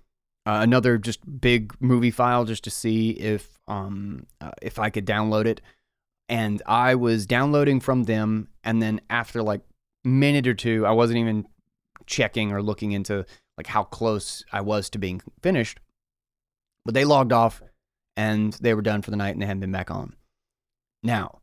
uh, 0.46 0.60
another 0.62 0.98
just 0.98 1.20
big 1.40 1.72
movie 1.80 2.10
file 2.10 2.44
just 2.44 2.64
to 2.64 2.70
see 2.70 3.10
if 3.10 3.58
um, 3.66 4.26
uh, 4.40 4.52
if 4.60 4.78
I 4.78 4.90
could 4.90 5.06
download 5.06 5.46
it. 5.46 5.60
And 6.32 6.62
I 6.64 6.94
was 6.94 7.26
downloading 7.26 7.78
from 7.78 8.04
them, 8.04 8.48
and 8.64 8.80
then 8.80 9.02
after 9.10 9.42
like 9.42 9.60
minute 10.02 10.46
or 10.46 10.54
two, 10.54 10.86
I 10.86 10.92
wasn't 10.92 11.18
even 11.18 11.46
checking 12.06 12.52
or 12.52 12.62
looking 12.62 12.92
into 12.92 13.26
like 13.58 13.66
how 13.66 13.84
close 13.84 14.42
I 14.50 14.62
was 14.62 14.88
to 14.90 14.98
being 14.98 15.20
finished. 15.42 15.78
But 16.86 16.94
they 16.94 17.04
logged 17.04 17.34
off 17.34 17.62
and 18.16 18.54
they 18.54 18.72
were 18.72 18.80
done 18.80 19.02
for 19.02 19.10
the 19.10 19.16
night 19.18 19.34
and 19.34 19.42
they 19.42 19.46
hadn't 19.46 19.60
been 19.60 19.72
back 19.72 19.90
on. 19.90 20.16
Now, 21.02 21.40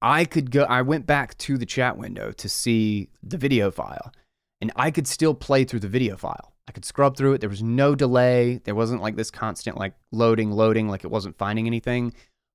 I 0.00 0.24
could 0.24 0.52
go 0.52 0.62
I 0.62 0.82
went 0.82 1.04
back 1.04 1.36
to 1.38 1.58
the 1.58 1.66
chat 1.66 1.98
window 1.98 2.30
to 2.30 2.48
see 2.48 3.08
the 3.24 3.38
video 3.38 3.72
file 3.72 4.12
and 4.60 4.70
I 4.76 4.92
could 4.92 5.08
still 5.08 5.34
play 5.34 5.64
through 5.64 5.80
the 5.80 5.88
video 5.88 6.16
file. 6.16 6.52
I 6.68 6.72
could 6.72 6.84
scrub 6.84 7.16
through 7.16 7.34
it. 7.34 7.40
There 7.40 7.50
was 7.50 7.62
no 7.62 7.96
delay. 7.96 8.60
There 8.64 8.76
wasn't 8.76 9.02
like 9.02 9.16
this 9.16 9.32
constant 9.32 9.76
like 9.76 9.94
loading, 10.12 10.52
loading, 10.52 10.88
like 10.88 11.02
it 11.02 11.10
wasn't 11.10 11.38
finding 11.38 11.66
anything. 11.66 12.14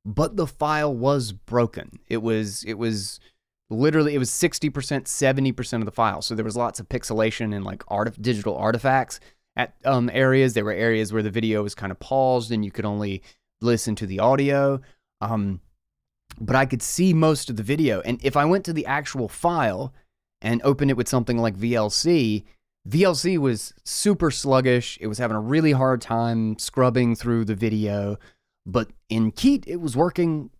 But 0.09 0.37
the 0.37 0.47
file 0.47 0.91
was 0.93 1.31
broken. 1.31 1.99
It 2.07 2.23
was 2.23 2.63
it 2.63 2.79
was 2.79 3.19
literally 3.69 4.15
it 4.15 4.17
was 4.17 4.31
60%, 4.31 4.71
70% 4.71 5.73
of 5.73 5.85
the 5.85 5.91
file. 5.91 6.23
So 6.23 6.33
there 6.33 6.43
was 6.43 6.57
lots 6.57 6.79
of 6.79 6.89
pixelation 6.89 7.55
and 7.55 7.63
like 7.63 7.83
art 7.89 8.19
digital 8.19 8.55
artifacts 8.55 9.19
at 9.55 9.75
um, 9.85 10.09
areas. 10.11 10.55
There 10.55 10.65
were 10.65 10.71
areas 10.71 11.13
where 11.13 11.21
the 11.21 11.29
video 11.29 11.61
was 11.61 11.75
kind 11.75 11.91
of 11.91 11.99
paused 11.99 12.51
and 12.51 12.65
you 12.65 12.71
could 12.71 12.85
only 12.85 13.21
listen 13.61 13.93
to 13.97 14.07
the 14.07 14.19
audio. 14.19 14.81
Um, 15.21 15.61
but 16.41 16.55
I 16.55 16.65
could 16.65 16.81
see 16.81 17.13
most 17.13 17.51
of 17.51 17.57
the 17.57 17.63
video. 17.63 18.01
And 18.01 18.19
if 18.25 18.35
I 18.35 18.45
went 18.45 18.65
to 18.65 18.73
the 18.73 18.87
actual 18.87 19.27
file 19.27 19.93
and 20.41 20.59
opened 20.63 20.89
it 20.89 20.97
with 20.97 21.07
something 21.07 21.37
like 21.37 21.55
VLC, 21.55 22.45
VLC 22.87 23.37
was 23.37 23.75
super 23.83 24.31
sluggish. 24.31 24.97
It 25.01 25.05
was 25.07 25.19
having 25.19 25.37
a 25.37 25.41
really 25.41 25.73
hard 25.73 26.01
time 26.01 26.57
scrubbing 26.57 27.15
through 27.15 27.45
the 27.45 27.53
video. 27.53 28.17
But 28.71 28.89
in 29.09 29.31
Keet, 29.31 29.63
it 29.67 29.77
was 29.77 29.95
working 29.95 30.51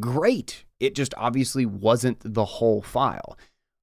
great. 0.00 0.64
It 0.80 0.94
just 0.94 1.14
obviously 1.16 1.64
wasn't 1.66 2.20
the 2.22 2.44
whole 2.44 2.82
file. 2.82 3.38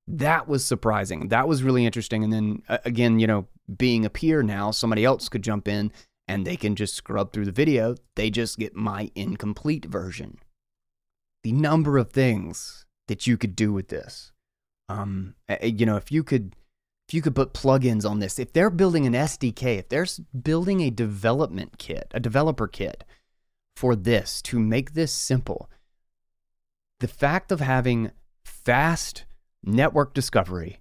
That 0.07 0.47
was 0.47 0.65
surprising. 0.65 1.29
That 1.29 1.47
was 1.47 1.63
really 1.63 1.85
interesting. 1.85 2.23
And 2.23 2.33
then 2.33 2.63
again, 2.85 3.19
you 3.19 3.27
know, 3.27 3.47
being 3.77 4.05
a 4.05 4.09
peer 4.09 4.43
now, 4.43 4.71
somebody 4.71 5.05
else 5.05 5.29
could 5.29 5.43
jump 5.43 5.67
in 5.67 5.91
and 6.27 6.45
they 6.45 6.57
can 6.57 6.75
just 6.75 6.95
scrub 6.95 7.31
through 7.33 7.45
the 7.45 7.51
video. 7.51 7.95
They 8.15 8.29
just 8.29 8.59
get 8.59 8.75
my 8.75 9.11
incomplete 9.15 9.85
version. 9.85 10.37
The 11.43 11.53
number 11.53 11.97
of 11.97 12.11
things 12.11 12.85
that 13.07 13.25
you 13.25 13.37
could 13.37 13.55
do 13.55 13.73
with 13.73 13.87
this. 13.87 14.31
Um, 14.89 15.35
you 15.61 15.85
know, 15.85 15.95
if 15.95 16.11
you 16.11 16.23
could 16.23 16.55
if 17.07 17.13
you 17.15 17.21
could 17.21 17.35
put 17.35 17.53
plugins 17.53 18.09
on 18.09 18.19
this, 18.19 18.39
if 18.39 18.53
they're 18.53 18.69
building 18.69 19.05
an 19.05 19.13
SDK, 19.13 19.79
if 19.79 19.89
they're 19.89 20.07
building 20.39 20.81
a 20.81 20.89
development 20.89 21.77
kit, 21.77 22.09
a 22.13 22.19
developer 22.19 22.67
kit 22.67 23.03
for 23.75 23.95
this 23.95 24.41
to 24.43 24.59
make 24.59 24.93
this 24.93 25.11
simple, 25.11 25.69
the 26.99 27.07
fact 27.07 27.51
of 27.51 27.59
having 27.59 28.11
fast 28.43 29.25
network 29.63 30.13
discovery 30.13 30.79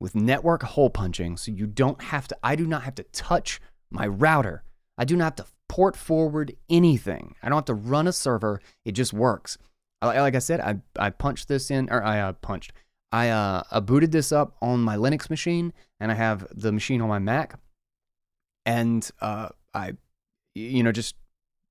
with 0.00 0.14
network 0.14 0.62
hole 0.62 0.90
punching, 0.90 1.36
so 1.36 1.50
you 1.50 1.66
don't 1.66 2.02
have 2.02 2.28
to, 2.28 2.36
I 2.42 2.56
do 2.56 2.66
not 2.66 2.82
have 2.82 2.94
to 2.96 3.02
touch 3.04 3.60
my 3.90 4.06
router. 4.06 4.62
I 4.96 5.04
do 5.04 5.16
not 5.16 5.24
have 5.24 5.46
to 5.46 5.52
port 5.68 5.96
forward 5.96 6.56
anything. 6.68 7.34
I 7.42 7.48
don't 7.48 7.56
have 7.56 7.64
to 7.66 7.74
run 7.74 8.06
a 8.06 8.12
server. 8.12 8.60
It 8.84 8.92
just 8.92 9.12
works. 9.12 9.58
Like 10.00 10.34
I 10.34 10.38
said, 10.38 10.60
I, 10.60 10.76
I 10.98 11.10
punched 11.10 11.48
this 11.48 11.70
in, 11.70 11.88
or 11.90 12.02
I 12.02 12.20
uh, 12.20 12.32
punched. 12.34 12.72
I 13.10 13.30
uh, 13.30 13.62
I 13.70 13.80
booted 13.80 14.12
this 14.12 14.32
up 14.32 14.56
on 14.60 14.80
my 14.80 14.96
Linux 14.96 15.30
machine, 15.30 15.72
and 15.98 16.12
I 16.12 16.14
have 16.14 16.46
the 16.54 16.72
machine 16.72 17.00
on 17.00 17.08
my 17.08 17.18
Mac, 17.18 17.58
and 18.66 19.08
uh, 19.20 19.48
I, 19.74 19.92
you 20.54 20.82
know, 20.82 20.92
just 20.92 21.16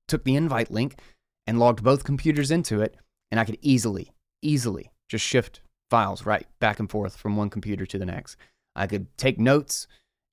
took 0.08 0.24
the 0.24 0.36
invite 0.36 0.70
link 0.70 0.98
and 1.46 1.58
logged 1.58 1.82
both 1.82 2.04
computers 2.04 2.50
into 2.50 2.80
it, 2.80 2.96
and 3.30 3.38
I 3.38 3.44
could 3.44 3.58
easily, 3.62 4.12
easily 4.42 4.90
just 5.08 5.24
shift 5.24 5.60
files 5.90 6.26
right 6.26 6.46
back 6.58 6.78
and 6.78 6.90
forth 6.90 7.16
from 7.16 7.36
one 7.36 7.50
computer 7.50 7.86
to 7.86 7.98
the 7.98 8.06
next. 8.06 8.36
I 8.76 8.86
could 8.86 9.16
take 9.16 9.38
notes 9.38 9.86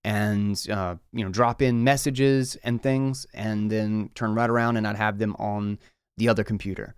and 0.03 0.61
uh, 0.69 0.95
you 1.13 1.23
know 1.23 1.31
drop 1.31 1.61
in 1.61 1.83
messages 1.83 2.55
and 2.63 2.81
things, 2.81 3.25
and 3.33 3.71
then 3.71 4.09
turn 4.15 4.35
right 4.35 4.49
around 4.49 4.77
and 4.77 4.87
I'd 4.87 4.97
have 4.97 5.17
them 5.17 5.35
on 5.37 5.79
the 6.17 6.29
other 6.29 6.43
computer. 6.43 6.95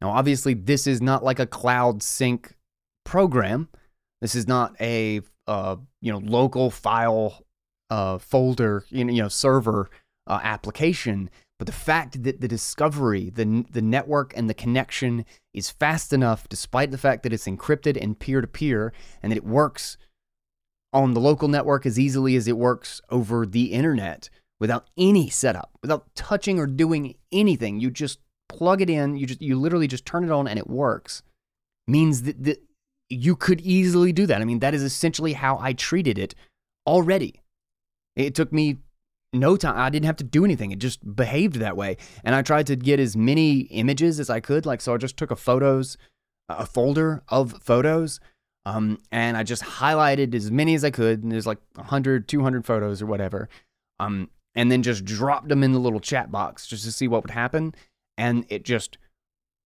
Now, 0.00 0.10
obviously, 0.10 0.54
this 0.54 0.86
is 0.86 1.00
not 1.02 1.22
like 1.22 1.38
a 1.38 1.46
cloud 1.46 2.02
sync 2.02 2.56
program. 3.04 3.68
This 4.20 4.34
is 4.34 4.48
not 4.48 4.74
a 4.80 5.20
uh, 5.46 5.76
you 6.00 6.12
know 6.12 6.18
local 6.18 6.70
file 6.70 7.44
uh, 7.90 8.18
folder 8.18 8.84
you 8.88 9.04
know, 9.04 9.12
you 9.12 9.22
know 9.22 9.28
server 9.28 9.90
uh, 10.26 10.40
application. 10.42 11.30
But 11.60 11.66
the 11.66 11.72
fact 11.74 12.22
that 12.22 12.40
the 12.40 12.48
discovery, 12.48 13.28
the 13.28 13.66
the 13.70 13.82
network 13.82 14.32
and 14.34 14.48
the 14.48 14.54
connection 14.54 15.26
is 15.52 15.68
fast 15.68 16.10
enough, 16.10 16.48
despite 16.48 16.90
the 16.90 16.96
fact 16.96 17.22
that 17.22 17.34
it's 17.34 17.46
encrypted 17.46 17.98
and 18.00 18.18
peer 18.18 18.40
to 18.40 18.46
peer, 18.46 18.94
and 19.22 19.30
that 19.30 19.36
it 19.36 19.44
works 19.44 19.98
on 20.94 21.12
the 21.12 21.20
local 21.20 21.48
network 21.48 21.84
as 21.84 21.98
easily 21.98 22.34
as 22.34 22.48
it 22.48 22.56
works 22.56 23.02
over 23.10 23.44
the 23.44 23.72
internet 23.72 24.30
without 24.58 24.88
any 24.96 25.28
setup, 25.28 25.70
without 25.82 26.06
touching 26.14 26.58
or 26.58 26.66
doing 26.66 27.16
anything. 27.30 27.78
You 27.78 27.90
just 27.90 28.20
plug 28.48 28.80
it 28.80 28.88
in. 28.88 29.18
You 29.18 29.26
just 29.26 29.42
you 29.42 29.60
literally 29.60 29.86
just 29.86 30.06
turn 30.06 30.24
it 30.24 30.30
on 30.30 30.48
and 30.48 30.58
it 30.58 30.70
works. 30.70 31.22
Means 31.86 32.22
that, 32.22 32.42
that 32.42 32.62
you 33.10 33.36
could 33.36 33.60
easily 33.60 34.14
do 34.14 34.24
that. 34.24 34.40
I 34.40 34.46
mean, 34.46 34.60
that 34.60 34.72
is 34.72 34.82
essentially 34.82 35.34
how 35.34 35.58
I 35.58 35.74
treated 35.74 36.18
it 36.18 36.34
already. 36.86 37.42
It 38.16 38.34
took 38.34 38.50
me 38.50 38.78
no 39.32 39.56
time. 39.56 39.76
I 39.76 39.90
didn't 39.90 40.06
have 40.06 40.16
to 40.16 40.24
do 40.24 40.44
anything. 40.44 40.72
It 40.72 40.78
just 40.78 41.14
behaved 41.16 41.56
that 41.56 41.76
way. 41.76 41.96
And 42.24 42.34
I 42.34 42.42
tried 42.42 42.66
to 42.68 42.76
get 42.76 43.00
as 43.00 43.16
many 43.16 43.60
images 43.60 44.18
as 44.20 44.30
I 44.30 44.40
could. 44.40 44.66
Like, 44.66 44.80
so 44.80 44.94
I 44.94 44.96
just 44.96 45.16
took 45.16 45.30
a 45.30 45.36
photos, 45.36 45.96
a 46.48 46.66
folder 46.66 47.22
of 47.28 47.62
photos, 47.62 48.20
um, 48.66 48.98
and 49.10 49.36
I 49.36 49.42
just 49.42 49.62
highlighted 49.62 50.34
as 50.34 50.50
many 50.50 50.74
as 50.74 50.84
I 50.84 50.90
could. 50.90 51.22
And 51.22 51.32
there's 51.32 51.46
like 51.46 51.58
100, 51.74 52.28
200 52.28 52.66
photos 52.66 53.00
or 53.00 53.06
whatever. 53.06 53.48
Um, 53.98 54.30
and 54.54 54.70
then 54.70 54.82
just 54.82 55.04
dropped 55.04 55.48
them 55.48 55.62
in 55.62 55.72
the 55.72 55.78
little 55.78 56.00
chat 56.00 56.30
box 56.32 56.66
just 56.66 56.84
to 56.84 56.92
see 56.92 57.06
what 57.06 57.22
would 57.22 57.30
happen. 57.30 57.74
And 58.18 58.44
it 58.48 58.64
just, 58.64 58.98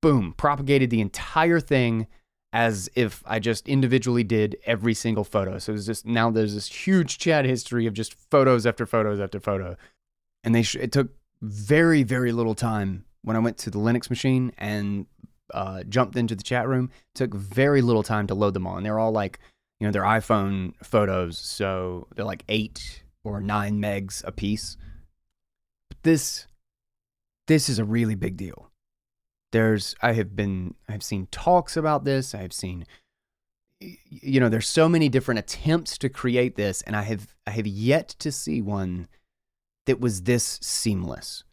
boom, 0.02 0.34
propagated 0.36 0.90
the 0.90 1.00
entire 1.00 1.60
thing 1.60 2.06
as 2.54 2.88
if 2.94 3.20
I 3.26 3.40
just 3.40 3.68
individually 3.68 4.22
did 4.22 4.56
every 4.64 4.94
single 4.94 5.24
photo. 5.24 5.58
So 5.58 5.74
it's 5.74 5.86
just 5.86 6.06
now 6.06 6.30
there's 6.30 6.54
this 6.54 6.68
huge 6.68 7.18
chat 7.18 7.44
history 7.44 7.84
of 7.86 7.94
just 7.94 8.14
photos 8.30 8.64
after 8.64 8.86
photos 8.86 9.18
after 9.18 9.40
photo. 9.40 9.76
And 10.44 10.54
they 10.54 10.62
sh- 10.62 10.76
it 10.76 10.92
took 10.92 11.08
very 11.42 12.04
very 12.04 12.30
little 12.30 12.54
time 12.54 13.04
when 13.22 13.36
I 13.36 13.40
went 13.40 13.58
to 13.58 13.70
the 13.70 13.78
Linux 13.78 14.08
machine 14.08 14.52
and 14.56 15.06
uh, 15.52 15.82
jumped 15.82 16.16
into 16.16 16.36
the 16.36 16.44
chat 16.44 16.68
room. 16.68 16.90
Took 17.16 17.34
very 17.34 17.82
little 17.82 18.04
time 18.04 18.28
to 18.28 18.34
load 18.34 18.54
them 18.54 18.68
all, 18.68 18.76
and 18.76 18.86
they're 18.86 19.00
all 19.00 19.12
like, 19.12 19.40
you 19.80 19.88
know, 19.88 19.90
they're 19.90 20.02
iPhone 20.02 20.74
photos, 20.82 21.36
so 21.36 22.06
they're 22.14 22.24
like 22.24 22.44
eight 22.48 23.02
or 23.24 23.40
nine 23.40 23.80
megs 23.82 24.22
a 24.24 24.30
piece. 24.30 24.76
But 25.90 25.98
this, 26.04 26.46
this 27.48 27.68
is 27.68 27.80
a 27.80 27.84
really 27.84 28.14
big 28.14 28.36
deal. 28.36 28.70
There's, 29.54 29.94
I 30.02 30.14
have 30.14 30.34
been, 30.34 30.74
I've 30.88 31.04
seen 31.04 31.28
talks 31.30 31.76
about 31.76 32.02
this. 32.02 32.34
I've 32.34 32.52
seen, 32.52 32.86
you 33.78 34.40
know, 34.40 34.48
there's 34.48 34.66
so 34.66 34.88
many 34.88 35.08
different 35.08 35.38
attempts 35.38 35.96
to 35.98 36.08
create 36.08 36.56
this, 36.56 36.82
and 36.82 36.96
I 36.96 37.02
have, 37.02 37.36
I 37.46 37.52
have 37.52 37.66
yet 37.68 38.08
to 38.18 38.32
see 38.32 38.60
one 38.60 39.06
that 39.86 40.00
was 40.00 40.22
this 40.22 40.58
seamless. 40.60 41.44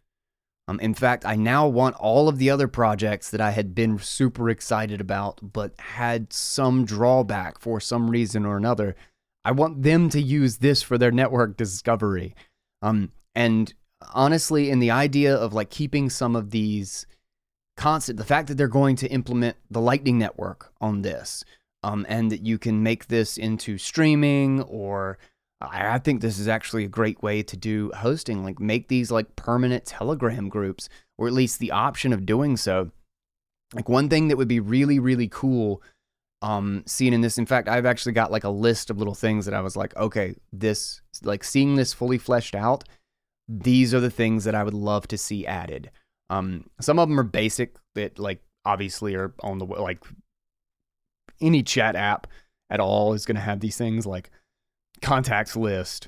Um, 0.68 0.80
in 0.80 0.96
fact, 0.96 1.28
I 1.28 1.36
now 1.36 1.68
want 1.68 1.96
all 1.98 2.28
of 2.28 2.40
the 2.40 2.50
other 2.50 2.68
projects 2.68 3.30
that 3.30 3.40
I 3.40 3.52
had 3.52 3.76
been 3.76 4.00
super 4.00 4.50
excited 4.50 5.00
about, 5.00 5.40
but 5.54 5.80
had 5.80 6.34
some 6.34 6.86
drawback 6.86 7.60
for 7.60 7.80
some 7.80 8.10
reason 8.10 8.48
or 8.48 8.58
another. 8.58 8.96
I 9.46 9.52
want 9.52 9.84
them 9.84 10.10
to 10.10 10.20
use 10.20 10.58
this 10.58 10.82
for 10.82 10.98
their 10.98 11.12
network 11.12 11.56
discovery. 11.56 12.34
Um, 12.82 13.12
and 13.36 13.72
honestly, 14.12 14.72
in 14.72 14.80
the 14.80 14.90
idea 14.90 15.36
of 15.36 15.54
like 15.54 15.70
keeping 15.70 16.10
some 16.10 16.36
of 16.36 16.50
these 16.50 17.06
constant, 17.82 18.18
the 18.18 18.26
fact 18.26 18.48
that 18.48 18.56
they're 18.56 18.68
going 18.68 18.96
to 18.98 19.08
implement 19.10 19.58
the 19.70 19.82
Lightning 19.82 20.20
Network 20.20 20.72
on 20.80 21.02
this, 21.02 21.44
um, 21.84 22.06
and 22.08 22.32
that 22.32 22.46
you 22.46 22.58
can 22.58 22.84
make 22.84 23.08
this 23.08 23.38
into 23.38 23.78
streaming 23.78 24.62
or 24.64 25.18
I 25.62 26.00
think 26.00 26.22
this 26.22 26.40
is 26.40 26.48
actually 26.48 26.86
a 26.86 26.90
great 26.90 27.22
way 27.22 27.44
to 27.44 27.56
do 27.56 27.92
hosting, 27.96 28.44
like 28.44 28.60
make 28.60 28.88
these 28.88 29.12
like 29.12 29.36
permanent 29.36 29.86
Telegram 29.86 30.50
groups, 30.50 30.90
or 31.18 31.28
at 31.28 31.34
least 31.34 31.60
the 31.60 31.72
option 31.72 32.14
of 32.14 32.26
doing 32.26 32.58
so. 32.58 32.92
Like 33.74 33.88
one 33.88 34.10
thing 34.10 34.28
that 34.28 34.38
would 34.38 34.48
be 34.48 34.60
really, 34.60 35.00
really 35.00 35.28
cool 35.28 35.82
um 36.42 36.84
seeing 36.88 37.14
in 37.14 37.22
this. 37.22 37.38
In 37.38 37.46
fact, 37.46 37.68
I've 37.68 37.86
actually 37.86 38.14
got 38.14 38.32
like 38.32 38.44
a 38.44 38.50
list 38.50 38.90
of 38.90 38.98
little 38.98 39.14
things 39.14 39.46
that 39.46 39.54
I 39.54 39.62
was 39.62 39.76
like, 39.76 39.96
okay, 39.96 40.36
this 40.52 41.02
like 41.24 41.44
seeing 41.44 41.76
this 41.76 41.94
fully 41.94 42.18
fleshed 42.18 42.56
out, 42.56 42.84
these 43.48 43.94
are 43.94 44.00
the 44.00 44.10
things 44.10 44.44
that 44.46 44.56
I 44.56 44.64
would 44.64 44.74
love 44.74 45.08
to 45.10 45.18
see 45.18 45.46
added. 45.46 45.92
Um 46.32 46.70
some 46.80 46.98
of 46.98 47.10
them 47.10 47.20
are 47.20 47.24
basic 47.24 47.76
that 47.96 48.18
like 48.18 48.42
obviously 48.66 49.16
are 49.16 49.34
on 49.42 49.58
the 49.58 49.66
like 49.66 50.04
any 51.42 51.64
chat 51.64 51.96
app 51.96 52.28
at 52.70 52.80
all 52.80 53.14
is 53.14 53.26
going 53.26 53.36
to 53.36 53.42
have 53.42 53.60
these 53.60 53.78
things 53.78 54.06
like 54.06 54.30
contacts 55.02 55.56
list, 55.56 56.08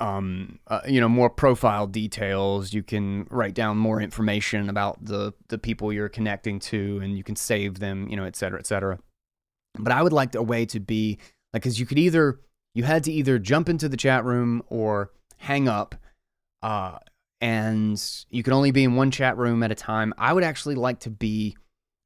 um, 0.00 0.58
uh, 0.66 0.80
you 0.86 1.00
know, 1.00 1.08
more 1.08 1.30
profile 1.30 1.86
details. 1.86 2.72
You 2.72 2.82
can 2.82 3.26
write 3.30 3.54
down 3.54 3.76
more 3.78 4.00
information 4.00 4.68
about 4.68 5.04
the 5.04 5.32
the 5.48 5.58
people 5.58 5.92
you're 5.92 6.08
connecting 6.08 6.58
to, 6.60 7.00
and 7.02 7.16
you 7.16 7.24
can 7.24 7.36
save 7.36 7.78
them, 7.78 8.08
you 8.08 8.16
know, 8.16 8.24
et 8.24 8.36
cetera, 8.36 8.58
et 8.58 8.66
cetera. 8.66 8.98
But 9.78 9.92
I 9.92 10.02
would 10.02 10.12
like 10.12 10.34
a 10.34 10.42
way 10.42 10.66
to 10.66 10.80
be 10.80 11.18
like, 11.52 11.62
because 11.62 11.80
you 11.80 11.86
could 11.86 11.98
either 11.98 12.40
you 12.74 12.84
had 12.84 13.04
to 13.04 13.12
either 13.12 13.38
jump 13.38 13.68
into 13.68 13.88
the 13.88 13.96
chat 13.96 14.24
room 14.24 14.62
or 14.66 15.12
hang 15.38 15.68
up, 15.68 15.94
uh, 16.62 16.98
and 17.44 18.24
you 18.30 18.42
can 18.42 18.52
only 18.52 18.70
be 18.70 18.84
in 18.84 18.96
one 18.96 19.10
chat 19.10 19.36
room 19.36 19.62
at 19.62 19.70
a 19.70 19.74
time. 19.74 20.14
I 20.16 20.32
would 20.32 20.44
actually 20.44 20.74
like 20.74 21.00
to 21.00 21.10
be. 21.10 21.56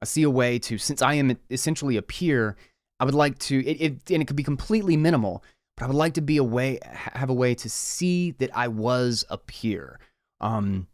I 0.02 0.04
see 0.04 0.22
a 0.22 0.30
way 0.30 0.58
to 0.60 0.78
since 0.78 1.02
I 1.02 1.14
am 1.14 1.36
essentially 1.50 1.96
a 1.96 2.02
peer. 2.02 2.56
I 3.00 3.04
would 3.04 3.14
like 3.14 3.38
to, 3.40 3.64
it, 3.64 3.80
it, 3.80 4.10
and 4.10 4.22
it 4.22 4.26
could 4.26 4.36
be 4.36 4.42
completely 4.42 4.96
minimal 4.96 5.44
but 5.78 5.84
I 5.84 5.86
would 5.86 5.96
like 5.96 6.14
to 6.14 6.20
be 6.20 6.38
a 6.38 6.44
way 6.44 6.80
have 6.82 7.30
a 7.30 7.34
way 7.34 7.54
to 7.54 7.70
see 7.70 8.32
that 8.32 8.50
I 8.54 8.66
was 8.66 9.24
a 9.30 9.38
peer. 9.38 10.00
Um 10.40 10.88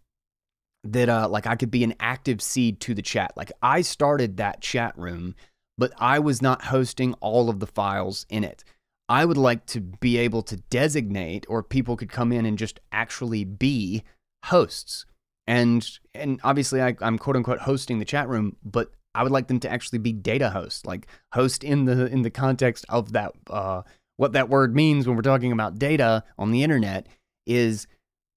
that 0.85 1.09
uh 1.09 1.29
like 1.29 1.47
I 1.47 1.57
could 1.57 1.71
be 1.71 1.85
an 1.85 1.95
active 1.99 2.43
seed 2.43 2.81
to 2.81 2.95
the 2.95 3.01
chat. 3.01 3.33
Like 3.35 3.51
I 3.63 3.81
started 3.81 4.37
that 4.37 4.61
chat 4.61 4.97
room, 4.99 5.35
but 5.79 5.93
I 5.97 6.19
was 6.19 6.43
not 6.43 6.67
hosting 6.67 7.15
all 7.15 7.49
of 7.49 7.61
the 7.61 7.67
files 7.67 8.27
in 8.29 8.45
it. 8.45 8.63
I 9.09 9.25
would 9.25 9.39
like 9.39 9.65
to 9.67 9.81
be 9.81 10.19
able 10.19 10.43
to 10.43 10.57
designate 10.57 11.47
or 11.49 11.63
people 11.63 11.97
could 11.97 12.11
come 12.11 12.31
in 12.31 12.45
and 12.45 12.59
just 12.59 12.81
actually 12.93 13.45
be 13.45 14.03
hosts. 14.45 15.07
And 15.47 15.87
and 16.15 16.41
obviously 16.43 16.81
I, 16.83 16.97
I'm 17.01 17.19
quote 17.19 17.37
unquote 17.37 17.61
hosting 17.61 17.99
the 17.99 18.05
chat 18.05 18.29
room, 18.29 18.57
but 18.65 18.91
I 19.15 19.23
would 19.23 19.33
like 19.33 19.49
them 19.49 19.61
to 19.61 19.71
actually 19.71 19.99
be 19.99 20.13
data 20.13 20.51
hosts, 20.51 20.85
like 20.87 21.07
host 21.33 21.63
in 21.65 21.85
the 21.85 22.07
in 22.07 22.23
the 22.23 22.31
context 22.31 22.85
of 22.89 23.13
that 23.13 23.33
uh 23.51 23.83
what 24.17 24.33
that 24.33 24.49
word 24.49 24.75
means 24.75 25.07
when 25.07 25.17
we're 25.17 25.23
talking 25.23 25.53
about 25.53 25.79
data 25.79 26.25
on 26.39 26.51
the 26.51 26.63
internet 26.63 27.07
is 27.47 27.87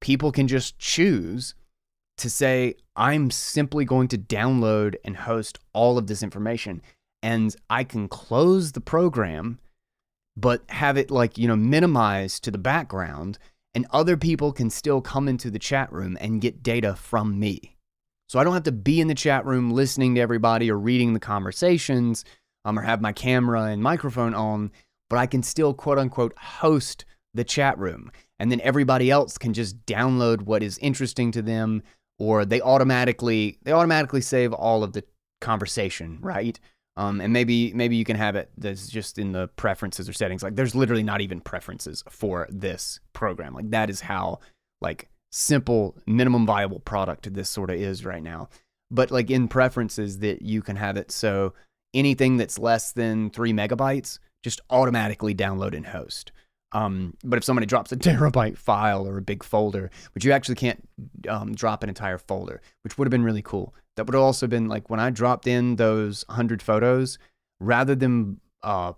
people 0.01 0.31
can 0.31 0.47
just 0.47 0.79
choose 0.79 1.53
to 2.17 2.29
say, 2.29 2.75
I'm 2.95 3.29
simply 3.29 3.85
going 3.85 4.07
to 4.09 4.17
download 4.17 4.95
and 5.05 5.15
host 5.15 5.59
all 5.73 5.97
of 5.97 6.07
this 6.07 6.23
information. 6.23 6.81
And 7.21 7.55
I 7.69 7.83
can 7.83 8.07
close 8.07 8.71
the 8.71 8.81
program, 8.81 9.59
but 10.35 10.63
have 10.69 10.97
it 10.97 11.11
like, 11.11 11.37
you 11.37 11.47
know, 11.47 11.55
minimized 11.55 12.43
to 12.43 12.51
the 12.51 12.57
background. 12.57 13.37
And 13.73 13.85
other 13.91 14.17
people 14.17 14.51
can 14.51 14.69
still 14.69 15.01
come 15.01 15.27
into 15.27 15.51
the 15.51 15.59
chat 15.59 15.91
room 15.91 16.17
and 16.19 16.41
get 16.41 16.63
data 16.63 16.95
from 16.95 17.39
me. 17.39 17.77
So 18.27 18.39
I 18.39 18.43
don't 18.43 18.53
have 18.53 18.63
to 18.63 18.71
be 18.71 18.99
in 18.99 19.07
the 19.07 19.15
chat 19.15 19.45
room 19.45 19.71
listening 19.71 20.15
to 20.15 20.21
everybody 20.21 20.69
or 20.71 20.77
reading 20.77 21.13
the 21.13 21.19
conversations 21.19 22.25
um, 22.65 22.77
or 22.77 22.81
have 22.81 23.01
my 23.01 23.13
camera 23.13 23.63
and 23.63 23.81
microphone 23.81 24.33
on 24.33 24.71
but 25.09 25.19
I 25.19 25.25
can 25.25 25.43
still 25.43 25.73
quote 25.73 25.99
unquote 25.99 26.37
host 26.37 27.05
the 27.33 27.43
chat 27.43 27.77
room. 27.77 28.11
And 28.39 28.51
then 28.51 28.61
everybody 28.61 29.09
else 29.09 29.37
can 29.37 29.53
just 29.53 29.85
download 29.85 30.41
what 30.41 30.63
is 30.63 30.77
interesting 30.79 31.31
to 31.31 31.41
them 31.41 31.83
or 32.19 32.45
they 32.45 32.61
automatically 32.61 33.57
they 33.63 33.71
automatically 33.71 34.21
save 34.21 34.53
all 34.53 34.83
of 34.83 34.93
the 34.93 35.03
conversation, 35.41 36.19
right? 36.21 36.59
Um, 36.97 37.21
and 37.21 37.31
maybe 37.31 37.71
maybe 37.73 37.95
you 37.95 38.03
can 38.03 38.17
have 38.17 38.35
it 38.35 38.49
that's 38.57 38.87
just 38.87 39.19
in 39.19 39.31
the 39.31 39.47
preferences 39.49 40.09
or 40.09 40.13
settings. 40.13 40.41
Like 40.41 40.55
there's 40.55 40.73
literally 40.73 41.03
not 41.03 41.21
even 41.21 41.39
preferences 41.39 42.03
for 42.09 42.47
this 42.49 42.99
program. 43.13 43.53
Like 43.53 43.69
that 43.69 43.91
is 43.91 44.01
how 44.01 44.39
like 44.81 45.07
simple 45.31 45.95
minimum 46.07 46.47
viable 46.47 46.79
product 46.79 47.31
this 47.31 47.49
sort 47.51 47.69
of 47.69 47.75
is 47.75 48.03
right 48.03 48.23
now. 48.23 48.49
But 48.89 49.11
like 49.11 49.29
in 49.29 49.47
preferences 49.47 50.19
that 50.19 50.41
you 50.41 50.63
can 50.63 50.75
have 50.75 50.97
it 50.97 51.11
so 51.11 51.53
anything 51.93 52.37
that's 52.37 52.57
less 52.57 52.91
than 52.93 53.29
three 53.29 53.53
megabytes 53.53 54.17
just 54.43 54.61
automatically 54.71 55.35
download 55.35 55.75
and 55.75 55.85
host. 55.85 56.31
Um, 56.71 57.15
but 57.23 57.37
if 57.37 57.43
somebody 57.43 57.67
drops 57.67 57.91
a 57.91 57.95
terabyte 57.97 58.57
file 58.57 59.07
or 59.07 59.17
a 59.17 59.21
big 59.21 59.43
folder, 59.43 59.91
which 60.15 60.25
you 60.25 60.31
actually 60.31 60.55
can't 60.55 60.87
um, 61.29 61.53
drop 61.53 61.83
an 61.83 61.89
entire 61.89 62.17
folder, 62.17 62.59
which 62.83 62.97
would 62.97 63.05
have 63.05 63.11
been 63.11 63.23
really 63.23 63.43
cool. 63.43 63.75
That 63.97 64.05
would 64.05 64.15
have 64.15 64.23
also 64.23 64.47
been 64.47 64.69
like 64.69 64.89
when 64.89 64.99
I 64.99 65.09
dropped 65.09 65.47
in 65.47 65.75
those 65.75 66.23
100 66.27 66.61
photos, 66.61 67.17
rather 67.59 67.95
than 67.95 68.39
uh, 68.63 68.93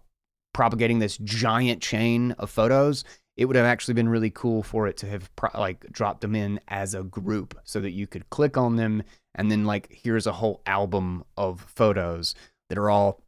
propagating 0.54 1.00
this 1.00 1.18
giant 1.18 1.82
chain 1.82 2.34
of 2.34 2.52
photos, 2.52 3.04
it 3.36 3.45
would 3.45 3.56
have 3.56 3.66
actually 3.66 3.95
been 3.95 4.10
really 4.10 4.30
cool 4.30 4.62
for 4.62 4.88
it 4.88 4.97
to 4.97 5.08
have 5.08 5.36
pro- 5.36 5.60
like 5.60 5.91
dropped 5.91 6.22
them 6.22 6.36
in 6.36 6.60
as 6.68 6.93
a 6.93 7.04
group 7.04 7.58
so 7.64 7.80
that 7.80 7.91
you 7.91 8.06
could 8.06 8.30
click 8.30 8.58
on 8.58 8.76
them 8.76 9.02
and 9.36 9.50
then 9.50 9.66
like 9.66 9.88
here's 9.91 10.28
a 10.28 10.34
whole 10.34 10.62
album 10.66 11.24
of 11.38 11.62
photos 11.62 12.36
that 12.68 12.78
are 12.78 12.89
all 12.89 13.24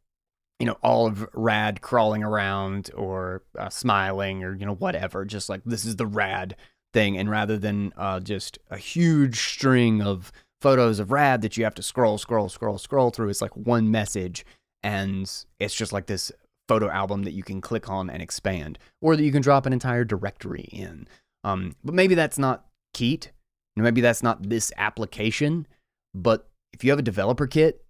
you 0.62 0.66
know, 0.66 0.78
all 0.80 1.08
of 1.08 1.28
Rad 1.34 1.80
crawling 1.80 2.22
around 2.22 2.88
or 2.94 3.42
uh, 3.58 3.68
smiling 3.68 4.44
or, 4.44 4.54
you 4.54 4.64
know, 4.64 4.76
whatever. 4.76 5.24
Just 5.24 5.48
like 5.48 5.60
this 5.64 5.84
is 5.84 5.96
the 5.96 6.06
Rad 6.06 6.54
thing. 6.92 7.18
And 7.18 7.28
rather 7.28 7.58
than 7.58 7.92
uh, 7.96 8.20
just 8.20 8.60
a 8.70 8.76
huge 8.76 9.40
string 9.40 10.00
of 10.00 10.30
photos 10.62 10.98
of 11.00 11.10
Rad 11.10 11.42
that 11.42 11.56
you 11.56 11.64
have 11.64 11.74
to 11.74 11.82
scroll, 11.82 12.16
scroll, 12.16 12.48
scroll, 12.48 12.78
scroll 12.78 13.10
through, 13.10 13.28
it's 13.28 13.42
like 13.42 13.56
one 13.56 13.90
message. 13.90 14.46
And 14.82 15.30
it's 15.60 15.74
just 15.74 15.92
like 15.92 16.06
this 16.06 16.32
photo 16.68 16.88
album 16.88 17.24
that 17.24 17.32
you 17.32 17.42
can 17.42 17.60
click 17.60 17.88
on 17.88 18.08
and 18.08 18.22
expand, 18.22 18.78
or 19.00 19.16
that 19.16 19.22
you 19.22 19.32
can 19.32 19.42
drop 19.42 19.66
an 19.66 19.72
entire 19.72 20.04
directory 20.04 20.68
in. 20.72 21.06
Um, 21.44 21.74
but 21.84 21.94
maybe 21.94 22.14
that's 22.14 22.38
not 22.38 22.66
Keet. 22.94 23.28
Maybe 23.76 24.00
that's 24.00 24.22
not 24.22 24.48
this 24.48 24.72
application. 24.76 25.66
But 26.14 26.48
if 26.72 26.84
you 26.84 26.90
have 26.90 26.98
a 26.98 27.02
developer 27.02 27.46
kit 27.46 27.84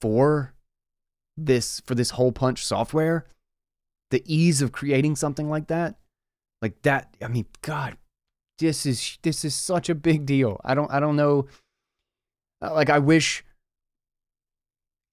for 0.00 0.54
this 1.36 1.80
for 1.80 1.94
this 1.94 2.10
hole 2.10 2.32
punch 2.32 2.64
software, 2.64 3.26
the 4.10 4.22
ease 4.26 4.60
of 4.62 4.72
creating 4.72 5.16
something 5.16 5.48
like 5.48 5.68
that, 5.68 5.96
like 6.62 6.82
that, 6.82 7.14
I 7.22 7.28
mean, 7.28 7.46
God, 7.62 7.96
this 8.58 8.86
is 8.86 9.18
this 9.22 9.44
is 9.44 9.54
such 9.54 9.88
a 9.88 9.94
big 9.94 10.26
deal. 10.26 10.60
I 10.64 10.74
don't 10.74 10.90
I 10.90 11.00
don't 11.00 11.16
know. 11.16 11.46
Uh, 12.64 12.72
like 12.74 12.90
I 12.90 12.98
wish 12.98 13.44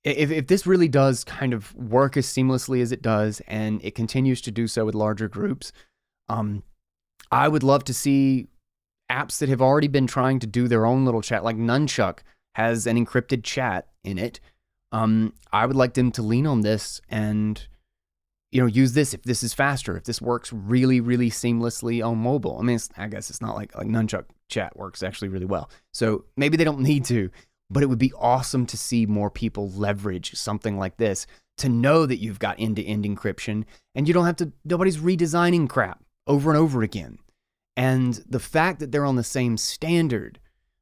if 0.04 0.32
if 0.32 0.48
this 0.48 0.66
really 0.66 0.88
does 0.88 1.24
kind 1.24 1.54
of 1.54 1.76
work 1.76 2.18
as 2.18 2.26
seamlessly 2.26 2.82
as 2.82 2.92
it 2.92 3.02
does, 3.02 3.42
and 3.48 3.84
it 3.84 3.96
continues 3.96 4.42
to 4.42 4.52
do 4.52 4.68
so 4.68 4.86
with 4.86 4.96
larger 4.96 5.28
groups, 5.28 5.72
um, 6.30 6.64
I 7.32 7.48
would 7.48 7.64
love 7.64 7.84
to 7.86 7.94
see 7.94 8.48
apps 9.12 9.40
that 9.40 9.50
have 9.50 9.62
already 9.62 9.88
been 9.88 10.08
trying 10.08 10.40
to 10.40 10.48
do 10.48 10.68
their 10.68 10.86
own 10.86 11.06
little 11.06 11.22
chat, 11.22 11.44
like 11.44 11.58
Nunchuk 11.58 12.20
has 12.56 12.88
an 12.88 13.04
encrypted 13.04 13.44
chat 13.44 13.88
in 14.04 14.18
it 14.18 14.40
um, 14.92 15.34
I 15.52 15.66
would 15.66 15.76
like 15.76 15.94
them 15.94 16.12
to 16.14 16.22
lean 16.22 16.46
on 16.46 16.62
this 16.62 17.02
and 17.10 17.66
you 18.52 18.60
know 18.62 18.68
use 18.68 18.94
this 18.94 19.14
if 19.14 19.24
this 19.24 19.44
is 19.44 19.54
faster, 19.54 19.96
if 19.96 20.04
this 20.04 20.22
works 20.22 20.52
really 20.52 21.00
really 21.00 21.30
seamlessly 21.30 22.06
on 22.06 22.18
mobile. 22.18 22.58
I 22.60 22.64
mean, 22.64 22.80
I 22.98 23.08
guess 23.08 23.30
it's 23.30 23.42
not 23.42 23.56
like 23.56 23.76
like 23.76 23.88
Nunchuk 23.88 24.26
chat 24.52 24.78
works 24.78 25.02
actually 25.02 25.30
really 25.30 25.46
well, 25.46 25.70
so 25.92 26.26
maybe 26.38 26.58
they 26.58 26.64
don't 26.64 26.80
need 26.92 27.06
to. 27.06 27.32
but 27.72 27.82
it 27.82 27.88
would 27.88 27.98
be 27.98 28.14
awesome 28.18 28.66
to 28.66 28.78
see 28.78 29.06
more 29.06 29.32
people 29.32 29.70
leverage 29.72 30.36
something 30.36 30.78
like 30.78 30.98
this 30.98 31.26
to 31.58 31.70
know 31.70 32.06
that 32.06 32.18
you've 32.18 32.40
got 32.40 32.60
end 32.60 32.76
to 32.76 32.86
end 32.86 33.06
encryption 33.06 33.64
and 33.96 34.08
you 34.08 34.14
don't 34.14 34.26
have 34.26 34.36
to, 34.36 34.52
nobody's 34.66 34.98
redesigning 34.98 35.70
crap 35.70 36.04
over 36.28 36.50
and 36.50 36.60
over 36.60 36.82
again. 36.82 37.18
And 37.78 38.16
the 38.28 38.40
fact 38.40 38.80
that 38.80 38.92
they're 38.92 39.06
on 39.06 39.16
the 39.16 39.24
same 39.24 39.58
standard 39.58 40.40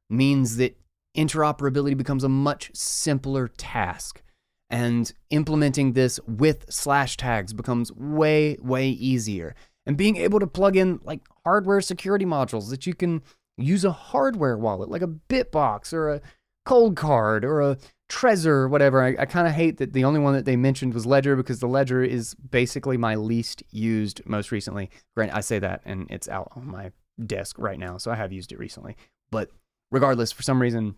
means 0.08 0.56
that 0.56 0.76
interoperability 1.16 1.96
becomes 1.96 2.24
a 2.24 2.28
much 2.28 2.70
simpler 2.74 3.48
task. 3.48 4.22
And 4.68 5.12
implementing 5.30 5.92
this 5.92 6.20
with 6.26 6.66
Slashtags 6.68 7.56
becomes 7.56 7.92
way, 7.92 8.56
way 8.60 8.88
easier. 8.88 9.54
And 9.84 9.96
being 9.96 10.16
able 10.16 10.38
to 10.40 10.46
plug 10.46 10.76
in 10.76 11.00
like 11.02 11.20
hardware 11.44 11.80
security 11.80 12.24
modules 12.24 12.70
that 12.70 12.86
you 12.86 12.94
can 12.94 13.22
use 13.60 13.84
a 13.84 13.92
hardware 13.92 14.56
wallet 14.56 14.90
like 14.90 15.02
a 15.02 15.06
Bitbox 15.06 15.92
or 15.92 16.10
a 16.10 16.20
Coldcard 16.66 17.42
or 17.44 17.60
a 17.60 17.78
Trezor 18.10 18.46
or 18.46 18.68
whatever. 18.68 19.02
I, 19.02 19.16
I 19.18 19.26
kind 19.26 19.46
of 19.46 19.54
hate 19.54 19.78
that 19.78 19.92
the 19.92 20.04
only 20.04 20.20
one 20.20 20.34
that 20.34 20.44
they 20.44 20.56
mentioned 20.56 20.94
was 20.94 21.06
Ledger 21.06 21.36
because 21.36 21.60
the 21.60 21.68
Ledger 21.68 22.02
is 22.02 22.34
basically 22.34 22.96
my 22.96 23.14
least 23.14 23.62
used 23.70 24.20
most 24.26 24.50
recently. 24.52 24.90
Granted, 25.14 25.36
I 25.36 25.40
say 25.40 25.58
that 25.58 25.82
and 25.84 26.06
it's 26.10 26.28
out 26.28 26.52
on 26.56 26.66
my 26.66 26.90
desk 27.24 27.56
right 27.58 27.78
now, 27.78 27.98
so 27.98 28.10
I 28.10 28.16
have 28.16 28.32
used 28.32 28.52
it 28.52 28.58
recently. 28.58 28.96
But 29.30 29.50
regardless, 29.90 30.32
for 30.32 30.42
some 30.42 30.60
reason, 30.60 30.96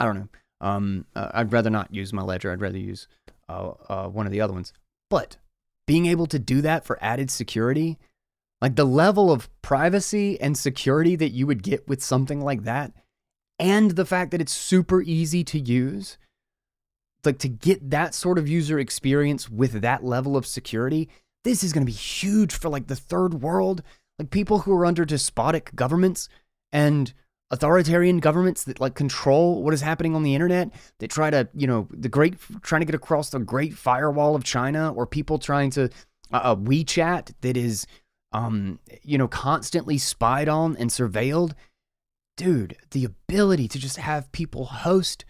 I 0.00 0.06
don't 0.06 0.16
know. 0.16 0.28
Um, 0.60 1.06
uh, 1.14 1.28
I'd 1.34 1.52
rather 1.52 1.70
not 1.70 1.92
use 1.92 2.12
my 2.12 2.22
ledger. 2.22 2.52
I'd 2.52 2.60
rather 2.60 2.78
use 2.78 3.08
uh, 3.48 3.72
uh, 3.88 4.08
one 4.08 4.26
of 4.26 4.32
the 4.32 4.40
other 4.40 4.52
ones. 4.52 4.72
But 5.10 5.36
being 5.86 6.06
able 6.06 6.26
to 6.26 6.38
do 6.38 6.60
that 6.62 6.84
for 6.84 6.98
added 7.02 7.30
security, 7.30 7.98
like 8.62 8.76
the 8.76 8.86
level 8.86 9.30
of 9.30 9.50
privacy 9.60 10.40
and 10.40 10.56
security 10.56 11.16
that 11.16 11.32
you 11.32 11.46
would 11.46 11.62
get 11.62 11.86
with 11.86 12.02
something 12.02 12.40
like 12.40 12.62
that, 12.62 12.92
and 13.58 13.90
the 13.90 14.06
fact 14.06 14.30
that 14.30 14.40
it's 14.40 14.52
super 14.52 15.02
easy 15.02 15.44
to 15.44 15.58
use, 15.58 16.16
like 17.24 17.38
to 17.40 17.48
get 17.48 17.90
that 17.90 18.14
sort 18.14 18.38
of 18.38 18.48
user 18.48 18.78
experience 18.78 19.50
with 19.50 19.82
that 19.82 20.04
level 20.04 20.36
of 20.36 20.46
security, 20.46 21.10
this 21.44 21.62
is 21.62 21.72
going 21.72 21.84
to 21.84 21.92
be 21.92 21.96
huge 21.96 22.54
for 22.54 22.68
like 22.68 22.86
the 22.86 22.96
third 22.96 23.42
world, 23.42 23.82
like 24.18 24.30
people 24.30 24.60
who 24.60 24.72
are 24.72 24.86
under 24.86 25.04
despotic 25.04 25.74
governments 25.74 26.28
and 26.72 27.12
authoritarian 27.50 28.18
governments 28.18 28.64
that 28.64 28.80
like 28.80 28.94
control 28.94 29.62
what 29.62 29.74
is 29.74 29.82
happening 29.82 30.14
on 30.14 30.22
the 30.22 30.34
internet 30.34 30.70
that 31.00 31.10
try 31.10 31.28
to 31.28 31.46
you 31.54 31.66
know 31.66 31.86
the 31.90 32.08
great 32.08 32.34
trying 32.62 32.80
to 32.80 32.86
get 32.86 32.94
across 32.94 33.28
the 33.28 33.38
great 33.38 33.74
firewall 33.74 34.34
of 34.34 34.42
china 34.42 34.90
or 34.94 35.06
people 35.06 35.38
trying 35.38 35.68
to 35.68 35.84
uh, 36.32 36.40
uh, 36.42 36.56
wechat 36.56 37.30
that 37.42 37.54
is 37.54 37.86
um 38.32 38.78
you 39.02 39.18
know 39.18 39.28
constantly 39.28 39.98
spied 39.98 40.48
on 40.48 40.76
and 40.76 40.90
surveilled 40.90 41.52
dude 42.36 42.76
the 42.90 43.04
ability 43.04 43.68
to 43.68 43.78
just 43.78 43.96
have 43.96 44.30
people 44.32 44.64
host 44.64 45.24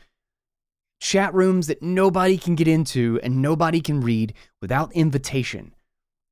chat 1.01 1.35
rooms 1.35 1.67
that 1.67 1.83
nobody 1.83 2.39
can 2.39 2.55
get 2.55 2.69
into 2.69 3.19
and 3.23 3.43
nobody 3.43 3.81
can 3.81 4.01
read 4.01 4.33
without 4.61 4.93
invitation 4.93 5.75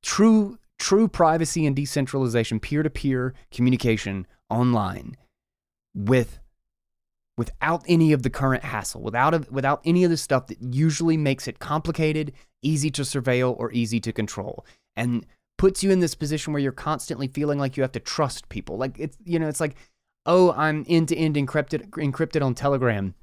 true 0.01 0.57
true 0.79 1.07
privacy 1.07 1.65
and 1.65 1.75
decentralization 1.75 2.59
peer-to-peer 2.59 3.33
communication 3.51 4.25
online 4.49 5.15
with 5.93 6.39
without 7.37 7.83
any 7.87 8.11
of 8.11 8.23
the 8.23 8.29
current 8.29 8.63
hassle, 8.63 9.01
without 9.01 9.33
a, 9.33 9.45
without 9.49 9.81
any 9.85 10.03
of 10.03 10.11
the 10.11 10.17
stuff 10.17 10.47
that 10.47 10.61
usually 10.61 11.17
makes 11.17 11.47
it 11.47 11.59
complicated, 11.59 12.31
easy 12.61 12.91
to 12.91 13.01
surveil 13.01 13.57
or 13.57 13.71
easy 13.71 13.99
to 13.99 14.11
control. 14.11 14.65
And 14.95 15.25
puts 15.61 15.83
you 15.83 15.91
in 15.91 15.99
this 15.99 16.15
position 16.15 16.51
where 16.51 16.59
you're 16.59 16.71
constantly 16.71 17.27
feeling 17.27 17.59
like 17.59 17.77
you 17.77 17.83
have 17.83 17.91
to 17.91 17.99
trust 17.99 18.49
people. 18.49 18.77
Like 18.77 18.97
it's 18.97 19.15
you 19.23 19.37
know, 19.37 19.47
it's 19.47 19.59
like, 19.59 19.75
"Oh, 20.25 20.53
I'm 20.53 20.83
end-to-end 20.89 21.35
encrypted 21.35 21.87
encrypted 21.91 22.43
on 22.43 22.55
Telegram." 22.55 23.13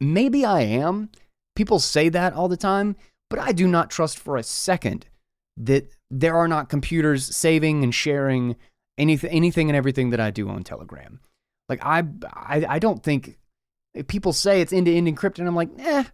Maybe 0.00 0.46
I 0.46 0.62
am. 0.62 1.10
People 1.54 1.78
say 1.78 2.08
that 2.08 2.32
all 2.32 2.48
the 2.48 2.56
time, 2.56 2.96
but 3.28 3.38
I 3.38 3.52
do 3.52 3.68
not 3.68 3.90
trust 3.90 4.18
for 4.18 4.38
a 4.38 4.42
second 4.42 5.08
that 5.58 5.90
there 6.10 6.36
are 6.36 6.48
not 6.48 6.70
computers 6.70 7.36
saving 7.36 7.84
and 7.84 7.94
sharing 7.94 8.56
anything 8.96 9.28
anything 9.28 9.68
and 9.68 9.76
everything 9.76 10.08
that 10.08 10.20
I 10.20 10.30
do 10.30 10.48
on 10.48 10.64
Telegram. 10.64 11.20
Like 11.68 11.84
I, 11.84 12.02
I, 12.32 12.64
I 12.66 12.78
don't 12.78 13.02
think 13.02 13.38
people 14.06 14.32
say 14.32 14.62
it's 14.62 14.72
end-to-end 14.72 15.06
encrypted. 15.06 15.46
I'm 15.46 15.54
like, 15.54 15.68
eh, 15.78 16.04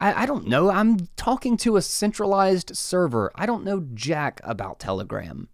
I, 0.00 0.22
I 0.22 0.26
don't 0.26 0.46
know. 0.46 0.70
I'm 0.70 1.08
talking 1.16 1.56
to 1.58 1.76
a 1.76 1.82
centralized 1.82 2.76
server. 2.76 3.30
I 3.34 3.46
don't 3.46 3.64
know 3.64 3.86
jack 3.94 4.40
about 4.44 4.78
Telegram. 4.78 5.48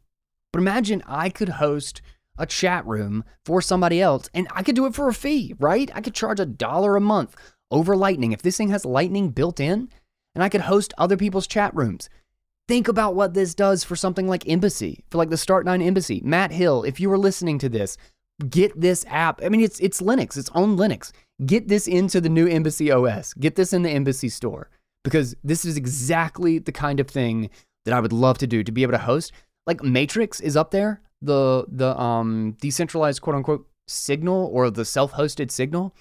But 0.53 0.61
imagine 0.61 1.03
I 1.07 1.29
could 1.31 1.49
host 1.49 2.03
a 2.39 2.47
chat 2.47 2.87
room 2.87 3.25
for 3.45 3.61
somebody 3.61 4.01
else 4.01 4.29
and 4.35 4.49
I 4.53 4.63
could 4.63 4.75
do 4.75 4.87
it 4.87 4.95
for 4.95 5.09
a 5.09 5.15
fee, 5.15 5.55
right? 5.59 5.91
I 5.95 6.01
could 6.01 6.15
charge 6.15 6.41
a 6.41 6.47
dollar 6.47 6.97
a 6.97 7.01
month 7.01 7.37
over 7.71 7.95
Lightning. 7.97 8.33
If 8.33 8.43
this 8.43 8.57
thing 8.57 8.71
has 8.71 8.85
Lightning 8.85 9.29
built 9.31 9.61
in 9.61 9.89
and 10.35 10.43
I 10.43 10.49
could 10.49 10.63
host 10.63 10.95
other 10.97 11.17
people's 11.17 11.47
chat 11.47 11.75
rooms. 11.75 12.09
Think 12.69 12.89
about 12.89 13.15
what 13.17 13.35
this 13.35 13.55
does 13.55 13.83
for 13.83 13.97
something 13.97 14.29
like 14.29 14.49
Embassy, 14.49 15.05
for 15.11 15.19
like 15.19 15.31
the 15.31 15.37
Start9 15.37 15.85
Embassy. 15.85 16.21
Matt 16.25 16.53
Hill, 16.53 16.85
if 16.85 17.01
you 17.01 17.11
were 17.11 17.19
listening 17.19 17.59
to 17.59 17.69
this, 17.69 17.97
get 18.49 18.81
this 18.81 19.05
app. 19.09 19.43
I 19.43 19.49
mean, 19.49 19.61
it's 19.61 19.81
it's 19.81 20.01
Linux, 20.01 20.37
it's 20.37 20.51
on 20.51 20.77
Linux. 20.77 21.11
Get 21.45 21.69
this 21.69 21.87
into 21.87 22.21
the 22.21 22.29
new 22.29 22.47
Embassy 22.47 22.91
OS. 22.91 23.35
Get 23.35 23.57
this 23.57 23.73
in 23.73 23.83
the 23.83 23.91
Embassy 23.91 24.29
store 24.29 24.69
because 25.05 25.35
this 25.43 25.65
is 25.65 25.77
exactly 25.77 26.59
the 26.59 26.73
kind 26.73 27.01
of 27.01 27.09
thing 27.09 27.51
that 27.85 27.95
I 27.95 28.01
would 28.01 28.13
love 28.13 28.39
to 28.39 28.47
do 28.47 28.63
to 28.63 28.73
be 28.73 28.83
able 28.83 28.93
to 28.93 28.99
host. 28.99 29.33
Like 29.67 29.83
Matrix 29.83 30.41
is 30.41 30.57
up 30.57 30.71
there, 30.71 31.01
the 31.23 31.65
the 31.69 31.99
um 31.99 32.57
decentralized 32.61 33.23
quote 33.23 33.37
unquote 33.37 33.67
signal 33.89 34.51
or 34.53 34.71
the 34.71 34.85
self-hosted 34.85 35.51
signal. 35.51 35.95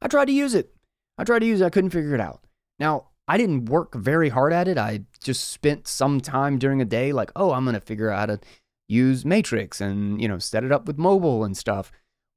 I 0.00 0.08
tried 0.08 0.26
to 0.26 0.32
use 0.32 0.54
it. 0.54 0.74
I 1.18 1.24
tried 1.24 1.40
to 1.40 1.46
use 1.46 1.60
it. 1.60 1.66
I 1.66 1.70
couldn't 1.70 1.90
figure 1.90 2.14
it 2.14 2.20
out. 2.20 2.44
Now, 2.78 3.08
I 3.26 3.38
didn't 3.38 3.66
work 3.66 3.94
very 3.94 4.28
hard 4.28 4.52
at 4.52 4.68
it. 4.68 4.76
I 4.76 5.02
just 5.22 5.50
spent 5.50 5.86
some 5.86 6.20
time 6.20 6.58
during 6.58 6.80
a 6.80 6.84
day 6.84 7.12
like, 7.12 7.30
oh, 7.36 7.52
I'm 7.52 7.64
to 7.72 7.80
figure 7.80 8.10
out 8.10 8.18
how 8.28 8.36
to 8.36 8.40
use 8.88 9.24
Matrix 9.24 9.80
and, 9.80 10.20
you 10.20 10.28
know, 10.28 10.38
set 10.38 10.64
it 10.64 10.72
up 10.72 10.86
with 10.86 10.98
mobile 10.98 11.44
and 11.44 11.56
stuff. 11.56 11.90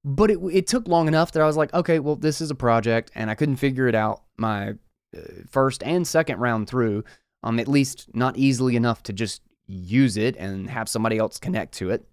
But 0.10 0.32
it, 0.32 0.40
it 0.54 0.68
took 0.68 0.88
long 0.88 1.10
enough 1.10 1.34
that 1.34 1.44
I 1.44 1.46
was 1.46 1.58
like, 1.58 1.74
okay, 1.74 2.00
well, 2.00 2.16
this 2.16 2.40
is 2.40 2.50
a 2.50 2.56
project 2.56 3.12
and 3.14 3.30
I 3.30 3.36
couldn't 3.36 3.58
figure 3.58 3.90
it 3.90 3.96
out 3.96 4.24
my 4.38 4.70
uh, 4.70 5.22
first 5.50 5.84
and 5.84 6.08
second 6.08 6.40
round 6.40 6.70
through, 6.70 7.04
um, 7.44 7.60
at 7.60 7.68
least 7.68 8.08
not 8.14 8.38
easily 8.38 8.78
enough 8.78 9.04
to 9.04 9.14
just 9.14 9.42
use 9.68 10.16
it 10.16 10.38
and 10.38 10.70
have 10.70 10.88
somebody 10.88 11.18
else 11.18 11.38
connect 11.38 11.74
to 11.74 11.90
it. 11.90 12.08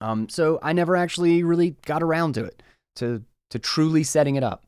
Um, 0.00 0.28
so 0.28 0.58
I 0.64 0.72
never 0.72 0.96
actually 0.96 1.44
really 1.44 1.76
got 1.86 2.02
around 2.02 2.32
to 2.32 2.44
it, 2.44 2.60
to, 2.96 3.22
to 3.50 3.58
truly 3.60 4.02
setting 4.02 4.34
it 4.34 4.42
up. 4.42 4.66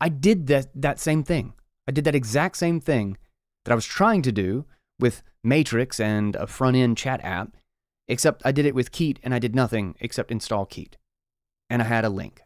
I 0.00 0.08
did 0.08 0.48
that, 0.48 0.66
that 0.74 0.98
same 0.98 1.22
thing. 1.22 1.52
I 1.86 1.92
did 1.92 2.02
that 2.06 2.16
exact 2.16 2.56
same 2.56 2.80
thing 2.80 3.18
that 3.64 3.70
I 3.70 3.76
was 3.76 3.86
trying 3.86 4.22
to 4.22 4.32
do 4.32 4.64
with 4.98 5.22
Matrix 5.44 6.00
and 6.00 6.34
a 6.34 6.48
front 6.48 6.76
end 6.76 6.96
chat 6.96 7.20
app, 7.22 7.54
except 8.08 8.42
I 8.44 8.52
did 8.52 8.66
it 8.66 8.74
with 8.74 8.92
Keet 8.92 9.18
and 9.22 9.34
I 9.34 9.38
did 9.38 9.54
nothing 9.54 9.94
except 10.00 10.30
install 10.30 10.66
Keet. 10.66 10.94
And 11.70 11.82
I 11.82 11.84
had 11.84 12.04
a 12.04 12.08
link. 12.10 12.40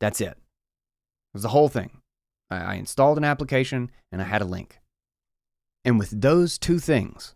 That's 0.00 0.20
it. 0.20 0.36
It 0.36 0.36
was 1.34 1.42
the 1.42 1.48
whole 1.48 1.68
thing. 1.68 2.02
I, 2.50 2.74
installed 2.76 3.18
an 3.18 3.24
application 3.24 3.90
and 4.10 4.22
I 4.22 4.24
had 4.24 4.40
a 4.40 4.46
link. 4.46 4.80
And 5.84 5.98
with 5.98 6.20
those 6.20 6.58
two 6.58 6.78
things, 6.78 7.34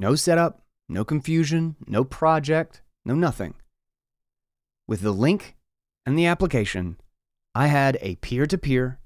no 0.00 0.16
setup, 0.16 0.62
no 0.88 1.04
confusion, 1.04 1.76
no 1.86 2.02
project, 2.04 2.82
no 3.04 3.14
nothing. 3.14 3.54
With 4.88 5.00
the 5.00 5.12
link 5.12 5.56
and 6.04 6.18
the 6.18 6.26
application, 6.26 6.98
I 7.54 7.68
had 7.68 7.98
a 8.00 8.16
peer 8.16 8.46
to 8.46 8.58
peer, 8.58 8.98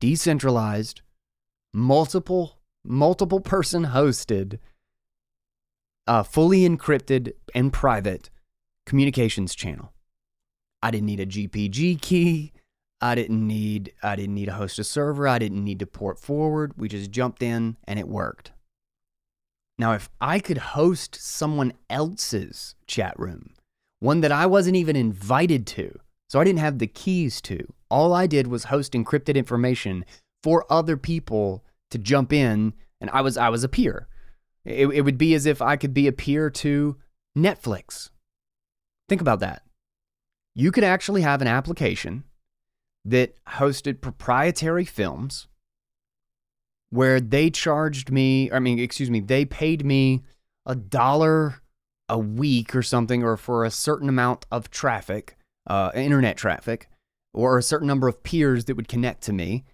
decentralized, 0.00 1.02
multiple 1.72 2.58
multiple 2.84 3.40
person 3.40 3.86
hosted, 3.86 4.58
uh, 6.06 6.22
fully 6.22 6.68
encrypted 6.68 7.32
and 7.54 7.72
private 7.72 8.30
communications 8.86 9.54
channel. 9.54 9.92
I 10.82 10.90
didn't 10.90 11.06
need 11.06 11.20
a 11.20 11.26
GPG 11.26 12.00
key. 12.00 12.52
I 13.00 13.14
didn't 13.14 13.46
need 13.46 13.92
I 14.02 14.16
didn't 14.16 14.34
need 14.34 14.48
a 14.48 14.54
host 14.54 14.78
a 14.78 14.84
server. 14.84 15.26
I 15.26 15.38
didn't 15.38 15.64
need 15.64 15.80
to 15.80 15.86
port 15.86 16.18
forward. 16.18 16.72
We 16.76 16.88
just 16.88 17.10
jumped 17.10 17.42
in 17.42 17.76
and 17.84 17.98
it 17.98 18.08
worked. 18.08 18.52
Now, 19.78 19.92
if 19.92 20.08
I 20.20 20.38
could 20.38 20.58
host 20.58 21.16
someone 21.16 21.72
else's 21.90 22.74
chat 22.86 23.18
room, 23.18 23.54
one 24.00 24.20
that 24.20 24.30
I 24.30 24.46
wasn't 24.46 24.76
even 24.76 24.94
invited 24.94 25.66
to, 25.68 25.98
so 26.28 26.38
I 26.38 26.44
didn't 26.44 26.60
have 26.60 26.78
the 26.78 26.86
keys 26.86 27.40
to, 27.42 27.72
all 27.90 28.12
I 28.12 28.26
did 28.26 28.46
was 28.46 28.64
host 28.64 28.92
encrypted 28.92 29.34
information 29.34 30.04
for 30.42 30.64
other 30.70 30.96
people 30.96 31.64
to 31.90 31.98
jump 31.98 32.32
in, 32.32 32.74
and 33.00 33.10
I 33.10 33.20
was 33.20 33.36
I 33.36 33.48
was 33.48 33.64
a 33.64 33.68
peer. 33.68 34.08
It, 34.64 34.86
it 34.88 35.00
would 35.02 35.18
be 35.18 35.34
as 35.34 35.46
if 35.46 35.60
I 35.60 35.76
could 35.76 35.94
be 35.94 36.06
a 36.06 36.12
peer 36.12 36.50
to 36.50 36.96
Netflix. 37.36 38.10
Think 39.08 39.20
about 39.20 39.40
that. 39.40 39.62
You 40.54 40.70
could 40.70 40.84
actually 40.84 41.22
have 41.22 41.40
an 41.40 41.48
application 41.48 42.24
that 43.04 43.34
hosted 43.46 44.00
proprietary 44.00 44.84
films 44.84 45.48
where 46.90 47.20
they 47.20 47.50
charged 47.50 48.12
me, 48.12 48.50
I 48.52 48.58
mean, 48.58 48.78
excuse 48.78 49.10
me, 49.10 49.20
they 49.20 49.44
paid 49.44 49.84
me 49.84 50.22
a 50.66 50.74
dollar 50.74 51.62
a 52.08 52.18
week 52.18 52.76
or 52.76 52.82
something, 52.82 53.22
or 53.22 53.36
for 53.38 53.64
a 53.64 53.70
certain 53.70 54.08
amount 54.08 54.44
of 54.50 54.70
traffic, 54.70 55.36
uh, 55.66 55.90
internet 55.94 56.36
traffic, 56.36 56.88
or 57.32 57.56
a 57.56 57.62
certain 57.62 57.88
number 57.88 58.08
of 58.08 58.22
peers 58.22 58.66
that 58.66 58.76
would 58.76 58.88
connect 58.88 59.22
to 59.22 59.32
me. 59.32 59.64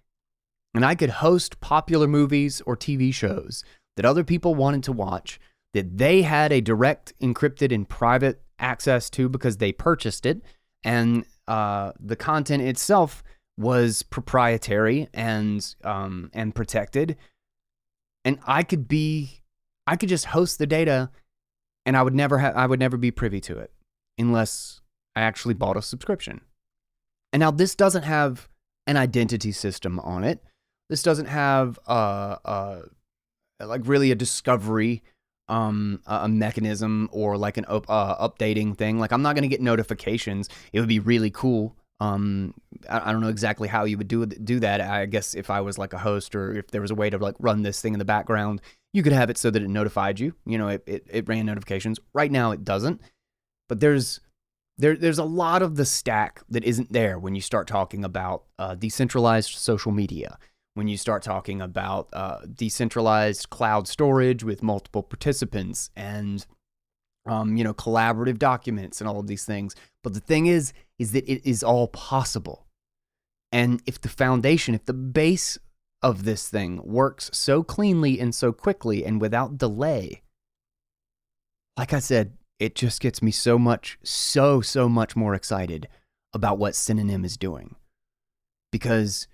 And 0.74 0.84
I 0.84 0.94
could 0.94 1.10
host 1.10 1.60
popular 1.60 2.06
movies 2.06 2.60
or 2.64 2.76
TV 2.76 3.12
shows 3.12 3.64
that 3.98 4.06
other 4.06 4.22
people 4.22 4.54
wanted 4.54 4.84
to 4.84 4.92
watch 4.92 5.40
that 5.74 5.98
they 5.98 6.22
had 6.22 6.52
a 6.52 6.60
direct 6.60 7.12
encrypted 7.20 7.74
and 7.74 7.88
private 7.88 8.40
access 8.60 9.10
to 9.10 9.28
because 9.28 9.56
they 9.56 9.72
purchased 9.72 10.24
it. 10.24 10.40
And 10.84 11.24
uh, 11.48 11.90
the 11.98 12.14
content 12.14 12.62
itself 12.62 13.24
was 13.56 14.04
proprietary 14.04 15.08
and 15.12 15.74
um, 15.82 16.30
and 16.32 16.54
protected. 16.54 17.16
And 18.24 18.38
I 18.46 18.62
could 18.62 18.86
be, 18.86 19.42
I 19.84 19.96
could 19.96 20.08
just 20.08 20.26
host 20.26 20.60
the 20.60 20.66
data, 20.66 21.10
and 21.84 21.96
I 21.96 22.02
would 22.02 22.14
never 22.14 22.38
have, 22.38 22.56
I 22.56 22.66
would 22.66 22.78
never 22.78 22.96
be 22.96 23.10
privy 23.10 23.40
to 23.40 23.58
it 23.58 23.72
unless 24.16 24.80
I 25.16 25.22
actually 25.22 25.54
bought 25.54 25.76
a 25.76 25.82
subscription. 25.82 26.42
And 27.32 27.40
now 27.40 27.50
this 27.50 27.74
doesn't 27.74 28.04
have 28.04 28.48
an 28.86 28.96
identity 28.96 29.50
system 29.50 29.98
on 29.98 30.22
it. 30.22 30.40
This 30.88 31.02
doesn't 31.02 31.26
have 31.26 31.80
uh, 31.88 32.36
uh, 32.44 32.82
like 33.60 33.82
really 33.84 34.10
a 34.10 34.14
discovery 34.14 35.02
um 35.48 36.00
a 36.06 36.28
mechanism 36.28 37.08
or 37.10 37.38
like 37.38 37.56
an 37.56 37.64
uh, 37.68 38.28
updating 38.28 38.76
thing. 38.76 38.98
Like 38.98 39.12
i'm 39.12 39.22
not 39.22 39.34
going 39.34 39.42
to 39.42 39.48
get 39.48 39.62
notifications. 39.62 40.48
It 40.72 40.80
would 40.80 40.88
be 40.88 41.00
really 41.00 41.30
cool. 41.30 41.76
Um 42.00 42.54
I, 42.88 43.08
I, 43.08 43.12
don't 43.12 43.22
know 43.22 43.28
exactly 43.28 43.66
how 43.66 43.84
you 43.84 43.96
would 43.98 44.08
do 44.08 44.26
do 44.26 44.60
that. 44.60 44.80
I 44.80 45.06
guess 45.06 45.34
if 45.34 45.50
i 45.50 45.60
was 45.60 45.78
like 45.78 45.92
a 45.92 45.98
host 45.98 46.34
or 46.34 46.56
if 46.56 46.68
there 46.68 46.82
was 46.82 46.90
a 46.90 46.94
way 46.94 47.10
to 47.10 47.18
like 47.18 47.36
run 47.38 47.62
this 47.62 47.80
thing 47.80 47.94
in 47.94 47.98
the 47.98 48.04
background 48.04 48.60
you 48.92 49.02
could 49.02 49.12
have 49.12 49.30
it 49.30 49.38
so 49.38 49.50
that 49.50 49.62
it 49.62 49.68
notified 49.68 50.20
you. 50.20 50.34
You 50.46 50.58
know 50.58 50.68
it, 50.68 50.82
it, 50.86 51.06
it 51.10 51.28
ran 51.28 51.46
notifications. 51.46 51.98
Right 52.12 52.30
now 52.30 52.50
it 52.52 52.64
doesn't. 52.64 53.00
But 53.68 53.80
there's 53.80 54.20
there, 54.78 54.96
there's 54.96 55.18
a 55.18 55.24
lot 55.24 55.62
of 55.62 55.76
the 55.76 55.84
stack 55.84 56.40
that 56.48 56.64
isn't 56.64 56.92
there 56.92 57.18
when 57.18 57.34
you 57.34 57.40
start 57.40 57.66
talking 57.66 58.04
about 58.04 58.44
uh, 58.58 58.76
decentralized 58.76 59.50
social 59.50 59.90
media, 59.90 60.38
when 60.78 60.86
you 60.86 60.96
start 60.96 61.24
talking 61.24 61.60
about 61.60 62.06
uh, 62.12 62.38
decentralized 62.54 63.50
cloud 63.50 63.88
storage 63.88 64.44
with 64.44 64.62
multiple 64.62 65.02
participants 65.02 65.90
and 65.96 66.46
um, 67.26 67.56
you 67.56 67.64
know 67.64 67.74
collaborative 67.74 68.38
documents 68.38 69.00
and 69.00 69.10
all 69.10 69.18
of 69.18 69.26
these 69.26 69.44
things. 69.44 69.74
But 70.04 70.14
the 70.14 70.20
thing 70.20 70.46
is, 70.46 70.72
is 70.96 71.10
that 71.12 71.28
it 71.28 71.44
is 71.44 71.64
all 71.64 71.88
possible. 71.88 72.64
And 73.50 73.82
if 73.86 74.00
the 74.00 74.08
foundation, 74.08 74.72
if 74.72 74.84
the 74.84 74.94
base 74.94 75.58
of 76.00 76.22
this 76.22 76.48
thing 76.48 76.80
works 76.84 77.28
so 77.32 77.64
cleanly 77.64 78.20
and 78.20 78.32
so 78.32 78.52
quickly 78.52 79.04
and 79.04 79.20
without 79.20 79.58
delay, 79.58 80.22
like 81.76 81.92
I 81.92 81.98
said, 81.98 82.34
it 82.60 82.76
just 82.76 83.00
gets 83.00 83.20
me 83.20 83.32
so 83.32 83.58
much, 83.58 83.98
so, 84.04 84.60
so 84.60 84.88
much 84.88 85.16
more 85.16 85.34
excited 85.34 85.88
about 86.32 86.58
what 86.58 86.76
Synonym 86.76 87.24
is 87.24 87.36
doing. 87.36 87.74
Because 88.70 89.26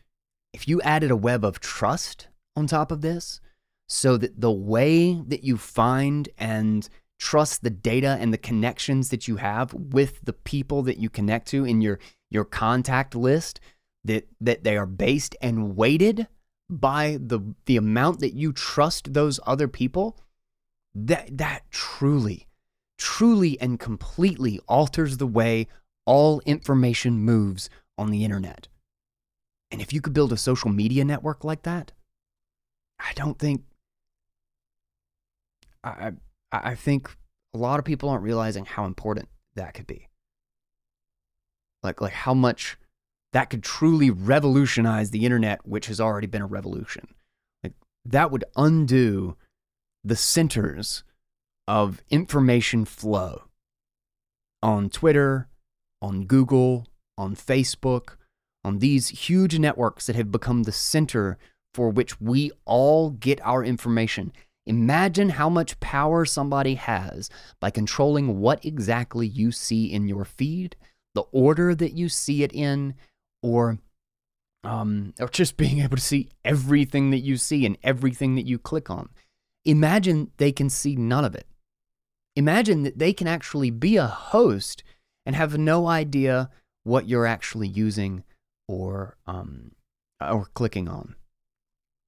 if 0.55 0.69
you 0.69 0.81
added 0.83 1.11
a 1.11 1.17
web 1.17 1.45
of 1.45 1.61
trust 1.61 2.29
on 2.57 2.67
top 2.67 2.91
of 2.91 3.01
this, 3.01 3.41
so 3.89 4.17
that 4.17 4.41
the 4.41 4.53
way 4.53 5.15
that 5.27 5.45
you 5.45 5.59
find 5.59 6.29
and 6.39 6.89
trust 7.19 7.63
the 7.63 7.71
data 7.71 8.17
and 8.21 8.33
the 8.33 8.39
connections 8.39 9.11
that 9.11 9.29
you 9.29 9.37
have 9.37 9.73
with 9.75 10.21
the 10.25 10.33
people 10.33 10.83
that 10.83 10.99
you 10.99 11.11
connect 11.11 11.49
to 11.49 11.65
in 11.65 11.81
your 11.81 11.99
your 12.31 12.45
contact 12.45 13.15
list 13.15 13.61
that 14.05 14.27
that 14.41 14.65
they 14.65 14.77
are 14.77 14.87
based 14.87 15.37
and 15.41 15.77
weighted 15.77 16.27
by 16.69 17.19
the 17.21 17.41
the 17.67 17.77
amount 17.77 18.21
that 18.21 18.35
you 18.35 18.53
trust 18.53 19.13
those 19.13 19.39
other 19.47 19.69
people 19.69 20.19
that 20.95 21.37
that 21.37 21.63
truly 21.71 22.47
truly 22.97 23.61
and 23.61 23.79
completely 23.79 24.59
alters 24.69 25.19
the 25.19 25.27
way 25.27 25.67
all 26.07 26.41
information 26.47 27.19
moves 27.19 27.69
on 27.97 28.11
the 28.11 28.25
internet. 28.25 28.69
And 29.75 29.83
if 29.83 29.93
you 29.93 30.01
could 30.01 30.13
build 30.13 30.33
a 30.33 30.37
social 30.37 30.71
media 30.71 31.05
network 31.05 31.43
like 31.43 31.65
that, 31.65 31.91
I 33.01 33.13
don't 33.17 33.41
think 33.41 33.65
I 35.83 36.13
I 36.53 36.77
think 36.77 37.11
a 37.53 37.59
lot 37.59 37.81
of 37.81 37.85
people 37.85 38.09
aren't 38.09 38.23
realizing 38.23 38.67
how 38.67 38.85
important 38.85 39.29
that 39.57 39.75
could 39.75 39.89
be. 39.89 40.07
Like 41.83 42.01
like 42.01 42.13
how 42.13 42.35
much 42.35 42.79
that 43.33 43.51
could 43.51 43.65
truly 43.65 44.11
revolutionize 44.11 45.11
the 45.11 45.25
internet, 45.25 45.67
which 45.67 45.89
has 45.89 46.01
already 46.01 46.29
been 46.29 46.43
a 46.43 46.47
revolution. 46.47 47.09
Like 47.65 47.73
that 48.05 48.31
would 48.31 48.45
undo 48.55 49.37
the 50.05 50.15
centers 50.15 51.03
of 51.67 52.01
information 52.11 52.85
flow 52.85 53.47
on 54.63 54.89
Twitter, 54.89 55.49
on 56.01 56.27
Google, 56.27 56.87
on 57.19 57.35
Facebook, 57.35 58.19
on 58.65 58.79
these 58.79 59.09
huge 59.09 59.59
networks 59.59 60.07
that 60.07 60.17
have 60.17 60.33
become 60.33 60.63
the 60.63 60.73
center 60.73 61.39
for 61.75 61.91
which 61.91 62.21
we 62.21 62.51
all 62.65 63.11
get 63.11 63.45
our 63.45 63.63
information. 63.63 64.33
Imagine 64.67 65.31
how 65.31 65.51
much 65.51 65.79
power 65.81 66.25
somebody 66.25 66.77
has 66.77 67.29
by 67.61 67.71
controlling 67.71 68.41
what 68.41 68.65
exactly 68.65 69.27
you 69.27 69.53
see 69.53 69.93
in 69.93 70.09
your 70.09 70.25
feed, 70.25 70.77
the 71.15 71.25
order 71.33 71.75
that 71.75 71.93
you 71.93 72.09
see 72.09 72.43
it 72.43 72.53
in, 72.55 72.95
or 73.43 73.79
um, 74.63 75.13
or 75.21 75.29
just 75.29 75.57
being 75.59 75.81
able 75.81 75.97
to 75.97 76.03
see 76.03 76.31
everything 76.45 77.11
that 77.11 77.19
you 77.19 77.37
see 77.37 77.67
and 77.67 77.77
everything 77.83 78.37
that 78.37 78.47
you 78.47 78.59
click 78.59 78.89
on. 78.89 79.11
Imagine 79.67 80.31
they 80.39 80.53
can 80.53 80.71
see 80.71 80.97
none 80.97 81.25
of 81.25 81.35
it. 81.35 81.47
Imagine 82.37 82.83
that 82.83 82.99
they 82.99 83.13
can 83.13 83.27
actually 83.27 83.71
be 83.71 83.97
a 83.97 84.07
host 84.07 84.83
and 85.27 85.37
have 85.37 85.59
no 85.59 85.87
idea 85.87 86.51
what 86.83 87.09
you're 87.09 87.27
actually 87.27 87.69
using 87.69 88.25
or 88.69 89.17
um, 89.27 89.73
or 90.21 90.47
clicking 90.55 90.89
on. 90.89 91.17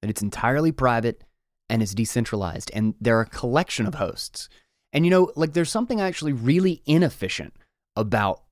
That 0.02 0.10
it's 0.10 0.22
entirely 0.22 0.72
private 0.72 1.22
and 1.68 1.82
it's 1.82 1.94
decentralized, 1.94 2.70
and 2.74 2.94
there 3.00 3.18
are 3.18 3.22
a 3.22 3.26
collection 3.26 3.86
of 3.86 3.94
hosts. 3.94 4.48
And 4.92 5.04
you 5.04 5.10
know, 5.10 5.32
like 5.36 5.52
there's 5.52 5.70
something 5.70 6.00
actually 6.00 6.32
really 6.32 6.82
inefficient 6.86 7.54
about 7.96 8.42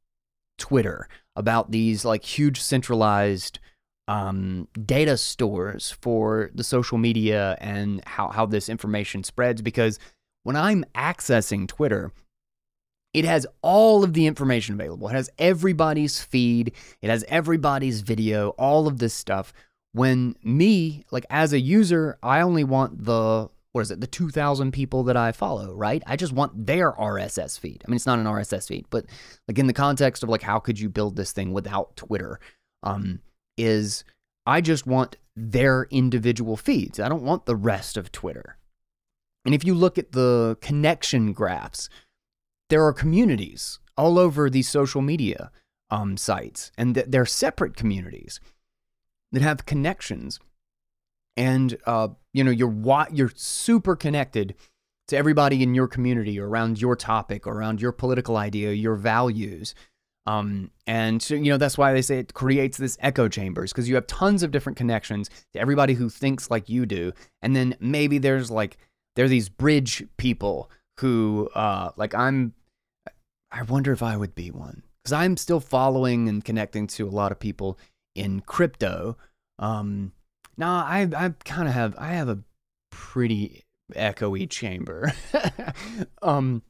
Twitter, 0.59 1.09
about 1.37 1.71
these 1.71 2.05
like 2.05 2.25
huge 2.25 2.61
centralized 2.61 3.59
um, 4.09 4.69
data 4.85 5.17
stores 5.17 5.97
for 6.03 6.51
the 6.55 6.65
social 6.65 6.99
media 6.99 7.57
and 7.61 8.03
how, 8.05 8.29
how 8.29 8.47
this 8.47 8.69
information 8.69 9.25
spreads 9.25 9.63
because 9.63 9.99
when 10.43 10.57
I'm 10.57 10.85
accessing 10.95 11.67
Twitter, 11.67 12.13
it 13.15 13.25
has 13.25 13.47
all 13.63 14.05
of 14.05 14.13
the 14.13 14.27
information 14.27 14.75
available. 14.75 15.09
It 15.09 15.15
has 15.15 15.31
everybody's 15.39 16.21
feed, 16.21 16.73
it 17.01 17.09
has 17.09 17.25
everybody's 17.29 18.03
video, 18.03 18.51
all 18.51 18.87
of 18.87 18.99
this 18.99 19.15
stuff. 19.15 19.55
When 19.93 20.35
me, 20.43 21.05
like 21.13 21.25
as 21.31 21.53
a 21.53 21.61
user, 21.61 22.19
I 22.23 22.41
only 22.41 22.65
want 22.65 23.05
the 23.05 23.49
what 23.71 23.81
is 23.81 23.91
it, 23.91 24.01
the 24.01 24.07
2,000 24.07 24.71
people 24.71 25.03
that 25.05 25.17
I 25.17 25.33
follow, 25.33 25.75
right? 25.75 26.01
I 26.07 26.15
just 26.15 26.33
want 26.33 26.67
their 26.67 26.93
RSS 26.93 27.59
feed. 27.59 27.83
I 27.85 27.91
mean, 27.91 27.97
it's 27.97 28.07
not 28.07 28.21
an 28.21 28.25
RSS 28.25 28.69
feed, 28.69 28.87
but 28.89 29.05
like 29.49 29.59
in 29.59 29.67
the 29.67 29.73
context 29.73 30.23
of 30.23 30.29
like 30.29 30.43
how 30.43 30.61
could 30.61 30.79
you 30.79 30.89
build 30.89 31.17
this 31.17 31.33
thing 31.33 31.53
without 31.53 31.97
Twitter, 31.97 32.39
um, 32.85 33.21
is 33.57 34.05
I 34.47 34.61
just 34.61 34.87
want 34.87 35.17
their 35.35 35.89
individual 35.91 36.57
feeds. 36.57 37.01
I 37.01 37.09
don't 37.09 37.25
want 37.25 37.47
the 37.47 37.57
rest 37.57 37.97
of 37.97 38.13
Twitter. 38.13 38.59
And 39.45 39.55
if 39.55 39.65
you 39.65 39.75
look 39.75 39.99
at 39.99 40.13
the 40.13 40.57
connection 40.61 41.33
graphs, 41.33 41.89
there 42.75 42.85
are 42.85 42.93
communities 42.93 43.79
all 43.97 44.19
over 44.19 44.51
these 44.51 44.69
social 44.69 45.01
media 45.01 45.53
um, 45.91 46.17
sites, 46.17 46.73
and 46.77 46.97
th- 46.97 47.07
they're 47.09 47.25
separate 47.25 47.77
communities 47.77 48.41
that 49.31 49.43
have 49.43 49.65
connections. 49.65 50.41
And 51.37 51.79
uh, 51.87 52.09
you 52.33 52.43
know, 52.43 52.51
you're 52.51 52.67
wa- 52.67 53.07
you're 53.13 53.31
super 53.37 53.95
connected 53.95 54.57
to 55.07 55.17
everybody 55.17 55.63
in 55.63 55.77
your 55.77 55.87
community 55.87 56.41
or 56.41 56.49
around 56.49 56.81
your 56.81 56.97
topic 56.97 57.47
or 57.47 57.53
around 57.53 57.81
your 57.81 57.93
political 57.93 58.37
idea, 58.37 58.73
your 58.73 58.97
values. 58.97 59.77
Um, 60.27 60.73
and 60.85 61.23
so, 61.23 61.37
you 61.37 61.53
know, 61.53 61.59
that's 61.59 61.79
why 61.79 61.93
they 61.93 62.03
say 62.03 62.19
it 62.19 62.35
creates 62.35 62.77
this 62.77 62.99
echo 63.01 63.29
chambers 63.29 63.73
because 63.73 63.89
you 63.89 63.95
have 63.95 64.09
tons 64.09 64.43
of 64.43 64.51
different 64.51 64.79
connections 64.79 65.31
to 65.53 65.61
everybody 65.61 65.95
who 65.95 66.09
thinks 66.09 66.51
like 66.51 66.69
you 66.69 66.87
do. 66.87 67.13
And 67.41 67.55
then 67.55 67.77
maybe 67.79 68.19
there's 68.19 68.51
like 68.51 68.79
there 69.15 69.27
are 69.27 69.29
these 69.29 69.49
bridge 69.49 70.03
people 70.17 70.73
who 70.99 71.49
uh 71.55 71.91
like 71.97 72.17
I'm 72.17 72.53
I 73.55 73.63
wonder 73.63 73.93
if 73.93 74.03
I 74.03 74.17
would 74.17 74.35
be 74.35 74.51
one 74.51 74.83
cuz 75.05 75.13
I'm 75.13 75.37
still 75.37 75.61
following 75.61 76.29
and 76.29 76.45
connecting 76.45 76.87
to 76.89 77.09
a 77.09 77.11
lot 77.11 77.33
of 77.33 77.39
people 77.39 77.79
in 78.15 78.41
crypto. 78.41 79.17
Um 79.59 80.13
now 80.57 80.85
I 80.85 81.09
I 81.17 81.31
kind 81.45 81.69
of 81.69 81.75
have 81.75 81.95
I 81.97 82.15
have 82.15 82.29
a 82.29 82.41
pretty 82.91 83.65
echoey 83.93 84.49
chamber. 84.51 85.13
um 86.23 86.63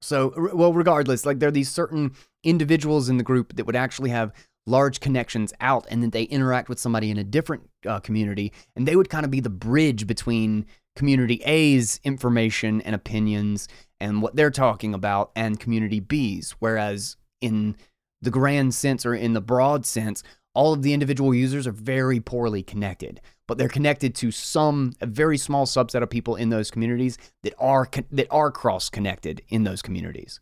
so 0.00 0.50
well 0.52 0.72
regardless 0.72 1.24
like 1.24 1.38
there 1.38 1.48
are 1.48 1.52
these 1.52 1.70
certain 1.70 2.12
individuals 2.42 3.08
in 3.08 3.18
the 3.18 3.24
group 3.24 3.54
that 3.54 3.66
would 3.66 3.76
actually 3.76 4.10
have 4.10 4.32
large 4.66 5.00
connections 5.00 5.52
out 5.60 5.86
and 5.90 6.02
then 6.02 6.10
they 6.10 6.24
interact 6.24 6.68
with 6.68 6.78
somebody 6.78 7.10
in 7.10 7.18
a 7.18 7.24
different 7.24 7.68
uh, 7.86 7.98
community 8.00 8.52
and 8.76 8.86
they 8.86 8.96
would 8.96 9.08
kind 9.08 9.24
of 9.24 9.30
be 9.30 9.40
the 9.40 9.50
bridge 9.50 10.06
between 10.06 10.66
community 10.96 11.42
A's 11.44 12.00
information 12.04 12.80
and 12.82 12.94
opinions 12.94 13.68
and 14.00 14.20
what 14.20 14.36
they're 14.36 14.50
talking 14.50 14.94
about 14.94 15.30
and 15.36 15.60
community 15.60 16.00
B's. 16.00 16.52
Whereas 16.58 17.16
in 17.40 17.76
the 18.20 18.30
grand 18.30 18.74
sense 18.74 19.06
or 19.06 19.14
in 19.14 19.32
the 19.32 19.40
broad 19.40 19.86
sense, 19.86 20.22
all 20.54 20.72
of 20.72 20.82
the 20.82 20.92
individual 20.92 21.34
users 21.34 21.66
are 21.66 21.72
very 21.72 22.20
poorly 22.20 22.62
connected, 22.62 23.20
but 23.48 23.58
they're 23.58 23.68
connected 23.68 24.14
to 24.16 24.30
some 24.30 24.92
a 25.00 25.06
very 25.06 25.38
small 25.38 25.66
subset 25.66 26.02
of 26.02 26.10
people 26.10 26.36
in 26.36 26.50
those 26.50 26.70
communities 26.70 27.16
that 27.42 27.54
are 27.58 27.88
that 28.10 28.26
are 28.30 28.50
cross 28.50 28.90
connected 28.90 29.42
in 29.48 29.64
those 29.64 29.82
communities. 29.82 30.40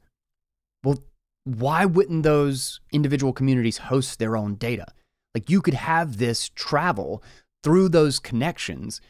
Well, 0.82 0.98
why 1.44 1.84
wouldn't 1.84 2.22
those 2.22 2.80
individual 2.92 3.32
communities 3.32 3.78
host 3.78 4.18
their 4.18 4.36
own 4.36 4.56
data? 4.56 4.86
Like 5.34 5.48
you 5.48 5.62
could 5.62 5.74
have 5.74 6.16
this 6.16 6.48
travel 6.50 7.22
through 7.62 7.90
those 7.90 8.18
connections 8.18 9.00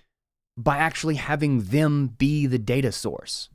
by 0.62 0.76
actually 0.76 1.14
having 1.14 1.62
them 1.64 2.08
be 2.18 2.46
the 2.46 2.58
data 2.58 2.92
source. 2.92 3.48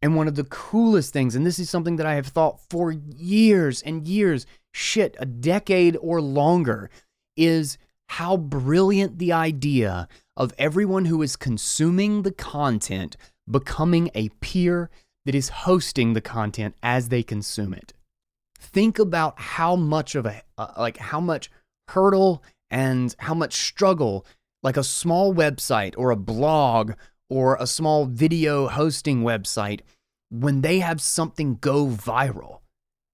And 0.00 0.16
one 0.16 0.26
of 0.26 0.34
the 0.34 0.44
coolest 0.44 1.12
things, 1.12 1.36
and 1.36 1.46
this 1.46 1.60
is 1.60 1.70
something 1.70 1.96
that 1.96 2.06
I 2.06 2.14
have 2.14 2.26
thought 2.26 2.58
for 2.68 2.90
years 2.90 3.82
and 3.82 4.06
years, 4.06 4.46
shit, 4.72 5.16
a 5.20 5.26
decade 5.26 5.96
or 6.00 6.20
longer, 6.20 6.90
is 7.36 7.78
how 8.08 8.36
brilliant 8.36 9.18
the 9.18 9.32
idea 9.32 10.08
of 10.36 10.52
everyone 10.58 11.04
who 11.04 11.22
is 11.22 11.36
consuming 11.36 12.22
the 12.22 12.32
content 12.32 13.16
becoming 13.48 14.10
a 14.14 14.28
peer 14.40 14.90
that 15.24 15.34
is 15.34 15.48
hosting 15.48 16.12
the 16.12 16.20
content 16.20 16.74
as 16.82 17.08
they 17.08 17.22
consume 17.22 17.72
it. 17.72 17.92
Think 18.58 18.98
about 18.98 19.38
how 19.38 19.76
much 19.76 20.14
of 20.16 20.26
a, 20.26 20.42
uh, 20.58 20.72
like, 20.76 20.96
how 20.96 21.20
much 21.20 21.50
hurdle 21.88 22.42
and 22.70 23.14
how 23.18 23.34
much 23.34 23.54
struggle, 23.54 24.26
like 24.62 24.76
a 24.76 24.84
small 24.84 25.34
website 25.34 25.94
or 25.96 26.10
a 26.10 26.16
blog 26.16 26.92
or 27.28 27.56
a 27.58 27.66
small 27.66 28.06
video 28.06 28.68
hosting 28.68 29.22
website, 29.22 29.80
when 30.30 30.60
they 30.60 30.80
have 30.80 31.00
something 31.00 31.56
go 31.60 31.86
viral, 31.86 32.60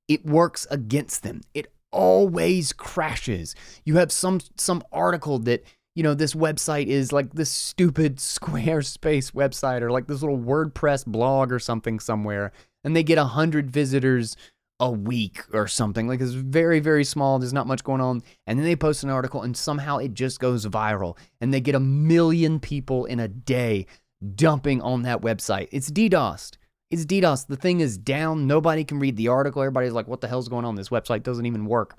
it 0.06 0.24
works 0.24 0.66
against 0.70 1.22
them. 1.22 1.40
It 1.54 1.72
always 1.92 2.72
crashes. 2.72 3.54
You 3.84 3.96
have 3.96 4.12
some 4.12 4.40
some 4.56 4.82
article 4.92 5.38
that 5.40 5.64
you 5.94 6.02
know 6.02 6.14
this 6.14 6.34
website 6.34 6.86
is 6.86 7.12
like 7.12 7.32
this 7.32 7.50
stupid 7.50 8.16
Squarespace 8.18 9.32
website 9.32 9.82
or 9.82 9.90
like 9.90 10.06
this 10.06 10.22
little 10.22 10.38
WordPress 10.38 11.06
blog 11.06 11.52
or 11.52 11.58
something 11.58 12.00
somewhere, 12.00 12.52
and 12.84 12.94
they 12.94 13.02
get 13.02 13.18
a 13.18 13.24
hundred 13.24 13.70
visitors 13.70 14.36
a 14.80 14.90
week 14.90 15.42
or 15.52 15.66
something. 15.66 16.06
Like 16.06 16.20
it's 16.20 16.32
very, 16.32 16.80
very 16.80 17.04
small. 17.04 17.38
There's 17.38 17.52
not 17.52 17.66
much 17.66 17.82
going 17.84 18.00
on. 18.00 18.22
And 18.46 18.58
then 18.58 18.66
they 18.66 18.76
post 18.76 19.02
an 19.02 19.10
article 19.10 19.42
and 19.42 19.56
somehow 19.56 19.98
it 19.98 20.14
just 20.14 20.40
goes 20.40 20.66
viral. 20.66 21.16
And 21.40 21.52
they 21.52 21.60
get 21.60 21.74
a 21.74 21.80
million 21.80 22.60
people 22.60 23.04
in 23.06 23.20
a 23.20 23.28
day 23.28 23.86
dumping 24.34 24.80
on 24.82 25.02
that 25.02 25.20
website. 25.20 25.68
It's 25.72 25.90
DDoSed. 25.90 26.56
It's 26.90 27.04
DDoS. 27.04 27.46
The 27.46 27.56
thing 27.56 27.80
is 27.80 27.98
down. 27.98 28.46
Nobody 28.46 28.84
can 28.84 28.98
read 28.98 29.16
the 29.16 29.28
article. 29.28 29.62
Everybody's 29.62 29.92
like, 29.92 30.08
what 30.08 30.20
the 30.20 30.28
hell's 30.28 30.48
going 30.48 30.64
on? 30.64 30.74
This 30.74 30.88
website 30.88 31.22
doesn't 31.22 31.46
even 31.46 31.66
work. 31.66 31.96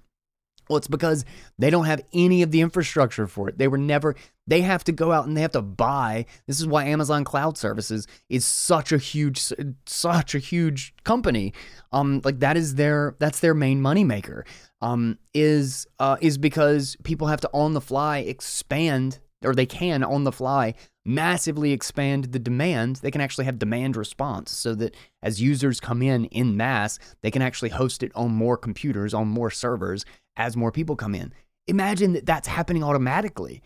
Well, 0.70 0.78
it's 0.78 0.88
because 0.88 1.26
they 1.58 1.72
don't 1.72 1.86
have 1.86 2.02
any 2.14 2.44
of 2.44 2.52
the 2.52 2.62
infrastructure 2.62 3.26
for 3.26 3.50
it. 3.50 3.58
They 3.58 3.68
were 3.68 3.78
never, 3.78 4.16
they 4.46 4.62
have 4.62 4.84
to 4.84 4.92
go 4.92 5.12
out 5.12 5.26
and 5.26 5.36
they 5.36 5.42
have 5.42 5.52
to 5.54 5.64
buy. 5.64 6.28
This 6.46 6.60
is 6.60 6.68
why 6.68 6.86
Amazon 6.86 7.24
Cloud 7.24 7.58
Services 7.58 8.06
is 8.30 8.46
such 8.46 8.92
a 8.92 9.00
huge, 9.00 9.52
such 9.88 10.36
a 10.36 10.40
huge 10.40 10.94
company. 11.04 11.54
Um, 11.92 12.22
like 12.24 12.40
that 12.42 12.56
is 12.56 12.76
their, 12.76 13.16
that's 13.18 13.40
their 13.40 13.56
main 13.56 13.82
moneymaker. 13.82 14.44
Um, 14.80 15.18
is, 15.34 15.88
uh, 15.98 16.18
is 16.22 16.38
because 16.38 16.96
people 17.04 17.28
have 17.28 17.42
to 17.42 17.50
on 17.52 17.74
the 17.74 17.82
fly 17.82 18.20
expand, 18.20 19.20
or 19.44 19.56
they 19.56 19.66
can 19.66 20.04
on 20.04 20.24
the 20.24 20.32
fly 20.32 20.76
massively 21.10 21.72
expand 21.72 22.26
the 22.26 22.40
demand. 22.40 22.98
They 22.98 23.10
can 23.10 23.20
actually 23.20 23.46
have 23.46 23.58
demand 23.58 23.98
response 23.98 24.52
so 24.52 24.76
that 24.76 24.96
as 25.24 25.42
users 25.42 25.80
come 25.80 26.04
in 26.04 26.26
in 26.26 26.56
mass, 26.56 27.00
they 27.22 27.32
can 27.32 27.42
actually 27.42 27.70
host 27.70 28.04
it 28.04 28.12
on 28.14 28.32
more 28.32 28.56
computers, 28.56 29.14
on 29.14 29.28
more 29.28 29.50
servers, 29.50 30.06
as 30.38 30.56
more 30.56 30.72
people 30.72 30.96
come 30.96 31.16
in. 31.16 31.34
Imagine 31.66 32.14
that 32.14 32.28
that's 32.28 32.48
happening 32.48 32.84
automatically. 32.84 33.64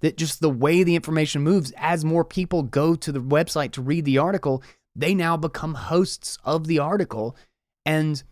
That 0.00 0.16
just 0.16 0.40
the 0.40 0.50
way 0.50 0.82
the 0.82 0.94
information 0.94 1.42
moves, 1.42 1.72
as 1.76 2.04
more 2.04 2.24
people 2.24 2.62
go 2.62 2.94
to 2.94 3.12
the 3.12 3.20
website 3.20 3.72
to 3.72 3.82
read 3.82 4.04
the 4.04 4.18
article, 4.18 4.62
they 4.94 5.14
now 5.14 5.36
become 5.36 5.74
hosts 5.74 6.38
of 6.44 6.66
the 6.66 6.78
article. 6.78 7.36
And 7.84 8.22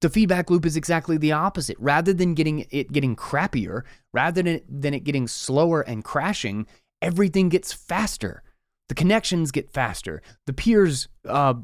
the 0.00 0.10
feedback 0.10 0.50
loop 0.50 0.66
is 0.66 0.76
exactly 0.76 1.16
the 1.16 1.32
opposite. 1.32 1.76
Rather 1.80 2.12
than 2.12 2.34
getting 2.34 2.66
it 2.70 2.92
getting 2.92 3.16
crappier, 3.16 3.82
rather 4.12 4.42
than, 4.42 4.60
than 4.68 4.94
it 4.94 5.04
getting 5.04 5.28
slower 5.28 5.80
and 5.82 6.04
crashing, 6.04 6.66
everything 7.02 7.50
gets 7.50 7.72
faster. 7.72 8.42
The 8.88 8.94
connections 8.94 9.50
get 9.50 9.70
faster. 9.70 10.22
The 10.46 10.54
peers 10.54 11.08
uh, 11.28 11.54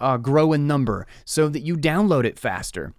uh, 0.00 0.16
grow 0.16 0.52
in 0.52 0.66
number 0.66 1.06
so 1.24 1.48
that 1.48 1.60
you 1.60 1.76
download 1.76 2.24
it 2.24 2.38
faster 2.38 2.92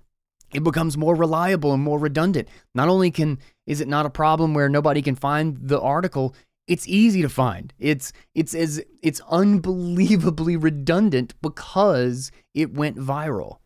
it 0.53 0.63
becomes 0.63 0.97
more 0.97 1.15
reliable 1.15 1.73
and 1.73 1.83
more 1.83 1.99
redundant. 1.99 2.47
Not 2.73 2.89
only 2.89 3.11
can 3.11 3.39
is 3.65 3.81
it 3.81 3.87
not 3.87 4.05
a 4.05 4.09
problem 4.09 4.53
where 4.53 4.69
nobody 4.69 5.01
can 5.01 5.15
find 5.15 5.57
the 5.61 5.79
article, 5.79 6.33
it's 6.67 6.87
easy 6.87 7.21
to 7.21 7.29
find. 7.29 7.73
It's 7.79 8.13
it's 8.33 8.53
as 8.53 8.81
it's 9.03 9.21
unbelievably 9.29 10.57
redundant 10.57 11.33
because 11.41 12.31
it 12.53 12.73
went 12.73 12.97
viral. 12.97 13.57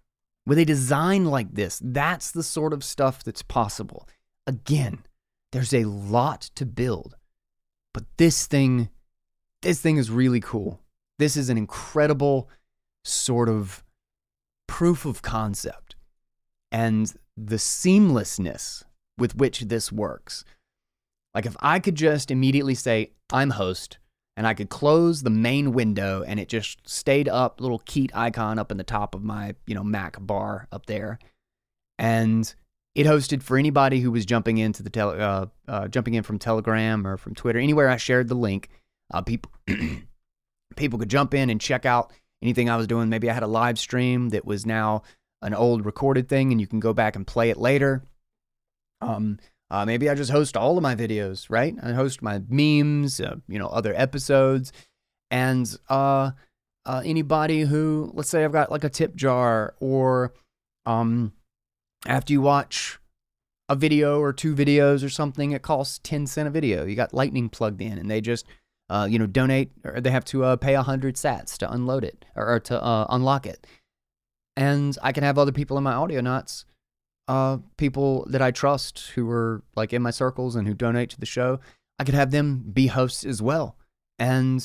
With 0.45 0.57
a 0.57 0.65
design 0.65 1.25
like 1.25 1.53
this, 1.53 1.79
that's 1.83 2.31
the 2.31 2.43
sort 2.43 2.73
of 2.73 2.83
stuff 2.83 3.23
that's 3.23 3.43
possible. 3.43 4.07
Again, 4.47 5.03
there's 5.51 5.73
a 5.73 5.85
lot 5.85 6.41
to 6.55 6.65
build. 6.65 7.15
But 7.93 8.05
this 8.17 8.47
thing 8.47 8.89
this 9.61 9.79
thing 9.79 9.97
is 9.97 10.09
really 10.09 10.39
cool. 10.39 10.79
This 11.19 11.37
is 11.37 11.49
an 11.49 11.57
incredible 11.57 12.49
sort 13.03 13.47
of 13.47 13.83
proof 14.67 15.05
of 15.05 15.21
concept 15.21 15.95
and 16.71 17.13
the 17.37 17.57
seamlessness 17.57 18.83
with 19.17 19.35
which 19.35 19.61
this 19.61 19.91
works. 19.91 20.43
Like 21.35 21.45
if 21.45 21.55
I 21.59 21.79
could 21.79 21.95
just 21.95 22.31
immediately 22.31 22.75
say, 22.75 23.11
I'm 23.31 23.51
host, 23.51 23.99
and 24.35 24.47
I 24.47 24.53
could 24.53 24.69
close 24.69 25.21
the 25.21 25.29
main 25.29 25.73
window 25.73 26.23
and 26.23 26.39
it 26.39 26.49
just 26.49 26.89
stayed 26.89 27.27
up, 27.29 27.61
little 27.61 27.79
Keet 27.79 28.11
icon 28.15 28.57
up 28.57 28.71
in 28.71 28.77
the 28.77 28.83
top 28.83 29.13
of 29.13 29.23
my, 29.23 29.55
you 29.67 29.75
know, 29.75 29.83
Mac 29.83 30.17
bar 30.19 30.67
up 30.71 30.85
there. 30.85 31.19
And 31.99 32.53
it 32.93 33.05
hosted 33.05 33.41
for 33.41 33.57
anybody 33.57 33.99
who 33.99 34.11
was 34.11 34.25
jumping 34.25 34.57
into 34.57 34.83
the 34.83 34.89
tele, 34.89 35.19
uh, 35.19 35.45
uh, 35.67 35.87
jumping 35.87 36.13
in 36.13 36.23
from 36.23 36.39
Telegram 36.39 37.07
or 37.07 37.17
from 37.17 37.35
Twitter, 37.35 37.59
anywhere 37.59 37.89
I 37.89 37.97
shared 37.97 38.27
the 38.27 38.35
link. 38.35 38.69
Uh, 39.13 39.21
people, 39.21 39.51
people 40.75 40.99
could 40.99 41.09
jump 41.09 41.33
in 41.33 41.49
and 41.49 41.59
check 41.59 41.85
out 41.85 42.11
anything 42.41 42.69
I 42.69 42.77
was 42.77 42.87
doing. 42.87 43.09
Maybe 43.09 43.29
I 43.29 43.33
had 43.33 43.43
a 43.43 43.47
live 43.47 43.79
stream 43.79 44.29
that 44.29 44.45
was 44.45 44.65
now 44.65 45.03
an 45.41 45.53
old 45.53 45.85
recorded 45.85 46.27
thing 46.27 46.51
and 46.51 46.59
you 46.59 46.67
can 46.67 46.79
go 46.79 46.93
back 46.93 47.15
and 47.15 47.25
play 47.25 47.49
it 47.49 47.57
later. 47.57 48.03
Um, 49.01 49.39
uh, 49.69 49.85
maybe 49.85 50.09
I 50.09 50.15
just 50.15 50.31
host 50.31 50.57
all 50.57 50.77
of 50.77 50.83
my 50.83 50.95
videos, 50.95 51.47
right? 51.49 51.73
I 51.81 51.93
host 51.93 52.21
my 52.21 52.41
memes, 52.49 53.21
uh, 53.21 53.37
you 53.47 53.57
know, 53.57 53.67
other 53.67 53.93
episodes, 53.95 54.73
and 55.31 55.65
uh, 55.87 56.31
anybody 56.85 57.61
who, 57.61 58.11
let's 58.13 58.29
say, 58.29 58.43
I've 58.43 58.51
got 58.51 58.69
like 58.69 58.83
a 58.83 58.89
tip 58.89 59.15
jar, 59.15 59.75
or 59.79 60.33
um, 60.85 61.31
after 62.05 62.33
you 62.33 62.41
watch 62.41 62.99
a 63.69 63.75
video 63.75 64.19
or 64.19 64.33
two 64.33 64.55
videos 64.55 65.03
or 65.03 65.09
something, 65.09 65.51
it 65.51 65.61
costs 65.61 65.99
ten 66.03 66.27
cent 66.27 66.47
a 66.47 66.51
video. 66.51 66.85
You 66.85 66.95
got 66.95 67.13
Lightning 67.13 67.49
plugged 67.49 67.81
in, 67.81 67.97
and 67.97 68.09
they 68.09 68.21
just, 68.21 68.45
uh, 68.89 69.07
you 69.09 69.19
know, 69.19 69.27
donate, 69.27 69.71
or 69.83 70.01
they 70.01 70.11
have 70.11 70.25
to 70.25 70.43
uh, 70.43 70.55
pay 70.55 70.75
a 70.75 70.83
hundred 70.83 71.15
Sats 71.15 71.57
to 71.59 71.71
unload 71.71 72.03
it 72.03 72.25
or, 72.35 72.55
or 72.55 72.59
to 72.61 72.83
uh, 72.83 73.05
unlock 73.09 73.45
it 73.45 73.65
and 74.55 74.97
I 75.01 75.11
can 75.11 75.23
have 75.23 75.37
other 75.37 75.51
people 75.51 75.77
in 75.77 75.83
my 75.83 75.93
Audionauts, 75.93 76.65
uh, 77.27 77.57
people 77.77 78.25
that 78.29 78.41
I 78.41 78.51
trust 78.51 79.11
who 79.15 79.29
are 79.29 79.63
like 79.75 79.93
in 79.93 80.01
my 80.01 80.11
circles 80.11 80.55
and 80.55 80.67
who 80.67 80.73
donate 80.73 81.09
to 81.11 81.19
the 81.19 81.25
show. 81.25 81.59
I 81.99 82.03
could 82.03 82.15
have 82.15 82.31
them 82.31 82.63
be 82.73 82.87
hosts 82.87 83.23
as 83.23 83.41
well, 83.41 83.77
and 84.19 84.63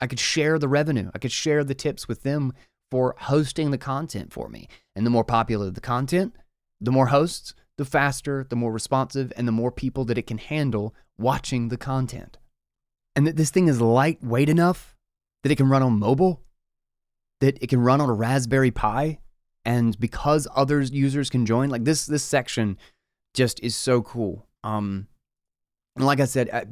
I 0.00 0.06
could 0.06 0.20
share 0.20 0.58
the 0.58 0.68
revenue. 0.68 1.10
I 1.14 1.18
could 1.18 1.32
share 1.32 1.64
the 1.64 1.74
tips 1.74 2.08
with 2.08 2.22
them 2.22 2.52
for 2.90 3.16
hosting 3.18 3.72
the 3.72 3.78
content 3.78 4.32
for 4.32 4.48
me. 4.48 4.68
And 4.94 5.04
the 5.04 5.10
more 5.10 5.24
popular 5.24 5.70
the 5.70 5.80
content, 5.80 6.34
the 6.80 6.92
more 6.92 7.06
hosts, 7.06 7.54
the 7.78 7.84
faster, 7.84 8.46
the 8.48 8.56
more 8.56 8.72
responsive, 8.72 9.32
and 9.36 9.46
the 9.46 9.52
more 9.52 9.70
people 9.70 10.04
that 10.06 10.18
it 10.18 10.26
can 10.26 10.38
handle 10.38 10.94
watching 11.18 11.68
the 11.68 11.76
content. 11.76 12.38
And 13.14 13.26
that 13.26 13.36
this 13.36 13.50
thing 13.50 13.68
is 13.68 13.80
lightweight 13.80 14.48
enough 14.48 14.96
that 15.42 15.52
it 15.52 15.56
can 15.56 15.68
run 15.68 15.82
on 15.82 15.98
mobile, 15.98 16.42
that 17.40 17.62
it 17.62 17.68
can 17.68 17.80
run 17.80 18.00
on 18.00 18.10
a 18.10 18.14
Raspberry 18.14 18.70
Pi, 18.70 19.18
and 19.64 19.98
because 19.98 20.48
other 20.54 20.80
users 20.80 21.30
can 21.30 21.46
join 21.46 21.70
like 21.70 21.84
this 21.84 22.06
this 22.06 22.22
section 22.22 22.78
just 23.34 23.60
is 23.62 23.76
so 23.76 24.02
cool. 24.02 24.46
Um 24.64 25.08
and 25.96 26.04
like 26.04 26.20
i 26.20 26.24
said 26.24 26.50
I, 26.52 26.64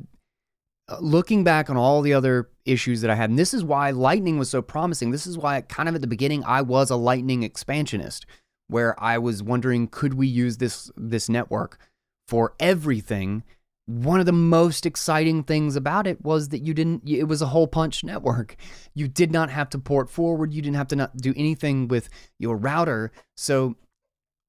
uh, 0.88 0.98
looking 1.00 1.44
back 1.44 1.70
on 1.70 1.76
all 1.76 2.02
the 2.02 2.12
other 2.12 2.50
issues 2.66 3.00
that 3.00 3.10
i 3.10 3.14
had 3.14 3.30
and 3.30 3.38
this 3.38 3.54
is 3.54 3.64
why 3.64 3.90
lightning 3.90 4.38
was 4.38 4.50
so 4.50 4.60
promising. 4.60 5.10
This 5.10 5.26
is 5.26 5.38
why 5.38 5.60
kind 5.62 5.88
of 5.88 5.94
at 5.94 6.00
the 6.00 6.06
beginning 6.06 6.44
i 6.44 6.60
was 6.60 6.90
a 6.90 6.96
lightning 6.96 7.42
expansionist 7.42 8.26
where 8.68 9.00
i 9.02 9.18
was 9.18 9.42
wondering 9.42 9.86
could 9.86 10.14
we 10.14 10.26
use 10.26 10.58
this 10.58 10.90
this 10.96 11.28
network 11.28 11.78
for 12.28 12.54
everything 12.58 13.42
one 13.86 14.18
of 14.18 14.24
the 14.24 14.32
most 14.32 14.86
exciting 14.86 15.42
things 15.42 15.76
about 15.76 16.06
it 16.06 16.24
was 16.24 16.48
that 16.48 16.60
you 16.60 16.72
didn't 16.72 17.02
it 17.06 17.24
was 17.24 17.42
a 17.42 17.46
hole 17.46 17.66
punch 17.66 18.02
network 18.02 18.56
you 18.94 19.06
did 19.06 19.30
not 19.30 19.50
have 19.50 19.68
to 19.68 19.78
port 19.78 20.08
forward 20.08 20.54
you 20.54 20.62
didn't 20.62 20.76
have 20.76 20.88
to 20.88 20.96
not 20.96 21.16
do 21.16 21.34
anything 21.36 21.86
with 21.88 22.08
your 22.38 22.56
router 22.56 23.12
so 23.36 23.76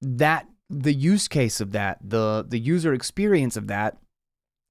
that 0.01 0.47
the 0.69 0.93
use 0.93 1.27
case 1.27 1.61
of 1.61 1.71
that, 1.71 1.99
the 2.01 2.45
the 2.47 2.59
user 2.59 2.93
experience 2.93 3.55
of 3.55 3.67
that 3.67 3.97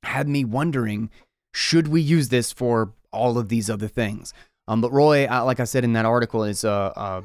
had 0.02 0.28
me 0.28 0.44
wondering, 0.44 1.10
should 1.52 1.88
we 1.88 2.00
use 2.00 2.28
this 2.28 2.52
for 2.52 2.92
all 3.12 3.38
of 3.38 3.48
these 3.48 3.70
other 3.70 3.88
things? 3.88 4.34
Um, 4.66 4.80
but 4.80 4.92
Roy, 4.92 5.26
like 5.26 5.60
I 5.60 5.64
said 5.64 5.84
in 5.84 5.92
that 5.92 6.06
article, 6.06 6.44
is 6.44 6.64
uh, 6.64 6.92
uh, 6.96 7.22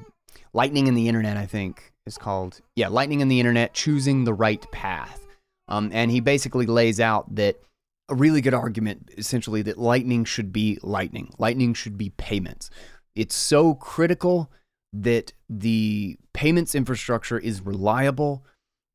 lightning 0.53 0.87
in 0.87 0.95
the 0.95 1.07
internet. 1.07 1.37
I 1.37 1.45
think 1.45 1.88
is 2.09 2.17
called 2.17 2.59
yeah, 2.75 2.89
lightning 2.89 3.21
in 3.21 3.29
the 3.29 3.39
internet, 3.39 3.73
choosing 3.73 4.25
the 4.25 4.33
right 4.33 4.69
path. 4.71 5.25
Um, 5.69 5.91
and 5.93 6.11
he 6.11 6.19
basically 6.19 6.65
lays 6.65 6.99
out 6.99 7.33
that 7.35 7.61
a 8.09 8.15
really 8.15 8.41
good 8.41 8.55
argument, 8.55 9.11
essentially, 9.17 9.61
that 9.61 9.77
lightning 9.77 10.25
should 10.25 10.51
be 10.51 10.79
lightning. 10.81 11.31
Lightning 11.37 11.73
should 11.73 11.97
be 11.97 12.09
payments. 12.09 12.69
It's 13.15 13.35
so 13.35 13.75
critical 13.75 14.51
that 14.91 15.31
the 15.47 16.17
payments 16.33 16.73
infrastructure 16.73 17.37
is 17.37 17.61
reliable, 17.61 18.43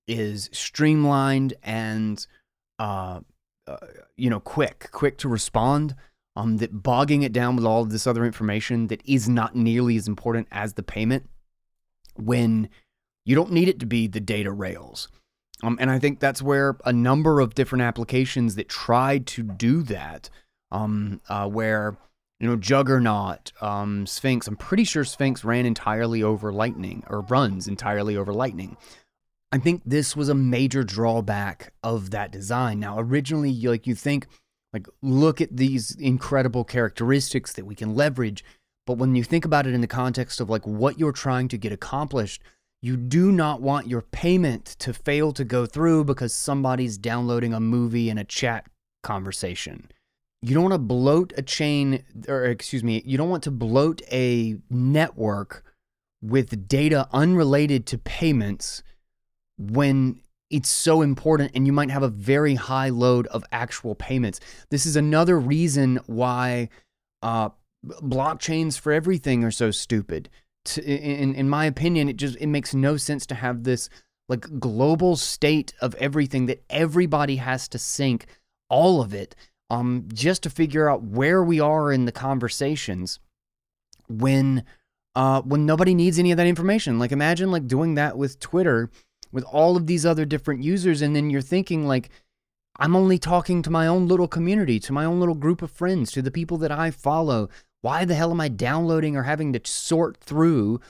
is 0.09 0.51
streamlined, 0.53 1.55
and 1.63 2.27
uh, 2.81 3.21
uh, 3.69 3.77
you 4.17 4.29
know, 4.29 4.41
quick, 4.41 4.89
quick 4.91 5.17
to 5.19 5.29
respond. 5.29 5.95
Um, 6.37 6.57
that 6.57 6.83
bogging 6.83 7.23
it 7.23 7.33
down 7.33 7.55
with 7.55 7.65
all 7.65 7.83
of 7.83 7.91
this 7.91 8.09
other 8.09 8.25
information 8.25 8.89
that 8.89 9.01
is 9.05 9.29
not 9.29 9.55
nearly 9.55 9.97
as 9.97 10.09
important 10.09 10.49
as 10.51 10.73
the 10.73 10.83
payment 10.83 11.31
when 12.17 12.69
you 13.25 13.35
don't 13.35 13.53
need 13.53 13.69
it 13.69 13.81
to 13.81 13.87
be 13.87 14.07
the 14.07 14.21
data 14.21 14.53
rails. 14.53 15.09
Um, 15.63 15.79
and 15.81 15.91
I 15.91 15.99
think 15.99 16.21
that's 16.21 16.43
where 16.43 16.77
a 16.85 16.93
number 16.93 17.41
of 17.41 17.55
different 17.55 17.83
applications 17.83 18.57
that 18.57 18.69
tried 18.69 19.27
to 19.29 19.43
do 19.43 19.83
that, 19.85 20.29
um, 20.71 21.21
uh, 21.29 21.49
where 21.49 21.97
you 22.41 22.49
know 22.49 22.57
Juggernaut, 22.57 23.53
um, 23.63 24.07
Sphinx. 24.07 24.47
I'm 24.47 24.57
pretty 24.57 24.85
sure 24.85 25.05
Sphinx 25.05 25.45
ran 25.45 25.65
entirely 25.65 26.23
over 26.23 26.53
Lightning 26.53 27.05
or 27.09 27.21
runs 27.23 27.67
entirely 27.69 28.17
over 28.17 28.33
Lightning. 28.35 28.77
I 29.53 29.59
think 29.59 29.83
this 29.87 30.17
was 30.17 30.29
a 30.29 30.35
major 30.35 30.83
drawback 30.83 31.73
of 31.83 32.11
that 32.11 32.33
design. 32.33 32.81
Now, 32.81 32.99
originally, 32.99 33.53
like 33.53 33.87
you 33.87 33.95
think, 33.95 34.27
like 34.73 34.89
look 35.01 35.41
at 35.41 35.57
these 35.57 35.95
incredible 35.95 36.65
characteristics 36.65 37.53
that 37.53 37.65
we 37.65 37.77
can 37.77 37.95
leverage, 37.95 38.45
but 38.85 38.99
when 38.99 39.15
you 39.15 39.23
think 39.23 39.45
about 39.45 39.67
it 39.67 39.73
in 39.73 39.81
the 39.81 39.87
context 39.87 40.41
of 40.41 40.51
like 40.51 40.67
what 40.67 40.99
you're 40.99 41.13
trying 41.13 41.47
to 41.49 41.57
get 41.57 41.73
accomplished, 41.73 42.43
you 42.85 42.99
do 42.99 43.33
not 43.33 43.63
want 43.63 43.87
your 43.87 44.03
payment 44.03 44.67
to 44.79 44.93
fail 44.93 45.33
to 45.33 45.43
go 45.43 45.65
through 45.65 46.05
because 46.05 46.35
somebody's 46.35 46.99
downloading 46.99 47.55
a 47.55 47.59
movie 47.59 48.11
in 48.11 48.19
a 48.19 48.25
chat 48.25 48.67
conversation. 49.03 49.91
You 50.43 50.53
don't 50.53 50.65
want 50.65 50.75
to 50.75 50.79
bloat 50.79 51.33
a 51.39 51.41
chain, 51.41 52.05
or 52.29 52.45
excuse 52.45 52.85
me, 52.85 53.03
you 53.07 53.17
don't 53.17 53.31
want 53.31 53.43
to 53.45 53.51
bloat 53.51 54.03
a 54.13 54.57
network 54.69 55.65
with 56.21 56.69
data 56.69 57.09
unrelated 57.11 57.87
to 57.87 57.97
payments 57.97 58.83
when 59.57 60.21
it's 60.51 60.69
so 60.69 61.01
important 61.01 61.53
and 61.55 61.67
you 61.67 61.73
might 61.73 61.89
have 61.89 62.03
a 62.03 62.09
very 62.09 62.55
high 62.55 62.91
load 62.91 63.27
of 63.29 63.45
actual 63.51 63.95
payments. 63.95 64.41
This 64.69 64.85
is 64.85 64.95
another 64.95 65.41
reason 65.41 66.01
why 66.05 66.69
uh, 67.23 67.49
blockchains 67.83 68.79
for 68.79 68.93
everything 68.93 69.43
are 69.43 69.51
so 69.51 69.71
stupid 69.71 70.29
to, 70.65 70.83
in 70.85 71.35
in 71.35 71.49
my 71.49 71.67
opinion, 71.67 72.09
it 72.09 72.17
just 72.17 72.37
it 72.39 72.47
makes 72.47 72.75
no 72.75 72.97
sense 72.97 73.27
to 73.27 73.35
have 73.35 73.65
this 73.65 73.89
like 74.29 74.59
global 74.59 75.17
state 75.17 75.75
of 75.81 75.95
everything 75.97 76.47
that 76.47 76.65
everybody 76.71 77.37
has 77.37 77.69
to 77.69 77.79
sync 77.79 78.27
all 78.71 79.03
of 79.03 79.13
it 79.13 79.37
um 79.69 80.09
just 80.13 80.43
to 80.43 80.51
figure 80.51 80.89
out 80.89 81.03
where 81.03 81.43
we 81.45 81.61
are 81.61 81.93
in 81.93 82.07
the 82.07 82.13
conversations 82.13 83.19
when 84.09 84.65
uh 85.15 85.43
when 85.43 85.67
nobody 85.67 85.95
needs 85.95 86.19
any 86.19 86.31
of 86.31 86.37
that 86.37 86.47
information. 86.47 86.99
Like 86.99 87.13
imagine 87.13 87.51
like 87.51 87.67
doing 87.67 87.95
that 87.95 88.17
with 88.17 88.41
Twitter 88.41 88.91
with 89.33 89.45
all 89.45 89.77
of 89.77 89.87
these 89.87 90.07
other 90.07 90.25
different 90.25 90.63
users 90.63 91.03
and 91.03 91.15
then 91.15 91.31
you're 91.31 91.43
thinking 91.43 91.87
like 91.87 92.11
I'm 92.77 92.97
only 92.97 93.19
talking 93.19 93.63
to 93.63 93.71
my 93.71 93.87
own 93.87 94.09
little 94.09 94.27
community, 94.27 94.81
to 94.81 94.93
my 94.93 95.05
own 95.05 95.21
little 95.21 95.37
group 95.37 95.63
of 95.63 95.71
friends, 95.71 96.11
to 96.13 96.23
the 96.23 96.33
people 96.33 96.59
that 96.59 96.73
I 96.73 96.91
follow, 96.91 97.49
why 97.85 98.07
the 98.07 98.15
hell 98.15 98.31
am 98.31 98.41
I 98.41 98.49
downloading 98.49 99.15
or 99.15 99.25
having 99.25 99.53
to 99.53 99.61
sort 99.63 100.17
through? 100.17 100.81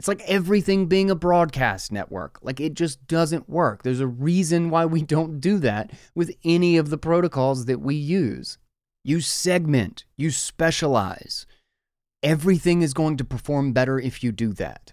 It's 0.00 0.08
like 0.08 0.22
everything 0.26 0.86
being 0.86 1.08
a 1.08 1.14
broadcast 1.14 1.92
network. 1.92 2.40
Like 2.42 2.58
it 2.58 2.74
just 2.74 3.06
doesn't 3.06 3.48
work. 3.48 3.84
There's 3.84 4.00
a 4.00 4.08
reason 4.08 4.68
why 4.68 4.84
we 4.86 5.02
don't 5.02 5.38
do 5.38 5.58
that 5.60 5.92
with 6.16 6.34
any 6.42 6.76
of 6.76 6.90
the 6.90 6.98
protocols 6.98 7.66
that 7.66 7.80
we 7.80 7.94
use. 7.94 8.58
You 9.04 9.20
segment, 9.20 10.04
you 10.16 10.32
specialize. 10.32 11.46
Everything 12.24 12.82
is 12.82 12.92
going 12.92 13.18
to 13.18 13.24
perform 13.24 13.72
better 13.72 14.00
if 14.00 14.24
you 14.24 14.32
do 14.32 14.52
that. 14.54 14.92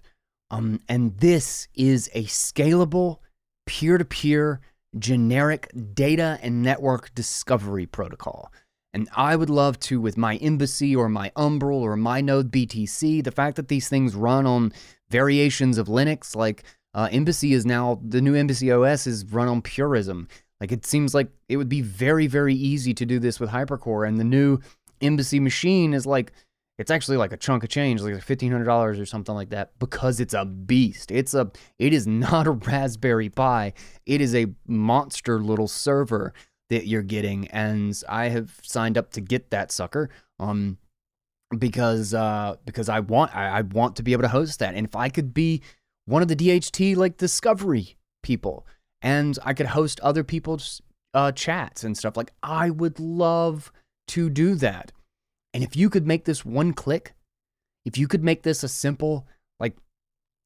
Um, 0.52 0.80
and 0.88 1.16
this 1.18 1.66
is 1.74 2.08
a 2.14 2.26
scalable, 2.26 3.18
peer 3.66 3.98
to 3.98 4.04
peer, 4.04 4.60
generic 4.96 5.68
data 5.94 6.38
and 6.42 6.62
network 6.62 7.12
discovery 7.12 7.86
protocol. 7.86 8.52
And 8.92 9.08
I 9.14 9.36
would 9.36 9.50
love 9.50 9.78
to, 9.80 10.00
with 10.00 10.16
my 10.16 10.36
Embassy 10.36 10.96
or 10.96 11.08
my 11.08 11.30
Umbrel 11.36 11.80
or 11.80 11.96
my 11.96 12.20
Node 12.20 12.50
BTC, 12.50 13.22
the 13.22 13.30
fact 13.30 13.56
that 13.56 13.68
these 13.68 13.88
things 13.88 14.14
run 14.14 14.46
on 14.46 14.72
variations 15.10 15.78
of 15.78 15.86
Linux, 15.86 16.34
like 16.34 16.64
uh, 16.94 17.08
Embassy 17.12 17.52
is 17.52 17.64
now, 17.64 18.00
the 18.04 18.20
new 18.20 18.34
Embassy 18.34 18.72
OS 18.72 19.06
is 19.06 19.24
run 19.26 19.48
on 19.48 19.62
Purism. 19.62 20.26
Like 20.60 20.72
it 20.72 20.84
seems 20.84 21.14
like 21.14 21.28
it 21.48 21.56
would 21.56 21.68
be 21.68 21.82
very, 21.82 22.26
very 22.26 22.54
easy 22.54 22.92
to 22.94 23.06
do 23.06 23.18
this 23.18 23.38
with 23.38 23.50
Hypercore. 23.50 24.06
And 24.06 24.18
the 24.18 24.24
new 24.24 24.58
Embassy 25.00 25.40
machine 25.40 25.94
is 25.94 26.04
like, 26.04 26.32
it's 26.78 26.90
actually 26.90 27.18
like 27.18 27.32
a 27.32 27.36
chunk 27.36 27.62
of 27.62 27.68
change, 27.68 28.00
like 28.00 28.22
fifteen 28.22 28.50
hundred 28.50 28.64
dollars 28.64 28.98
or 28.98 29.04
something 29.04 29.34
like 29.34 29.50
that, 29.50 29.78
because 29.78 30.18
it's 30.18 30.32
a 30.32 30.46
beast. 30.46 31.10
It's 31.10 31.34
a, 31.34 31.50
it 31.78 31.92
is 31.92 32.06
not 32.06 32.46
a 32.46 32.50
Raspberry 32.52 33.28
Pi. 33.28 33.74
It 34.06 34.22
is 34.22 34.34
a 34.34 34.46
monster 34.66 35.38
little 35.38 35.68
server 35.68 36.32
that 36.70 36.86
you're 36.86 37.02
getting, 37.02 37.48
and 37.48 38.00
I 38.08 38.28
have 38.28 38.58
signed 38.62 38.96
up 38.96 39.12
to 39.12 39.20
get 39.20 39.50
that 39.50 39.70
sucker. 39.70 40.08
Um, 40.38 40.78
because 41.58 42.14
uh, 42.14 42.56
because 42.64 42.88
I 42.88 43.00
want 43.00 43.34
I, 43.34 43.58
I 43.58 43.60
want 43.62 43.96
to 43.96 44.02
be 44.02 44.12
able 44.12 44.22
to 44.22 44.28
host 44.28 44.58
that, 44.60 44.74
and 44.74 44.86
if 44.86 44.96
I 44.96 45.08
could 45.08 45.34
be 45.34 45.62
one 46.06 46.22
of 46.22 46.28
the 46.28 46.36
DHT 46.36 46.96
like 46.96 47.16
discovery 47.16 47.96
people, 48.22 48.66
and 49.02 49.38
I 49.44 49.52
could 49.52 49.66
host 49.66 50.00
other 50.00 50.24
people's 50.24 50.80
uh, 51.12 51.32
chats 51.32 51.84
and 51.84 51.96
stuff, 51.96 52.16
like 52.16 52.32
I 52.42 52.70
would 52.70 53.00
love 53.00 53.72
to 54.08 54.30
do 54.30 54.54
that. 54.56 54.92
And 55.52 55.64
if 55.64 55.74
you 55.74 55.90
could 55.90 56.06
make 56.06 56.24
this 56.24 56.44
one 56.44 56.72
click, 56.72 57.14
if 57.84 57.98
you 57.98 58.06
could 58.06 58.22
make 58.22 58.42
this 58.42 58.62
a 58.62 58.68
simple 58.68 59.26
like 59.58 59.76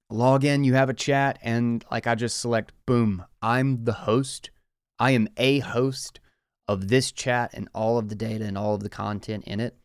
log 0.09 0.45
in, 0.45 0.65
you 0.65 0.75
have 0.75 0.89
a 0.89 0.95
chat, 0.95 1.39
and 1.43 1.85
like 1.91 2.07
I 2.07 2.15
just 2.15 2.39
select 2.39 2.73
boom, 2.87 3.25
I'm 3.43 3.85
the 3.85 3.93
host 3.93 4.51
I 4.99 5.13
am 5.13 5.29
a 5.37 5.61
host 5.61 6.21
of 6.69 6.89
this 6.89 7.13
chat 7.13 7.51
and 7.55 7.69
all 7.75 7.99
of 7.99 8.09
the 8.09 8.15
data 8.15 8.45
and 8.45 8.57
all 8.57 8.75
of 8.75 8.83
the 8.83 8.89
content 8.89 9.45
in 9.45 9.61
it. 9.61 9.77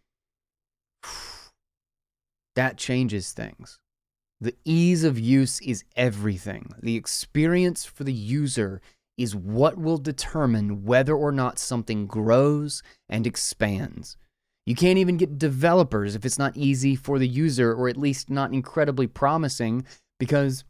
That 2.55 2.78
changes 2.78 3.32
things. 3.32 3.80
The 4.41 4.55
ease 4.66 5.05
of 5.05 5.18
use 5.18 5.62
is 5.62 5.86
everything. 5.95 6.72
The 6.82 6.97
experience 6.97 7.86
for 7.86 8.03
the 8.03 8.12
user 8.12 8.82
is 9.18 9.36
what 9.36 9.78
will 9.78 9.97
determine 9.97 10.84
whether 10.84 11.16
or 11.16 11.32
not 11.32 11.60
something 11.60 12.05
grows 12.05 12.82
and 13.07 13.26
expands. 13.28 14.18
You 14.66 14.76
can't 14.76 14.97
even 14.97 15.18
get 15.18 15.38
developers 15.38 16.16
if 16.16 16.26
it's 16.26 16.39
not 16.39 16.55
easy 16.55 16.95
for 16.95 17.18
the 17.18 17.28
user 17.28 17.74
or 17.74 17.89
at 17.89 17.97
least 17.97 18.30
not 18.30 18.53
incredibly 18.53 19.07
promising 19.07 19.86
because 20.20 20.64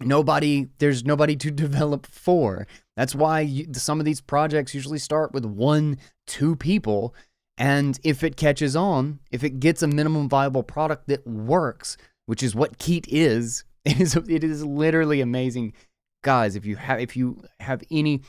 nobody 0.00 0.68
there's 0.78 1.04
nobody 1.04 1.36
to 1.36 1.50
develop 1.66 2.06
for. 2.06 2.66
That's 2.96 3.14
why 3.14 3.40
you, 3.40 3.66
some 3.74 4.00
of 4.00 4.06
these 4.06 4.20
projects 4.20 4.74
usually 4.74 4.98
start 4.98 5.32
with 5.32 5.44
one 5.44 5.98
two 6.26 6.56
people. 6.56 7.14
And 7.56 7.98
if 8.04 8.22
it 8.22 8.36
catches 8.36 8.76
on 8.76 9.18
if 9.30 9.42
it 9.42 9.60
gets 9.60 9.82
a 9.82 9.88
minimum 9.88 10.28
viable 10.28 10.62
product 10.62 11.08
that 11.08 11.26
works 11.26 11.96
which 12.26 12.42
is 12.42 12.54
what 12.54 12.78
Keet 12.78 13.06
is 13.08 13.64
it 13.84 14.00
is 14.00 14.16
it 14.16 14.44
is 14.44 14.64
literally 14.64 15.20
amazing. 15.20 15.72
Guys 16.22 16.56
if 16.56 16.66
you 16.66 16.76
have 16.76 17.00
if 17.00 17.16
you 17.16 17.40
have 17.60 17.82
any 17.90 18.22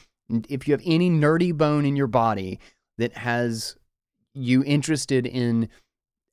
if 0.47 0.67
you 0.67 0.73
have 0.73 0.83
any 0.85 1.09
nerdy 1.09 1.55
bone 1.55 1.85
in 1.85 1.95
your 1.95 2.07
body 2.07 2.59
that 2.97 3.13
has 3.17 3.75
you 4.33 4.63
interested 4.63 5.25
in 5.25 5.69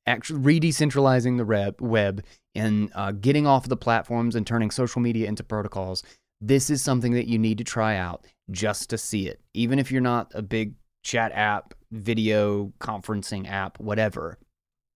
actually 0.05 0.39
re-decentralizing 0.39 1.37
the 1.37 1.75
web 1.83 2.23
and 2.57 2.91
uh, 2.95 3.11
getting 3.11 3.47
off 3.47 3.69
the 3.69 3.77
platforms 3.77 4.35
and 4.35 4.45
turning 4.45 4.71
social 4.71 5.01
media 5.01 5.27
into 5.27 5.43
protocols, 5.43 6.03
this 6.41 6.69
is 6.69 6.81
something 6.81 7.13
that 7.13 7.27
you 7.27 7.37
need 7.37 7.57
to 7.59 7.63
try 7.63 7.95
out 7.95 8.25
just 8.51 8.89
to 8.89 8.97
see 8.97 9.27
it. 9.27 9.39
Even 9.53 9.79
if 9.79 9.91
you're 9.91 10.01
not 10.01 10.31
a 10.33 10.41
big 10.41 10.73
chat 11.03 11.31
app, 11.33 11.73
video 11.91 12.73
conferencing 12.79 13.49
app, 13.49 13.79
whatever. 13.79 14.37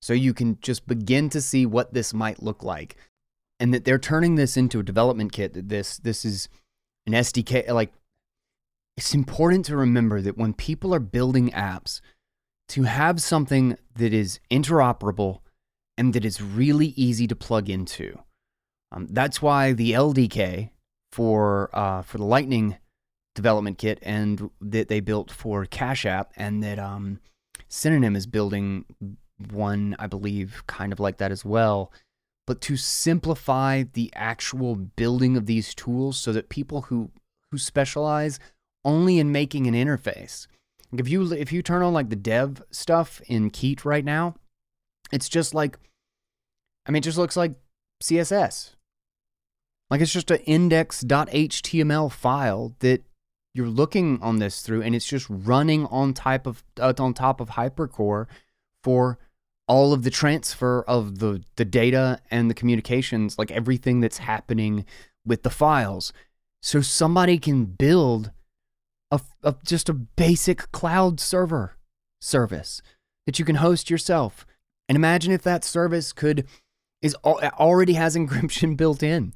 So 0.02 0.14
you 0.14 0.34
can 0.34 0.58
just 0.62 0.88
begin 0.88 1.30
to 1.30 1.42
see 1.42 1.66
what 1.66 1.94
this 1.94 2.14
might 2.14 2.42
look 2.42 2.64
like. 2.64 2.96
And 3.60 3.74
that 3.74 3.86
they're 3.86 4.00
turning 4.00 4.36
this 4.36 4.58
into 4.58 4.80
a 4.80 4.84
development 4.84 5.32
kit 5.32 5.54
that 5.54 5.70
this 5.70 6.00
this 6.00 6.26
is 6.26 6.50
an 7.06 7.14
SDK 7.14 7.70
like 7.70 7.94
it's 8.98 9.14
important 9.14 9.66
to 9.66 9.78
remember 9.78 10.20
that 10.22 10.38
when 10.38 10.54
people 10.54 10.96
are 10.96 11.00
building 11.00 11.52
apps 11.52 12.02
to 12.70 12.84
have 12.84 13.22
something 13.22 13.78
that 13.96 14.14
is 14.14 14.40
interoperable 14.50 15.42
and 16.02 16.14
that 16.14 16.26
is 16.26 16.42
really 16.42 16.94
easy 16.96 17.28
to 17.28 17.36
plug 17.36 17.70
into. 17.70 18.18
Um, 18.92 19.06
that's 19.12 19.40
why 19.40 19.74
the 19.74 19.92
LDK 19.92 20.72
for 21.12 21.70
uh, 21.74 22.02
for 22.02 22.18
the 22.18 22.26
Lightning 22.26 22.78
development 23.36 23.78
kit 23.78 24.00
and 24.02 24.50
that 24.62 24.88
they 24.88 25.00
built 25.00 25.30
for 25.30 25.68
Cash 25.68 26.08
App, 26.08 26.34
and 26.36 26.64
that 26.64 26.80
um, 26.80 27.20
Synonym 27.68 28.16
is 28.16 28.26
building 28.26 28.84
one, 29.52 29.96
I 30.00 30.08
believe, 30.08 30.64
kind 30.66 30.92
of 30.92 31.00
like 31.00 31.18
that 31.20 31.32
as 31.32 31.46
well. 31.46 31.94
But 32.48 32.62
to 32.62 32.78
simplify 32.78 33.84
the 33.94 34.12
actual 34.16 34.76
building 34.76 35.38
of 35.38 35.46
these 35.46 35.76
tools 35.76 36.18
so 36.18 36.34
that 36.34 36.50
people 36.50 36.82
who 36.82 37.12
who 37.52 37.60
specialize 37.60 38.40
only 38.84 39.20
in 39.20 39.32
making 39.32 39.68
an 39.68 39.76
interface. 39.76 40.48
Like 40.92 41.02
If 41.02 41.10
you 41.10 41.32
if 41.32 41.52
you 41.52 41.62
turn 41.62 41.84
on 41.84 41.94
like 41.94 42.10
the 42.10 42.16
dev 42.16 42.64
stuff 42.72 43.22
in 43.28 43.52
Keet 43.52 43.86
right 43.86 44.04
now, 44.04 44.34
it's 45.12 45.30
just 45.30 45.54
like 45.54 45.78
I 46.86 46.92
mean 46.92 47.00
it 47.00 47.04
just 47.04 47.18
looks 47.18 47.38
like 47.38 47.54
CSS. 48.02 48.72
Like 49.90 50.02
it's 50.02 50.14
just 50.14 50.32
an 50.32 50.40
index.html 50.40 52.12
file 52.12 52.76
that 52.80 53.04
you're 53.54 53.68
looking 53.68 54.22
on 54.22 54.40
this 54.40 54.62
through 54.62 54.82
and 54.82 54.96
it's 54.96 55.06
just 55.06 55.28
running 55.30 55.86
on 55.88 56.14
type 56.14 56.48
of 56.48 56.64
uh, 56.80 56.94
on 56.98 57.14
top 57.14 57.42
of 57.42 57.50
hypercore 57.50 58.28
for 58.84 59.20
all 59.68 59.94
of 59.94 60.04
the 60.04 60.10
transfer 60.10 60.84
of 60.84 61.20
the 61.20 61.44
the 61.58 61.66
data 61.66 62.20
and 62.30 62.50
the 62.50 62.54
communications 62.54 63.38
like 63.38 63.52
everything 63.52 64.00
that's 64.00 64.20
happening 64.20 64.86
with 65.26 65.44
the 65.44 65.50
files 65.50 66.14
so 66.62 66.82
somebody 66.82 67.38
can 67.38 67.66
build 67.66 68.32
a, 69.12 69.20
a 69.44 69.56
just 69.66 69.90
a 69.90 69.94
basic 69.94 70.72
cloud 70.72 71.20
server 71.20 71.76
service 72.22 72.82
that 73.26 73.38
you 73.38 73.46
can 73.46 73.56
host 73.56 73.90
yourself 73.90 74.46
and 74.88 74.96
imagine 74.96 75.34
if 75.34 75.44
that 75.44 75.64
service 75.64 76.14
could 76.14 76.48
is 77.02 77.16
already 77.24 77.94
has 77.94 78.16
encryption 78.18 78.78
built 78.78 79.04
in 79.04 79.34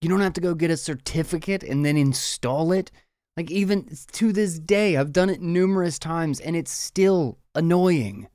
you 0.00 0.08
don't 0.08 0.20
have 0.20 0.34
to 0.34 0.40
go 0.40 0.54
get 0.54 0.70
a 0.70 0.76
certificate 0.76 1.64
and 1.64 1.84
then 1.84 1.96
install 1.96 2.70
it 2.72 2.92
like, 3.38 3.52
even 3.52 3.88
to 4.14 4.32
this 4.32 4.58
day, 4.58 4.96
I've 4.96 5.12
done 5.12 5.30
it 5.30 5.40
numerous 5.40 5.96
times 5.96 6.40
and 6.40 6.56
it's 6.56 6.72
still 6.72 7.38
annoying. 7.54 8.26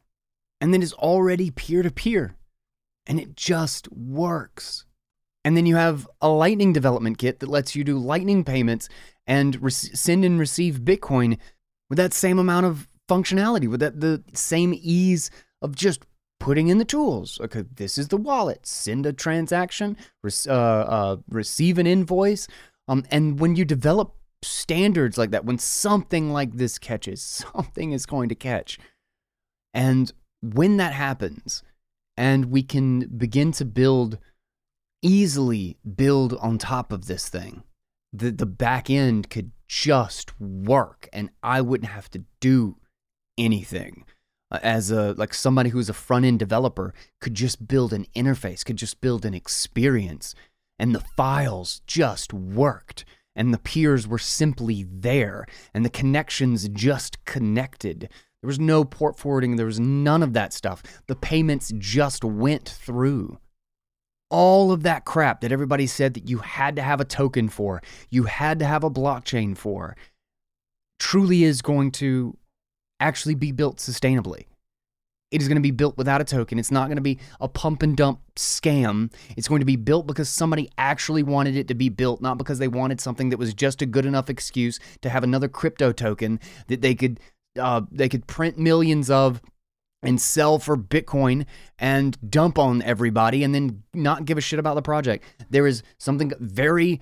And 0.62 0.74
then 0.74 0.82
it's 0.82 0.94
already 0.94 1.52
peer 1.52 1.84
to 1.84 1.92
peer 1.92 2.38
and 3.06 3.20
it 3.20 3.36
just 3.36 3.92
works. 3.92 4.86
And 5.44 5.58
then 5.58 5.66
you 5.66 5.76
have 5.76 6.08
a 6.22 6.30
Lightning 6.30 6.72
development 6.72 7.18
kit 7.18 7.42
that 7.42 7.50
lets 7.50 7.76
you 7.76 7.84
do 7.84 8.00
Lightning 8.00 8.46
payments 8.46 8.88
and 9.28 9.62
re- 9.62 9.72
send 9.72 10.24
and 10.24 10.40
receive 10.40 10.80
Bitcoin 10.80 11.38
with 11.90 11.98
that 11.98 12.14
same 12.14 12.40
amount 12.40 12.66
of 12.66 12.88
functionality, 13.10 13.68
with 13.68 13.82
that 13.82 14.00
the 14.00 14.24
same 14.32 14.74
ease 14.74 15.30
of 15.62 15.76
just 15.76 16.06
putting 16.40 16.68
in 16.68 16.78
the 16.78 16.86
tools. 16.86 17.40
Okay, 17.42 17.64
this 17.76 17.98
is 17.98 18.10
the 18.10 18.18
wallet. 18.18 18.66
Send 18.66 19.06
a 19.06 19.14
transaction, 19.14 19.98
re- 20.22 20.32
uh, 20.48 20.52
uh, 20.52 21.18
receive 21.30 21.78
an 21.78 21.88
invoice. 21.88 22.48
Um, 22.88 23.06
and 23.10 23.40
when 23.40 23.56
you 23.56 23.66
develop 23.66 24.16
standards 24.42 25.18
like 25.18 25.32
that, 25.32 25.46
when 25.46 25.58
something 25.58 26.32
like 26.32 26.54
this 26.54 26.78
catches, 26.78 27.22
something 27.54 27.92
is 27.92 28.06
going 28.06 28.30
to 28.30 28.36
catch. 28.36 28.78
And 29.74 30.12
when 30.42 30.78
that 30.78 30.94
happens, 30.94 31.64
and 32.16 32.46
we 32.46 32.62
can 32.62 33.08
begin 33.18 33.52
to 33.54 33.66
build, 33.66 34.20
easily 35.02 35.78
build 35.96 36.34
on 36.36 36.58
top 36.58 36.92
of 36.92 37.08
this 37.08 37.28
thing, 37.30 37.64
the, 38.12 38.32
the 38.32 38.46
back 38.46 38.90
end 38.90 39.30
could 39.30 39.52
just 39.68 40.40
work 40.40 41.10
and 41.12 41.32
I 41.42 41.62
wouldn't 41.62 41.90
have 41.90 42.12
to 42.12 42.24
do 42.40 42.78
anything. 43.38 44.06
Uh, 44.54 44.60
as 44.62 44.92
a 44.92 45.14
like 45.14 45.34
somebody 45.34 45.72
who's 45.72 45.90
a 45.90 45.94
front 45.94 46.26
end 46.26 46.40
developer 46.40 46.94
could 47.20 47.34
just 47.34 47.68
build 47.68 47.92
an 47.92 48.06
interface, 48.16 48.64
could 48.64 48.78
just 48.78 49.02
build 49.02 49.26
an 49.26 49.34
experience, 49.34 50.36
and 50.78 50.94
the 50.94 51.02
files 51.02 51.82
just 51.88 52.32
worked 52.32 53.04
and 53.36 53.54
the 53.54 53.60
peers 53.60 54.08
were 54.08 54.20
simply 54.20 54.86
there, 54.90 55.46
and 55.74 55.84
the 55.84 55.90
connections 55.90 56.68
just 56.70 57.24
connected. 57.26 58.02
There 58.42 58.48
was 58.48 58.60
no 58.60 58.84
port 58.84 59.18
forwarding, 59.18 59.56
there 59.56 59.66
was 59.66 59.80
none 59.80 60.22
of 60.22 60.34
that 60.34 60.54
stuff. 60.54 60.84
The 61.08 61.16
payments 61.16 61.72
just 61.78 62.24
went 62.24 62.68
through. 62.70 63.40
All 64.30 64.72
of 64.72 64.84
that 64.84 65.06
crap 65.06 65.42
that 65.42 65.52
everybody 65.52 65.88
said 65.88 66.14
that 66.16 66.30
you 66.30 66.40
had 66.40 66.76
to 66.76 66.82
have 66.82 67.00
a 67.00 67.06
token 67.06 67.50
for, 67.50 67.82
you 68.10 68.24
had 68.24 68.60
to 68.60 68.66
have 68.66 68.84
a 68.84 68.90
blockchain 68.90 69.58
for, 69.58 69.96
truly 71.00 71.44
is 71.44 71.62
going 71.62 71.92
to 71.92 72.38
actually 73.04 73.36
be 73.36 73.52
built 73.52 73.78
sustainably. 73.78 74.46
It 75.30 75.42
is 75.42 75.48
going 75.48 75.58
to 75.58 75.62
be 75.62 75.72
built 75.72 75.98
without 75.98 76.22
a 76.22 76.24
token. 76.24 76.60
It's 76.60 76.72
not 76.72 76.88
going 76.88 76.98
to 76.98 77.02
be 77.02 77.20
a 77.42 77.48
pump 77.48 77.82
and 77.82 77.98
dump 77.98 78.20
scam. 78.36 79.12
It's 79.36 79.48
going 79.48 79.62
to 79.62 79.66
be 79.66 79.76
built 79.76 80.06
because 80.06 80.30
somebody 80.30 80.70
actually 80.78 81.24
wanted 81.24 81.56
it 81.58 81.68
to 81.70 81.74
be 81.74 81.90
built, 81.90 82.22
not 82.22 82.38
because 82.38 82.60
they 82.60 82.68
wanted 82.68 83.02
something 83.02 83.30
that 83.30 83.38
was 83.38 83.54
just 83.54 83.82
a 83.82 83.88
good 83.88 84.06
enough 84.06 84.30
excuse 84.30 84.80
to 85.02 85.10
have 85.10 85.24
another 85.24 85.48
crypto 85.48 85.92
token 85.92 86.40
that 86.68 86.82
they 86.82 86.96
could 86.96 87.20
uh, 87.60 87.82
they 87.92 88.10
could 88.10 88.26
print 88.26 88.58
millions 88.58 89.10
of 89.10 89.42
and 90.04 90.22
sell 90.22 90.60
for 90.60 90.78
Bitcoin 90.78 91.46
and 91.80 92.18
dump 92.30 92.60
on 92.60 92.82
everybody 92.84 93.44
and 93.44 93.56
then 93.56 93.84
not 93.94 94.26
give 94.26 94.38
a 94.38 94.42
shit 94.42 94.60
about 94.60 94.76
the 94.76 94.82
project. 94.82 95.24
There 95.50 95.66
is 95.66 95.82
something 95.98 96.32
very 96.40 97.02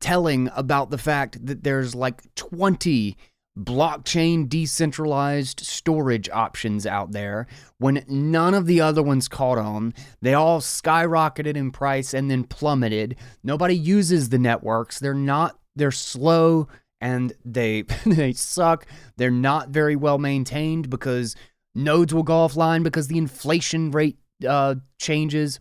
telling 0.00 0.50
about 0.54 0.90
the 0.90 0.98
fact 0.98 1.44
that 1.46 1.62
there's 1.62 1.94
like 1.94 2.34
20 2.34 3.16
blockchain 3.64 4.48
decentralized 4.48 5.60
storage 5.60 6.28
options 6.30 6.86
out 6.86 7.12
there 7.12 7.46
when 7.78 8.04
none 8.08 8.54
of 8.54 8.66
the 8.66 8.80
other 8.80 9.02
ones 9.02 9.28
caught 9.28 9.58
on. 9.58 9.94
They 10.22 10.34
all 10.34 10.60
skyrocketed 10.60 11.56
in 11.56 11.70
price 11.70 12.14
and 12.14 12.30
then 12.30 12.44
plummeted. 12.44 13.16
Nobody 13.42 13.76
uses 13.76 14.28
the 14.28 14.38
networks. 14.38 14.98
They're 14.98 15.14
not 15.14 15.58
they're 15.76 15.92
slow 15.92 16.68
and 17.00 17.32
they 17.44 17.82
they 18.06 18.32
suck. 18.32 18.86
They're 19.16 19.30
not 19.30 19.70
very 19.70 19.96
well 19.96 20.18
maintained 20.18 20.90
because 20.90 21.36
nodes 21.74 22.14
will 22.14 22.22
go 22.22 22.46
offline 22.46 22.82
because 22.82 23.08
the 23.08 23.18
inflation 23.18 23.90
rate 23.90 24.18
uh, 24.46 24.76
changes 24.98 25.60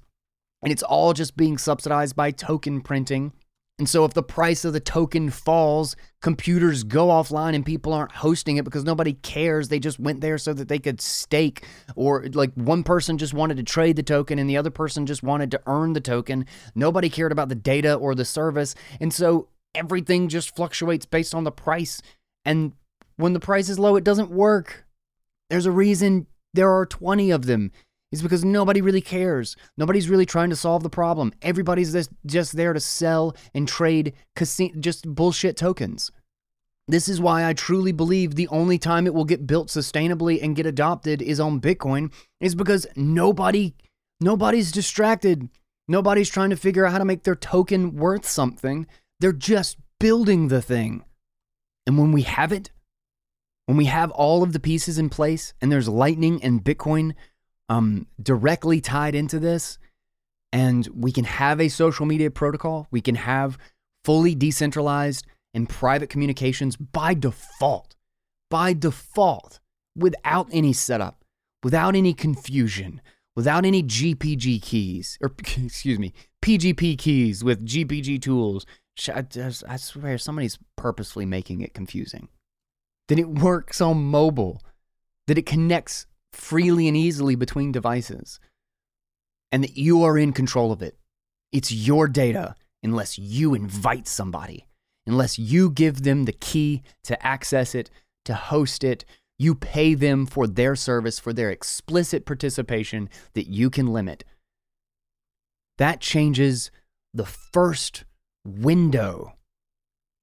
and 0.62 0.72
it's 0.72 0.84
all 0.84 1.14
just 1.14 1.38
being 1.38 1.58
subsidized 1.58 2.16
by 2.16 2.32
token 2.32 2.82
printing. 2.82 3.34
And 3.80 3.88
so 3.88 4.04
if 4.04 4.14
the 4.14 4.22
price 4.22 4.66
of 4.66 4.74
the 4.74 4.82
token 4.82 5.30
falls, 5.30 5.96
computers 6.22 6.84
go 6.84 7.08
offline 7.08 7.56
and 7.56 7.66
people 7.66 7.94
aren't 7.94 8.12
hosting 8.12 8.58
it 8.58 8.66
because 8.66 8.84
nobody 8.84 9.14
cares. 9.14 9.70
They 9.70 9.80
just 9.80 10.00
went 10.00 10.20
there 10.20 10.38
so 10.38 10.52
that 10.54 10.68
they 10.68 10.80
could 10.80 11.00
stake 11.00 11.66
or 11.96 12.26
like 12.34 12.54
one 12.56 12.84
person 12.84 13.18
just 13.18 13.34
wanted 13.34 13.56
to 13.56 13.64
trade 13.64 13.96
the 13.96 14.04
token 14.04 14.38
and 14.38 14.50
the 14.50 14.58
other 14.58 14.70
person 14.70 15.06
just 15.06 15.24
wanted 15.24 15.50
to 15.52 15.62
earn 15.66 15.94
the 15.94 16.02
token. 16.02 16.46
Nobody 16.76 17.10
cared 17.10 17.32
about 17.32 17.48
the 17.48 17.56
data 17.56 17.96
or 17.96 18.14
the 18.16 18.26
service. 18.26 18.76
And 19.00 19.14
so 19.14 19.48
everything 19.74 20.28
just 20.28 20.56
fluctuates 20.58 21.06
based 21.06 21.34
on 21.34 21.46
the 21.46 21.52
price. 21.52 22.02
And 22.44 22.74
when 23.16 23.32
the 23.32 23.40
price 23.40 23.70
is 23.70 23.80
low, 23.80 23.96
it 23.96 24.04
doesn't 24.04 24.30
work. 24.30 24.86
There's 25.50 25.66
a 25.66 25.72
reason 25.72 26.28
there 26.54 26.72
are 26.72 26.86
20 26.86 27.32
of 27.32 27.46
them 27.46 27.72
is 28.12 28.22
because 28.22 28.44
nobody 28.44 28.82
really 28.82 29.02
cares. 29.02 29.56
Nobody's 29.78 30.10
really 30.10 30.26
trying 30.26 30.50
to 30.50 30.56
solve 30.56 30.84
the 30.84 30.90
problem. 30.90 31.34
Everybody's 31.42 31.94
just, 31.94 32.10
just 32.26 32.54
there 32.54 32.74
to 32.74 32.80
sell 32.80 33.36
and 33.54 33.68
trade 33.68 34.14
casino, 34.36 34.74
just 34.80 35.08
bullshit 35.08 35.58
tokens. 35.58 36.12
This 36.88 37.08
is 37.08 37.22
why 37.22 37.46
I 37.46 37.54
truly 37.54 37.92
believe 37.92 38.34
the 38.34 38.48
only 38.48 38.80
time 38.80 39.06
it 39.06 39.14
will 39.14 39.26
get 39.26 39.46
built 39.46 39.68
sustainably 39.68 40.42
and 40.42 40.56
get 40.56 40.66
adopted 40.66 41.22
is 41.22 41.40
on 41.40 41.62
Bitcoin 41.62 42.12
is 42.42 42.56
because 42.56 42.88
nobody 42.96 43.76
nobody's 44.20 44.72
distracted. 44.72 45.50
Nobody's 45.88 46.30
trying 46.30 46.50
to 46.50 46.56
figure 46.56 46.86
out 46.86 46.92
how 46.92 46.98
to 46.98 47.06
make 47.06 47.24
their 47.24 47.36
token 47.36 47.96
worth 47.96 48.28
something. 48.28 48.88
They're 49.20 49.32
just 49.32 49.78
building 50.00 50.48
the 50.48 50.64
thing. 50.64 51.04
And 51.86 51.98
when 51.98 52.12
we 52.12 52.24
have 52.24 52.52
it, 52.52 52.72
when 53.68 53.78
we 53.78 53.86
have 53.86 54.10
all 54.12 54.42
of 54.42 54.54
the 54.54 54.60
pieces 54.60 54.98
in 54.98 55.10
place 55.10 55.54
and 55.62 55.72
there's 55.72 55.88
Lightning 55.88 56.44
and 56.44 56.64
Bitcoin 56.64 57.14
um, 57.70 58.08
directly 58.22 58.82
tied 58.82 59.16
into 59.16 59.40
this. 59.40 59.78
And 60.52 60.88
we 60.94 61.12
can 61.12 61.26
have 61.26 61.62
a 61.62 61.70
social 61.70 62.06
media 62.06 62.32
protocol. 62.32 62.88
We 62.90 63.02
can 63.02 63.16
have 63.16 63.58
fully 64.04 64.34
decentralized 64.34 65.26
and 65.54 65.70
private 65.70 66.10
communications 66.10 66.76
by 66.76 67.14
default, 67.14 67.96
by 68.50 68.74
default, 68.74 69.60
without 69.96 70.48
any 70.52 70.74
setup, 70.74 71.24
without 71.64 71.96
any 71.96 72.14
confusion, 72.14 73.02
without 73.36 73.66
any 73.66 73.84
GPG 73.84 74.62
keys, 74.62 75.18
or 75.22 75.32
excuse 75.40 76.00
me, 76.00 76.14
PGP 76.42 76.98
keys 76.98 77.44
with 77.44 77.66
GPG 77.66 78.22
tools. 78.22 78.66
I, 79.14 79.22
just, 79.22 79.64
I 79.68 79.78
swear 79.78 80.18
somebody's 80.18 80.60
purposefully 80.76 81.26
making 81.26 81.62
it 81.62 81.74
confusing. 81.74 82.28
Then 83.08 83.18
it 83.18 83.30
works 83.30 83.82
on 83.82 84.04
mobile, 84.04 84.62
that 85.28 85.38
it 85.38 85.46
connects 85.46 86.06
freely 86.34 86.88
and 86.88 86.96
easily 86.96 87.36
between 87.36 87.72
devices, 87.72 88.40
and 89.52 89.64
that 89.64 89.78
you 89.78 90.04
are 90.04 90.18
in 90.18 90.34
control 90.34 90.72
of 90.72 90.82
it. 90.82 90.98
It's 91.52 91.72
your 91.72 92.08
data 92.08 92.56
unless 92.84 93.18
you 93.18 93.54
invite 93.54 94.08
somebody, 94.08 94.68
unless 95.06 95.40
you 95.40 95.70
give 95.70 96.04
them 96.04 96.26
the 96.26 96.34
key 96.34 96.84
to 97.04 97.26
access 97.26 97.76
it, 97.76 97.90
to 98.26 98.34
host 98.34 98.84
it. 98.84 99.06
You 99.38 99.56
pay 99.56 99.94
them 99.94 100.26
for 100.26 100.48
their 100.48 100.76
service, 100.76 101.18
for 101.18 101.34
their 101.34 101.50
explicit 101.50 102.26
participation 102.26 103.10
that 103.34 103.48
you 103.48 103.70
can 103.70 103.88
limit. 103.88 104.24
That 105.78 106.02
changes 106.02 106.72
the 107.14 107.26
first 107.26 108.04
window 108.46 109.34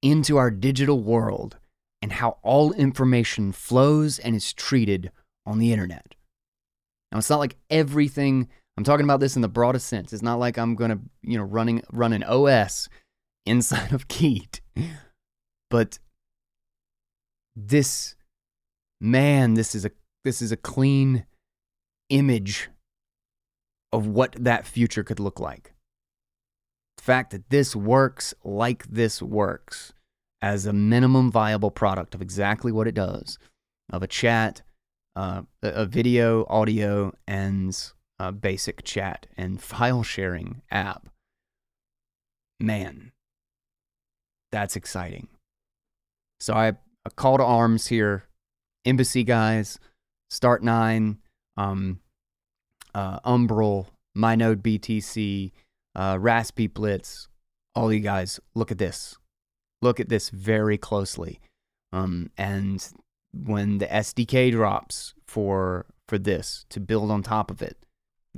into 0.03 0.37
our 0.37 0.51
digital 0.51 1.01
world 1.01 1.57
and 2.03 2.13
how 2.13 2.37
all 2.43 2.73
information 2.73 3.53
flows 3.53 4.19
and 4.19 4.37
is 4.37 4.53
treated 4.53 5.11
on 5.47 5.59
the 5.59 5.73
internet. 5.73 6.15
Now, 7.13 7.19
it's 7.19 7.31
not 7.31 7.39
like 7.39 7.57
everything, 7.71 8.49
I'm 8.77 8.85
talking 8.85 9.05
about 9.05 9.21
this 9.21 9.37
in 9.37 9.43
the 9.43 9.49
broadest 9.49 9.87
sense. 9.87 10.13
It's 10.13 10.23
not 10.23 10.39
like 10.39 10.59
I'm 10.59 10.75
going 10.75 10.91
to, 10.91 10.99
you 11.23 11.39
know, 11.39 11.45
running, 11.45 11.83
run 11.93 12.13
an 12.13 12.25
OS 12.25 12.89
inside 13.47 13.93
of 13.93 14.09
Keet. 14.09 14.61
But 15.71 15.99
this, 17.55 18.17
man, 19.01 19.55
this 19.55 19.75
is 19.75 19.85
a, 19.85 19.91
this 20.25 20.43
is 20.43 20.53
a 20.53 20.57
clean 20.57 21.25
image 22.11 22.69
of 23.93 24.07
what 24.07 24.37
that 24.39 24.67
future 24.67 25.05
could 25.05 25.21
look 25.21 25.41
like. 25.41 25.73
The 26.99 27.03
fact 27.03 27.31
that 27.31 27.51
this 27.51 27.77
works 27.77 28.35
like 28.43 28.85
this 28.87 29.23
works 29.23 29.93
as 30.43 30.67
a 30.67 30.73
minimum 30.73 31.31
viable 31.31 31.71
product 31.71 32.15
of 32.15 32.23
exactly 32.23 32.73
what 32.73 32.87
it 32.87 32.95
does 32.95 33.39
of 33.91 34.03
a 34.03 34.07
chat, 34.07 34.63
uh, 35.17 35.43
a 35.63 35.87
video, 35.87 36.47
audio, 36.49 37.13
and 37.27 37.93
basic 38.41 38.85
chat 38.85 39.27
and 39.37 39.61
file 39.73 40.03
sharing 40.03 40.63
app. 40.71 41.09
Man, 42.61 43.13
that's 44.53 44.77
exciting. 44.77 45.29
So 46.41 46.55
I 46.55 46.73
a 47.05 47.11
call 47.11 47.39
to 47.39 47.45
arms 47.45 47.87
here, 47.87 48.25
embassy 48.85 49.25
guys, 49.25 49.79
Start 50.29 50.63
Nine, 50.63 51.19
um, 51.57 52.01
uh, 52.95 53.21
Umbrel, 53.21 53.87
MyNode 54.17 54.57
BTC, 54.63 55.53
uh, 55.95 56.17
Raspi 56.17 56.73
Blitz, 56.73 57.29
all 57.75 57.93
you 57.93 58.01
guys, 58.01 58.41
look 58.55 58.73
at 58.73 58.79
this. 58.79 59.17
Look 59.83 60.01
at 60.01 60.09
this 60.09 60.31
very 60.31 60.79
closely. 60.79 61.41
Um, 61.93 62.31
and 62.37 62.87
when 63.45 63.79
the 63.79 63.87
SDK 63.87 64.51
drops 64.53 65.15
for 65.27 65.87
for 66.09 66.19
this 66.19 66.65
to 66.71 66.81
build 66.81 67.11
on 67.11 67.23
top 67.23 67.51
of 67.51 67.61
it, 67.63 67.77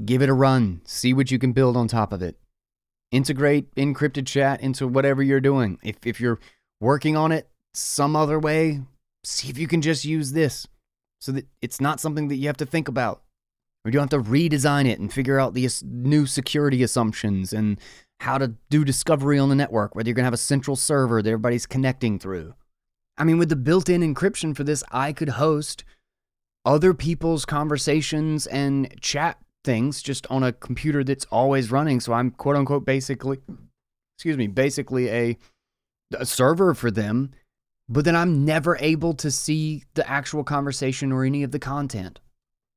give 0.05 0.23
it 0.23 0.29
a 0.29 0.35
run. 0.35 0.81
See 0.85 1.13
what 1.13 1.31
you 1.31 1.39
can 1.39 1.53
build 1.53 1.77
on 1.77 1.89
top 1.89 2.13
of 2.13 2.23
it. 2.23 2.39
Integrate 3.11 3.75
encrypted 3.75 4.27
chat 4.27 4.61
into 4.61 4.87
whatever 4.87 5.23
you're 5.23 5.41
doing. 5.41 5.79
If 5.83 6.07
if 6.07 6.21
you're 6.21 6.41
working 6.81 7.17
on 7.17 7.33
it 7.33 7.49
some 7.75 8.17
other 8.17 8.39
way, 8.39 8.81
see 9.25 9.49
if 9.49 9.59
you 9.59 9.69
can 9.69 9.83
just 9.83 10.05
use 10.05 10.33
this 10.33 10.67
so 11.21 11.33
that 11.33 11.47
it's 11.61 11.81
not 11.81 12.01
something 12.01 12.29
that 12.29 12.37
you 12.37 12.47
have 12.47 12.57
to 12.59 12.67
think 12.67 12.89
about. 12.89 13.23
Or 13.85 13.91
you 13.91 13.93
don't 13.93 14.13
have 14.13 14.25
to 14.25 14.31
redesign 14.31 14.87
it 14.87 14.99
and 14.99 15.13
figure 15.13 15.39
out 15.39 15.55
the 15.55 15.69
new 15.85 16.27
security 16.27 16.83
assumptions 16.83 17.53
and 17.53 17.81
how 18.21 18.39
to 18.39 18.55
do 18.71 18.85
discovery 18.85 19.39
on 19.39 19.49
the 19.49 19.55
network, 19.55 19.95
whether 19.95 20.09
you're 20.09 20.15
going 20.15 20.25
to 20.25 20.27
have 20.27 20.35
a 20.35 20.39
central 20.39 20.77
server 20.77 21.23
that 21.23 21.31
everybody's 21.31 21.67
connecting 21.67 22.19
through. 22.19 22.55
I 23.19 23.25
mean, 23.25 23.39
with 23.39 23.49
the 23.49 23.57
built 23.57 23.89
in 23.89 24.03
encryption 24.03 24.57
for 24.57 24.65
this, 24.65 24.85
I 24.91 25.13
could 25.13 25.31
host 25.31 25.85
other 26.65 26.95
people's 26.95 27.45
conversations 27.45 28.47
and 28.47 28.95
chat 29.01 29.39
things 29.65 30.01
just 30.03 30.27
on 30.29 30.43
a 30.43 30.53
computer 30.53 31.03
that's 31.03 31.27
always 31.27 31.71
running. 31.71 32.01
So 32.01 32.13
I'm 32.13 32.31
quote 32.31 32.57
unquote 32.57 32.85
basically, 32.85 33.39
excuse 34.17 34.37
me, 34.37 34.47
basically 34.47 35.11
a, 35.11 35.39
a 36.17 36.25
server 36.25 36.75
for 36.75 36.91
them. 36.91 37.33
But 37.89 38.05
then 38.05 38.15
I'm 38.15 38.45
never 38.45 38.77
able 38.81 39.15
to 39.15 39.31
see 39.31 39.85
the 39.95 40.09
actual 40.09 40.45
conversation 40.45 41.11
or 41.11 41.25
any 41.25 41.43
of 41.43 41.51
the 41.53 41.59
content. 41.59 42.21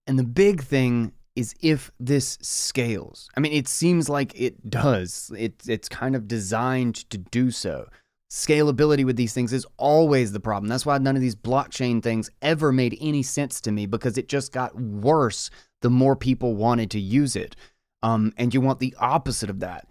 And 0.07 0.17
the 0.17 0.23
big 0.23 0.63
thing 0.63 1.11
is 1.35 1.53
if 1.61 1.91
this 1.99 2.37
scales. 2.41 3.29
I 3.35 3.39
mean, 3.39 3.53
it 3.53 3.67
seems 3.67 4.09
like 4.09 4.39
it 4.39 4.69
does. 4.69 5.31
It's 5.37 5.67
it's 5.67 5.89
kind 5.89 6.15
of 6.15 6.27
designed 6.27 7.09
to 7.09 7.17
do 7.17 7.51
so. 7.51 7.87
Scalability 8.31 9.03
with 9.03 9.17
these 9.17 9.33
things 9.33 9.51
is 9.51 9.67
always 9.75 10.31
the 10.31 10.39
problem. 10.39 10.69
That's 10.69 10.85
why 10.85 10.97
none 10.99 11.17
of 11.17 11.21
these 11.21 11.35
blockchain 11.35 12.01
things 12.01 12.29
ever 12.41 12.71
made 12.71 12.97
any 13.01 13.23
sense 13.23 13.59
to 13.59 13.73
me 13.73 13.85
because 13.85 14.17
it 14.17 14.29
just 14.29 14.53
got 14.53 14.73
worse 14.79 15.49
the 15.81 15.89
more 15.89 16.15
people 16.15 16.55
wanted 16.55 16.89
to 16.91 16.99
use 16.99 17.35
it. 17.35 17.57
Um, 18.03 18.31
and 18.37 18.53
you 18.53 18.61
want 18.61 18.79
the 18.79 18.95
opposite 18.97 19.49
of 19.49 19.59
that. 19.59 19.85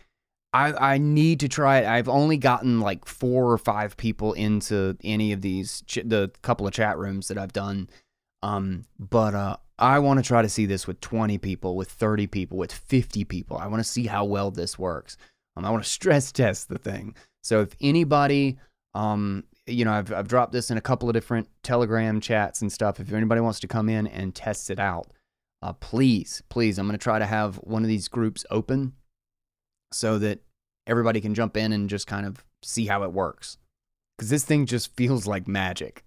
I, 0.55 0.95
I 0.95 0.99
need 0.99 1.41
to 1.41 1.49
try 1.49 1.81
it. 1.81 1.87
I've 1.87 2.09
only 2.09 2.39
gotten 2.39 2.81
like 2.81 3.05
four 3.05 3.53
or 3.53 3.59
five 3.59 3.99
people 3.99 4.33
into 4.33 4.97
any 5.05 5.33
of 5.33 5.43
these, 5.43 5.83
ch- 5.87 5.99
the 6.03 6.31
couple 6.41 6.67
of 6.67 6.73
chat 6.73 6.97
rooms 6.97 7.29
that 7.29 7.37
I've 7.37 7.53
done. 7.53 7.91
Um, 8.43 8.87
but 8.99 9.35
uh, 9.35 9.59
I 9.79 9.99
want 9.99 10.19
to 10.19 10.27
try 10.27 10.41
to 10.41 10.49
see 10.49 10.65
this 10.65 10.87
with 10.87 10.99
20 11.03 11.37
people, 11.37 11.77
with 11.77 11.91
30 11.91 12.27
people, 12.27 12.57
with 12.57 12.73
50 12.73 13.23
people. 13.25 13.59
I 13.59 13.67
want 13.67 13.81
to 13.81 13.89
see 13.89 14.07
how 14.07 14.25
well 14.25 14.51
this 14.51 14.79
works. 14.79 15.19
Um, 15.57 15.67
I 15.67 15.71
want 15.71 15.85
to 15.85 15.91
stress 15.91 16.33
test 16.33 16.71
the 16.71 16.79
thing. 16.79 17.15
So 17.43 17.63
if 17.63 17.77
anybody, 17.81 18.59
um, 18.95 19.45
you 19.67 19.85
know, 19.85 19.93
I've, 19.93 20.13
I've 20.13 20.29
dropped 20.29 20.53
this 20.53 20.71
in 20.71 20.79
a 20.79 20.83
couple 20.83 21.09
of 21.09 21.15
different 21.15 21.49
Telegram 21.63 22.21
chats 22.21 22.61
and 22.61 22.73
stuff. 22.73 23.01
If 23.01 23.13
anybody 23.13 23.41
wants 23.41 23.61
to 23.61 23.69
come 23.69 23.89
in 23.89 24.07
and 24.07 24.35
test 24.35 24.71
it 24.71 24.79
out, 24.79 25.13
uh, 25.63 25.73
please, 25.75 26.43
please, 26.49 26.79
I'm 26.79 26.87
going 26.87 26.99
to 26.99 27.03
try 27.03 27.19
to 27.19 27.27
have 27.27 27.57
one 27.57 27.83
of 27.83 27.89
these 27.89 28.09
groups 28.09 28.45
open 28.51 28.95
so 29.93 30.19
that 30.19 30.41
everybody 30.87 31.21
can 31.21 31.35
jump 31.35 31.57
in 31.57 31.73
and 31.73 31.89
just 31.89 32.07
kind 32.07 32.27
of 32.27 32.45
see 32.63 32.87
how 32.87 33.03
it 33.03 33.13
works. 33.13 33.59
Because 34.17 34.31
this 34.31 34.45
thing 34.45 34.67
just 34.67 34.95
feels 34.97 35.27
like 35.27 35.47
magic. 35.49 36.05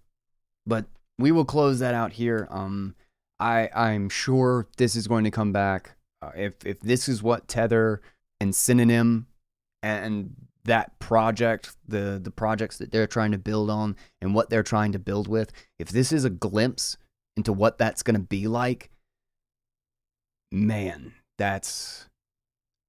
But 0.65 0.85
we 1.19 1.31
will 1.31 1.45
close 1.45 1.79
that 1.79 1.93
out 1.93 2.13
here. 2.13 2.47
Um, 2.49 2.95
I 3.39 3.69
I'm 3.75 4.09
sure 4.09 4.67
this 4.77 4.95
is 4.95 5.07
going 5.07 5.25
to 5.25 5.31
come 5.31 5.51
back. 5.51 5.95
Uh, 6.21 6.31
if 6.35 6.65
if 6.65 6.79
this 6.79 7.09
is 7.09 7.21
what 7.21 7.47
Tether 7.47 8.01
and 8.39 8.55
Synonym 8.55 9.27
and 9.81 10.35
that 10.65 10.97
project, 10.99 11.75
the 11.87 12.19
the 12.23 12.31
projects 12.31 12.77
that 12.77 12.91
they're 12.91 13.07
trying 13.07 13.31
to 13.31 13.37
build 13.37 13.69
on 13.69 13.95
and 14.21 14.33
what 14.33 14.49
they're 14.49 14.63
trying 14.63 14.91
to 14.93 14.99
build 14.99 15.27
with, 15.27 15.51
if 15.79 15.89
this 15.89 16.11
is 16.11 16.25
a 16.25 16.29
glimpse 16.29 16.97
into 17.35 17.51
what 17.51 17.77
that's 17.77 18.03
going 18.03 18.15
to 18.15 18.25
be 18.25 18.47
like, 18.47 18.89
man, 20.51 21.13
that's 21.37 22.07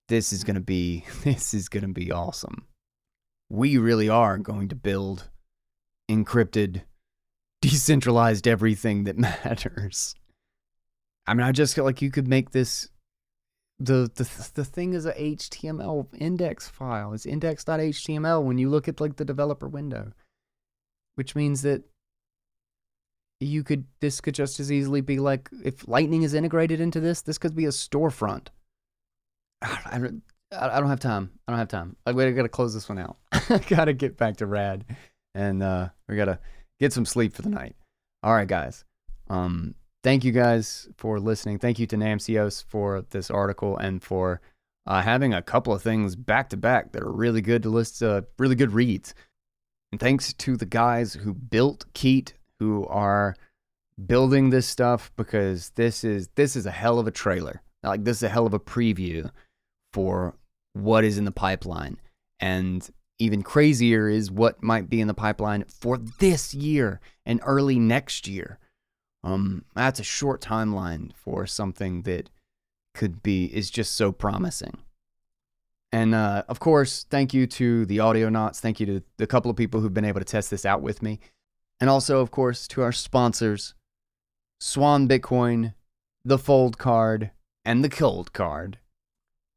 this 0.08 0.32
is 0.32 0.44
going 0.44 0.54
to 0.54 0.60
be 0.60 1.04
this 1.24 1.54
is 1.54 1.68
going 1.68 1.82
to 1.82 1.92
be 1.92 2.12
awesome. 2.12 2.66
We 3.50 3.78
really 3.78 4.08
are 4.08 4.38
going 4.38 4.68
to 4.68 4.76
build 4.76 5.30
encrypted 6.10 6.82
decentralized 7.64 8.46
everything 8.46 9.04
that 9.04 9.16
matters. 9.44 10.14
I 11.26 11.32
mean, 11.32 11.46
I 11.46 11.52
just 11.52 11.74
feel 11.74 11.84
like 11.84 12.02
you 12.02 12.10
could 12.10 12.28
make 12.28 12.50
this 12.50 12.90
the 13.78 14.10
the 14.14 14.50
the 14.54 14.64
thing 14.64 14.94
is 14.94 15.06
a 15.06 15.12
HTML 15.12 16.06
index 16.18 16.68
file. 16.68 17.12
It's 17.12 17.26
index.html 17.26 18.44
when 18.44 18.58
you 18.58 18.70
look 18.70 18.88
at 18.88 19.00
like 19.00 19.16
the 19.16 19.24
developer 19.24 19.68
window, 19.68 20.12
which 21.16 21.34
means 21.34 21.62
that 21.62 21.82
you 23.40 23.64
could 23.64 23.84
this 24.00 24.20
could 24.20 24.34
just 24.34 24.60
as 24.60 24.70
easily 24.70 25.00
be 25.00 25.18
like 25.18 25.50
if 25.64 25.88
Lightning 25.88 26.22
is 26.22 26.34
integrated 26.34 26.80
into 26.80 27.00
this, 27.00 27.22
this 27.22 27.38
could 27.38 27.54
be 27.54 27.64
a 27.64 27.70
storefront. 27.70 28.48
I 29.62 29.98
don't, 29.98 30.22
I 30.52 30.78
don't 30.78 30.90
have 30.90 31.00
time. 31.00 31.32
I 31.48 31.52
don't 31.52 31.58
have 31.58 31.68
time. 31.68 31.96
I, 32.06 32.12
we 32.12 32.30
gotta 32.32 32.48
close 32.48 32.74
this 32.74 32.88
one 32.88 32.98
out. 32.98 33.16
I 33.32 33.58
gotta 33.68 33.92
get 33.92 34.16
back 34.16 34.36
to 34.36 34.46
Rad, 34.46 34.84
and 35.34 35.62
uh, 35.62 35.88
we 36.08 36.16
gotta 36.16 36.38
get 36.78 36.92
some 36.92 37.06
sleep 37.06 37.34
for 37.34 37.42
the 37.42 37.50
night. 37.50 37.74
All 38.22 38.32
right, 38.32 38.48
guys. 38.48 38.84
Um, 39.28 39.74
thank 40.04 40.22
you 40.22 40.30
guys 40.30 40.86
for 40.96 41.18
listening. 41.18 41.58
Thank 41.58 41.78
you 41.80 41.86
to 41.88 41.96
Namcios 41.96 42.62
for 42.68 43.04
this 43.10 43.30
article 43.30 43.76
and 43.76 44.02
for 44.02 44.40
uh, 44.86 45.00
having 45.00 45.32
a 45.32 45.42
couple 45.42 45.72
of 45.72 45.82
things 45.82 46.14
back 46.14 46.50
to 46.50 46.56
back 46.56 46.92
that 46.92 47.02
are 47.02 47.10
really 47.10 47.40
good 47.40 47.62
to 47.64 47.70
list, 47.70 48.02
uh, 48.02 48.22
really 48.38 48.54
good 48.54 48.72
reads. 48.72 49.14
And 49.90 49.98
thanks 49.98 50.32
to 50.34 50.56
the 50.56 50.66
guys 50.66 51.14
who 51.14 51.32
built 51.32 51.86
Keet, 51.94 52.34
who 52.60 52.86
are 52.86 53.34
building 54.06 54.50
this 54.50 54.66
stuff 54.66 55.10
because 55.16 55.70
this 55.70 56.04
is 56.04 56.28
this 56.34 56.54
is 56.54 56.66
a 56.66 56.70
hell 56.70 56.98
of 56.98 57.06
a 57.06 57.12
trailer. 57.12 57.62
Like 57.82 58.04
this 58.04 58.18
is 58.18 58.24
a 58.24 58.28
hell 58.28 58.46
of 58.46 58.54
a 58.54 58.60
preview 58.60 59.30
for 59.92 60.34
what 60.74 61.04
is 61.04 61.16
in 61.16 61.24
the 61.24 61.32
pipeline. 61.32 61.98
And 62.40 62.86
even 63.18 63.42
crazier 63.42 64.08
is 64.08 64.30
what 64.30 64.62
might 64.62 64.90
be 64.90 65.00
in 65.00 65.08
the 65.08 65.14
pipeline 65.14 65.64
for 65.68 65.96
this 65.96 66.52
year 66.52 67.00
and 67.24 67.40
early 67.44 67.78
next 67.78 68.26
year. 68.28 68.58
Um, 69.24 69.64
that's 69.74 69.98
a 69.98 70.04
short 70.04 70.40
timeline 70.40 71.12
for 71.16 71.46
something 71.46 72.02
that 72.02 72.28
could 72.92 73.22
be 73.22 73.46
is 73.46 73.70
just 73.70 73.94
so 73.94 74.12
promising. 74.12 74.78
And 75.90 76.14
uh, 76.14 76.42
of 76.48 76.60
course, 76.60 77.06
thank 77.08 77.32
you 77.32 77.46
to 77.46 77.86
the 77.86 77.98
Audionauts. 77.98 78.60
Thank 78.60 78.80
you 78.80 78.86
to 78.86 79.02
the 79.16 79.26
couple 79.26 79.50
of 79.50 79.56
people 79.56 79.80
who've 79.80 79.94
been 79.94 80.04
able 80.04 80.20
to 80.20 80.24
test 80.24 80.50
this 80.50 80.66
out 80.66 80.82
with 80.82 81.02
me. 81.02 81.20
And 81.80 81.88
also, 81.88 82.20
of 82.20 82.30
course, 82.30 82.68
to 82.68 82.82
our 82.82 82.92
sponsors 82.92 83.74
Swan 84.60 85.08
Bitcoin, 85.08 85.74
the 86.24 86.38
Fold 86.38 86.78
Card, 86.78 87.30
and 87.64 87.82
the 87.82 87.88
Coldcard. 87.88 88.74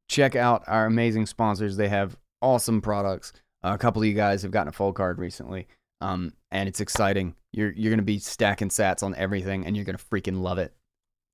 Check 0.08 0.36
out 0.36 0.64
our 0.68 0.86
amazing 0.86 1.26
sponsors. 1.26 1.78
They 1.78 1.90
have 1.90 2.18
awesome 2.42 2.82
products. 2.82 3.34
A 3.64 3.78
couple 3.78 4.02
of 4.02 4.08
you 4.08 4.14
guys 4.14 4.42
have 4.42 4.52
gotten 4.52 4.70
a 4.70 4.74
Fold 4.74 4.96
Card 4.96 5.20
recently. 5.20 5.68
Um, 6.02 6.34
and 6.52 6.70
it's 6.70 6.80
exciting. 6.80 7.36
You're 7.54 7.72
you're 7.72 7.92
gonna 7.92 8.02
be 8.02 8.20
stacking 8.20 8.70
sats 8.70 9.04
on 9.04 9.16
everything, 9.16 9.66
and 9.66 9.76
you're 9.76 9.86
gonna 9.86 9.98
freaking 9.98 10.42
love 10.42 10.58
it. 10.58 10.74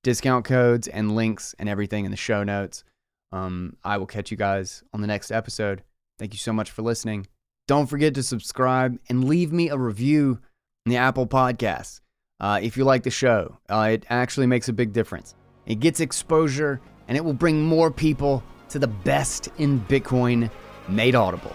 Discount 0.02 0.44
codes 0.44 0.86
and 0.88 1.16
links 1.16 1.54
and 1.58 1.68
everything 1.68 2.04
in 2.04 2.10
the 2.10 2.16
show 2.16 2.44
notes. 2.44 2.84
Um, 3.32 3.76
I 3.82 3.96
will 3.96 4.06
catch 4.06 4.30
you 4.30 4.36
guys 4.36 4.82
on 4.92 5.00
the 5.00 5.06
next 5.06 5.30
episode. 5.32 5.82
Thank 6.18 6.32
you 6.32 6.38
so 6.38 6.52
much 6.52 6.70
for 6.70 6.82
listening. 6.82 7.26
don't 7.66 7.86
forget 7.86 8.14
to 8.14 8.22
subscribe 8.22 8.98
and 9.08 9.24
leave 9.24 9.50
me 9.52 9.70
a 9.70 9.76
review 9.76 10.38
in 10.84 10.90
the 10.90 10.96
Apple 10.98 11.26
Podcasts. 11.26 12.00
Uh, 12.38 12.60
if 12.62 12.76
you 12.76 12.84
like 12.84 13.02
the 13.02 13.10
show, 13.10 13.56
uh, 13.70 13.88
it 13.92 14.04
actually 14.10 14.46
makes 14.46 14.68
a 14.68 14.72
big 14.72 14.92
difference. 14.92 15.34
It 15.66 15.76
gets 15.80 16.00
exposure 16.00 16.80
and 17.08 17.16
it 17.16 17.24
will 17.24 17.32
bring 17.32 17.62
more 17.62 17.90
people 17.90 18.42
to 18.68 18.78
the 18.78 18.86
best 18.86 19.48
in 19.58 19.80
Bitcoin 19.82 20.50
made 20.88 21.14
audible. 21.14 21.54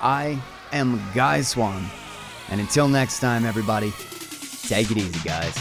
I 0.00 0.40
am 0.72 1.02
Guy 1.14 1.40
Swan, 1.40 1.84
and 2.50 2.60
until 2.60 2.88
next 2.88 3.20
time, 3.20 3.44
everybody, 3.44 3.92
take 4.62 4.90
it 4.90 4.96
easy, 4.96 5.20
guys. 5.24 5.56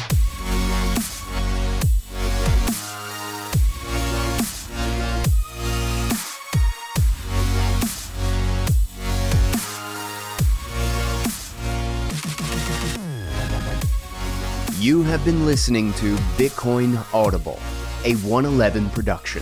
You 14.79 15.01
have 15.03 15.23
been 15.23 15.45
listening 15.45 15.93
to 15.93 16.15
Bitcoin 16.37 17.01
Audible, 17.13 17.57
a 18.03 18.15
111 18.15 18.89
production. 18.89 19.41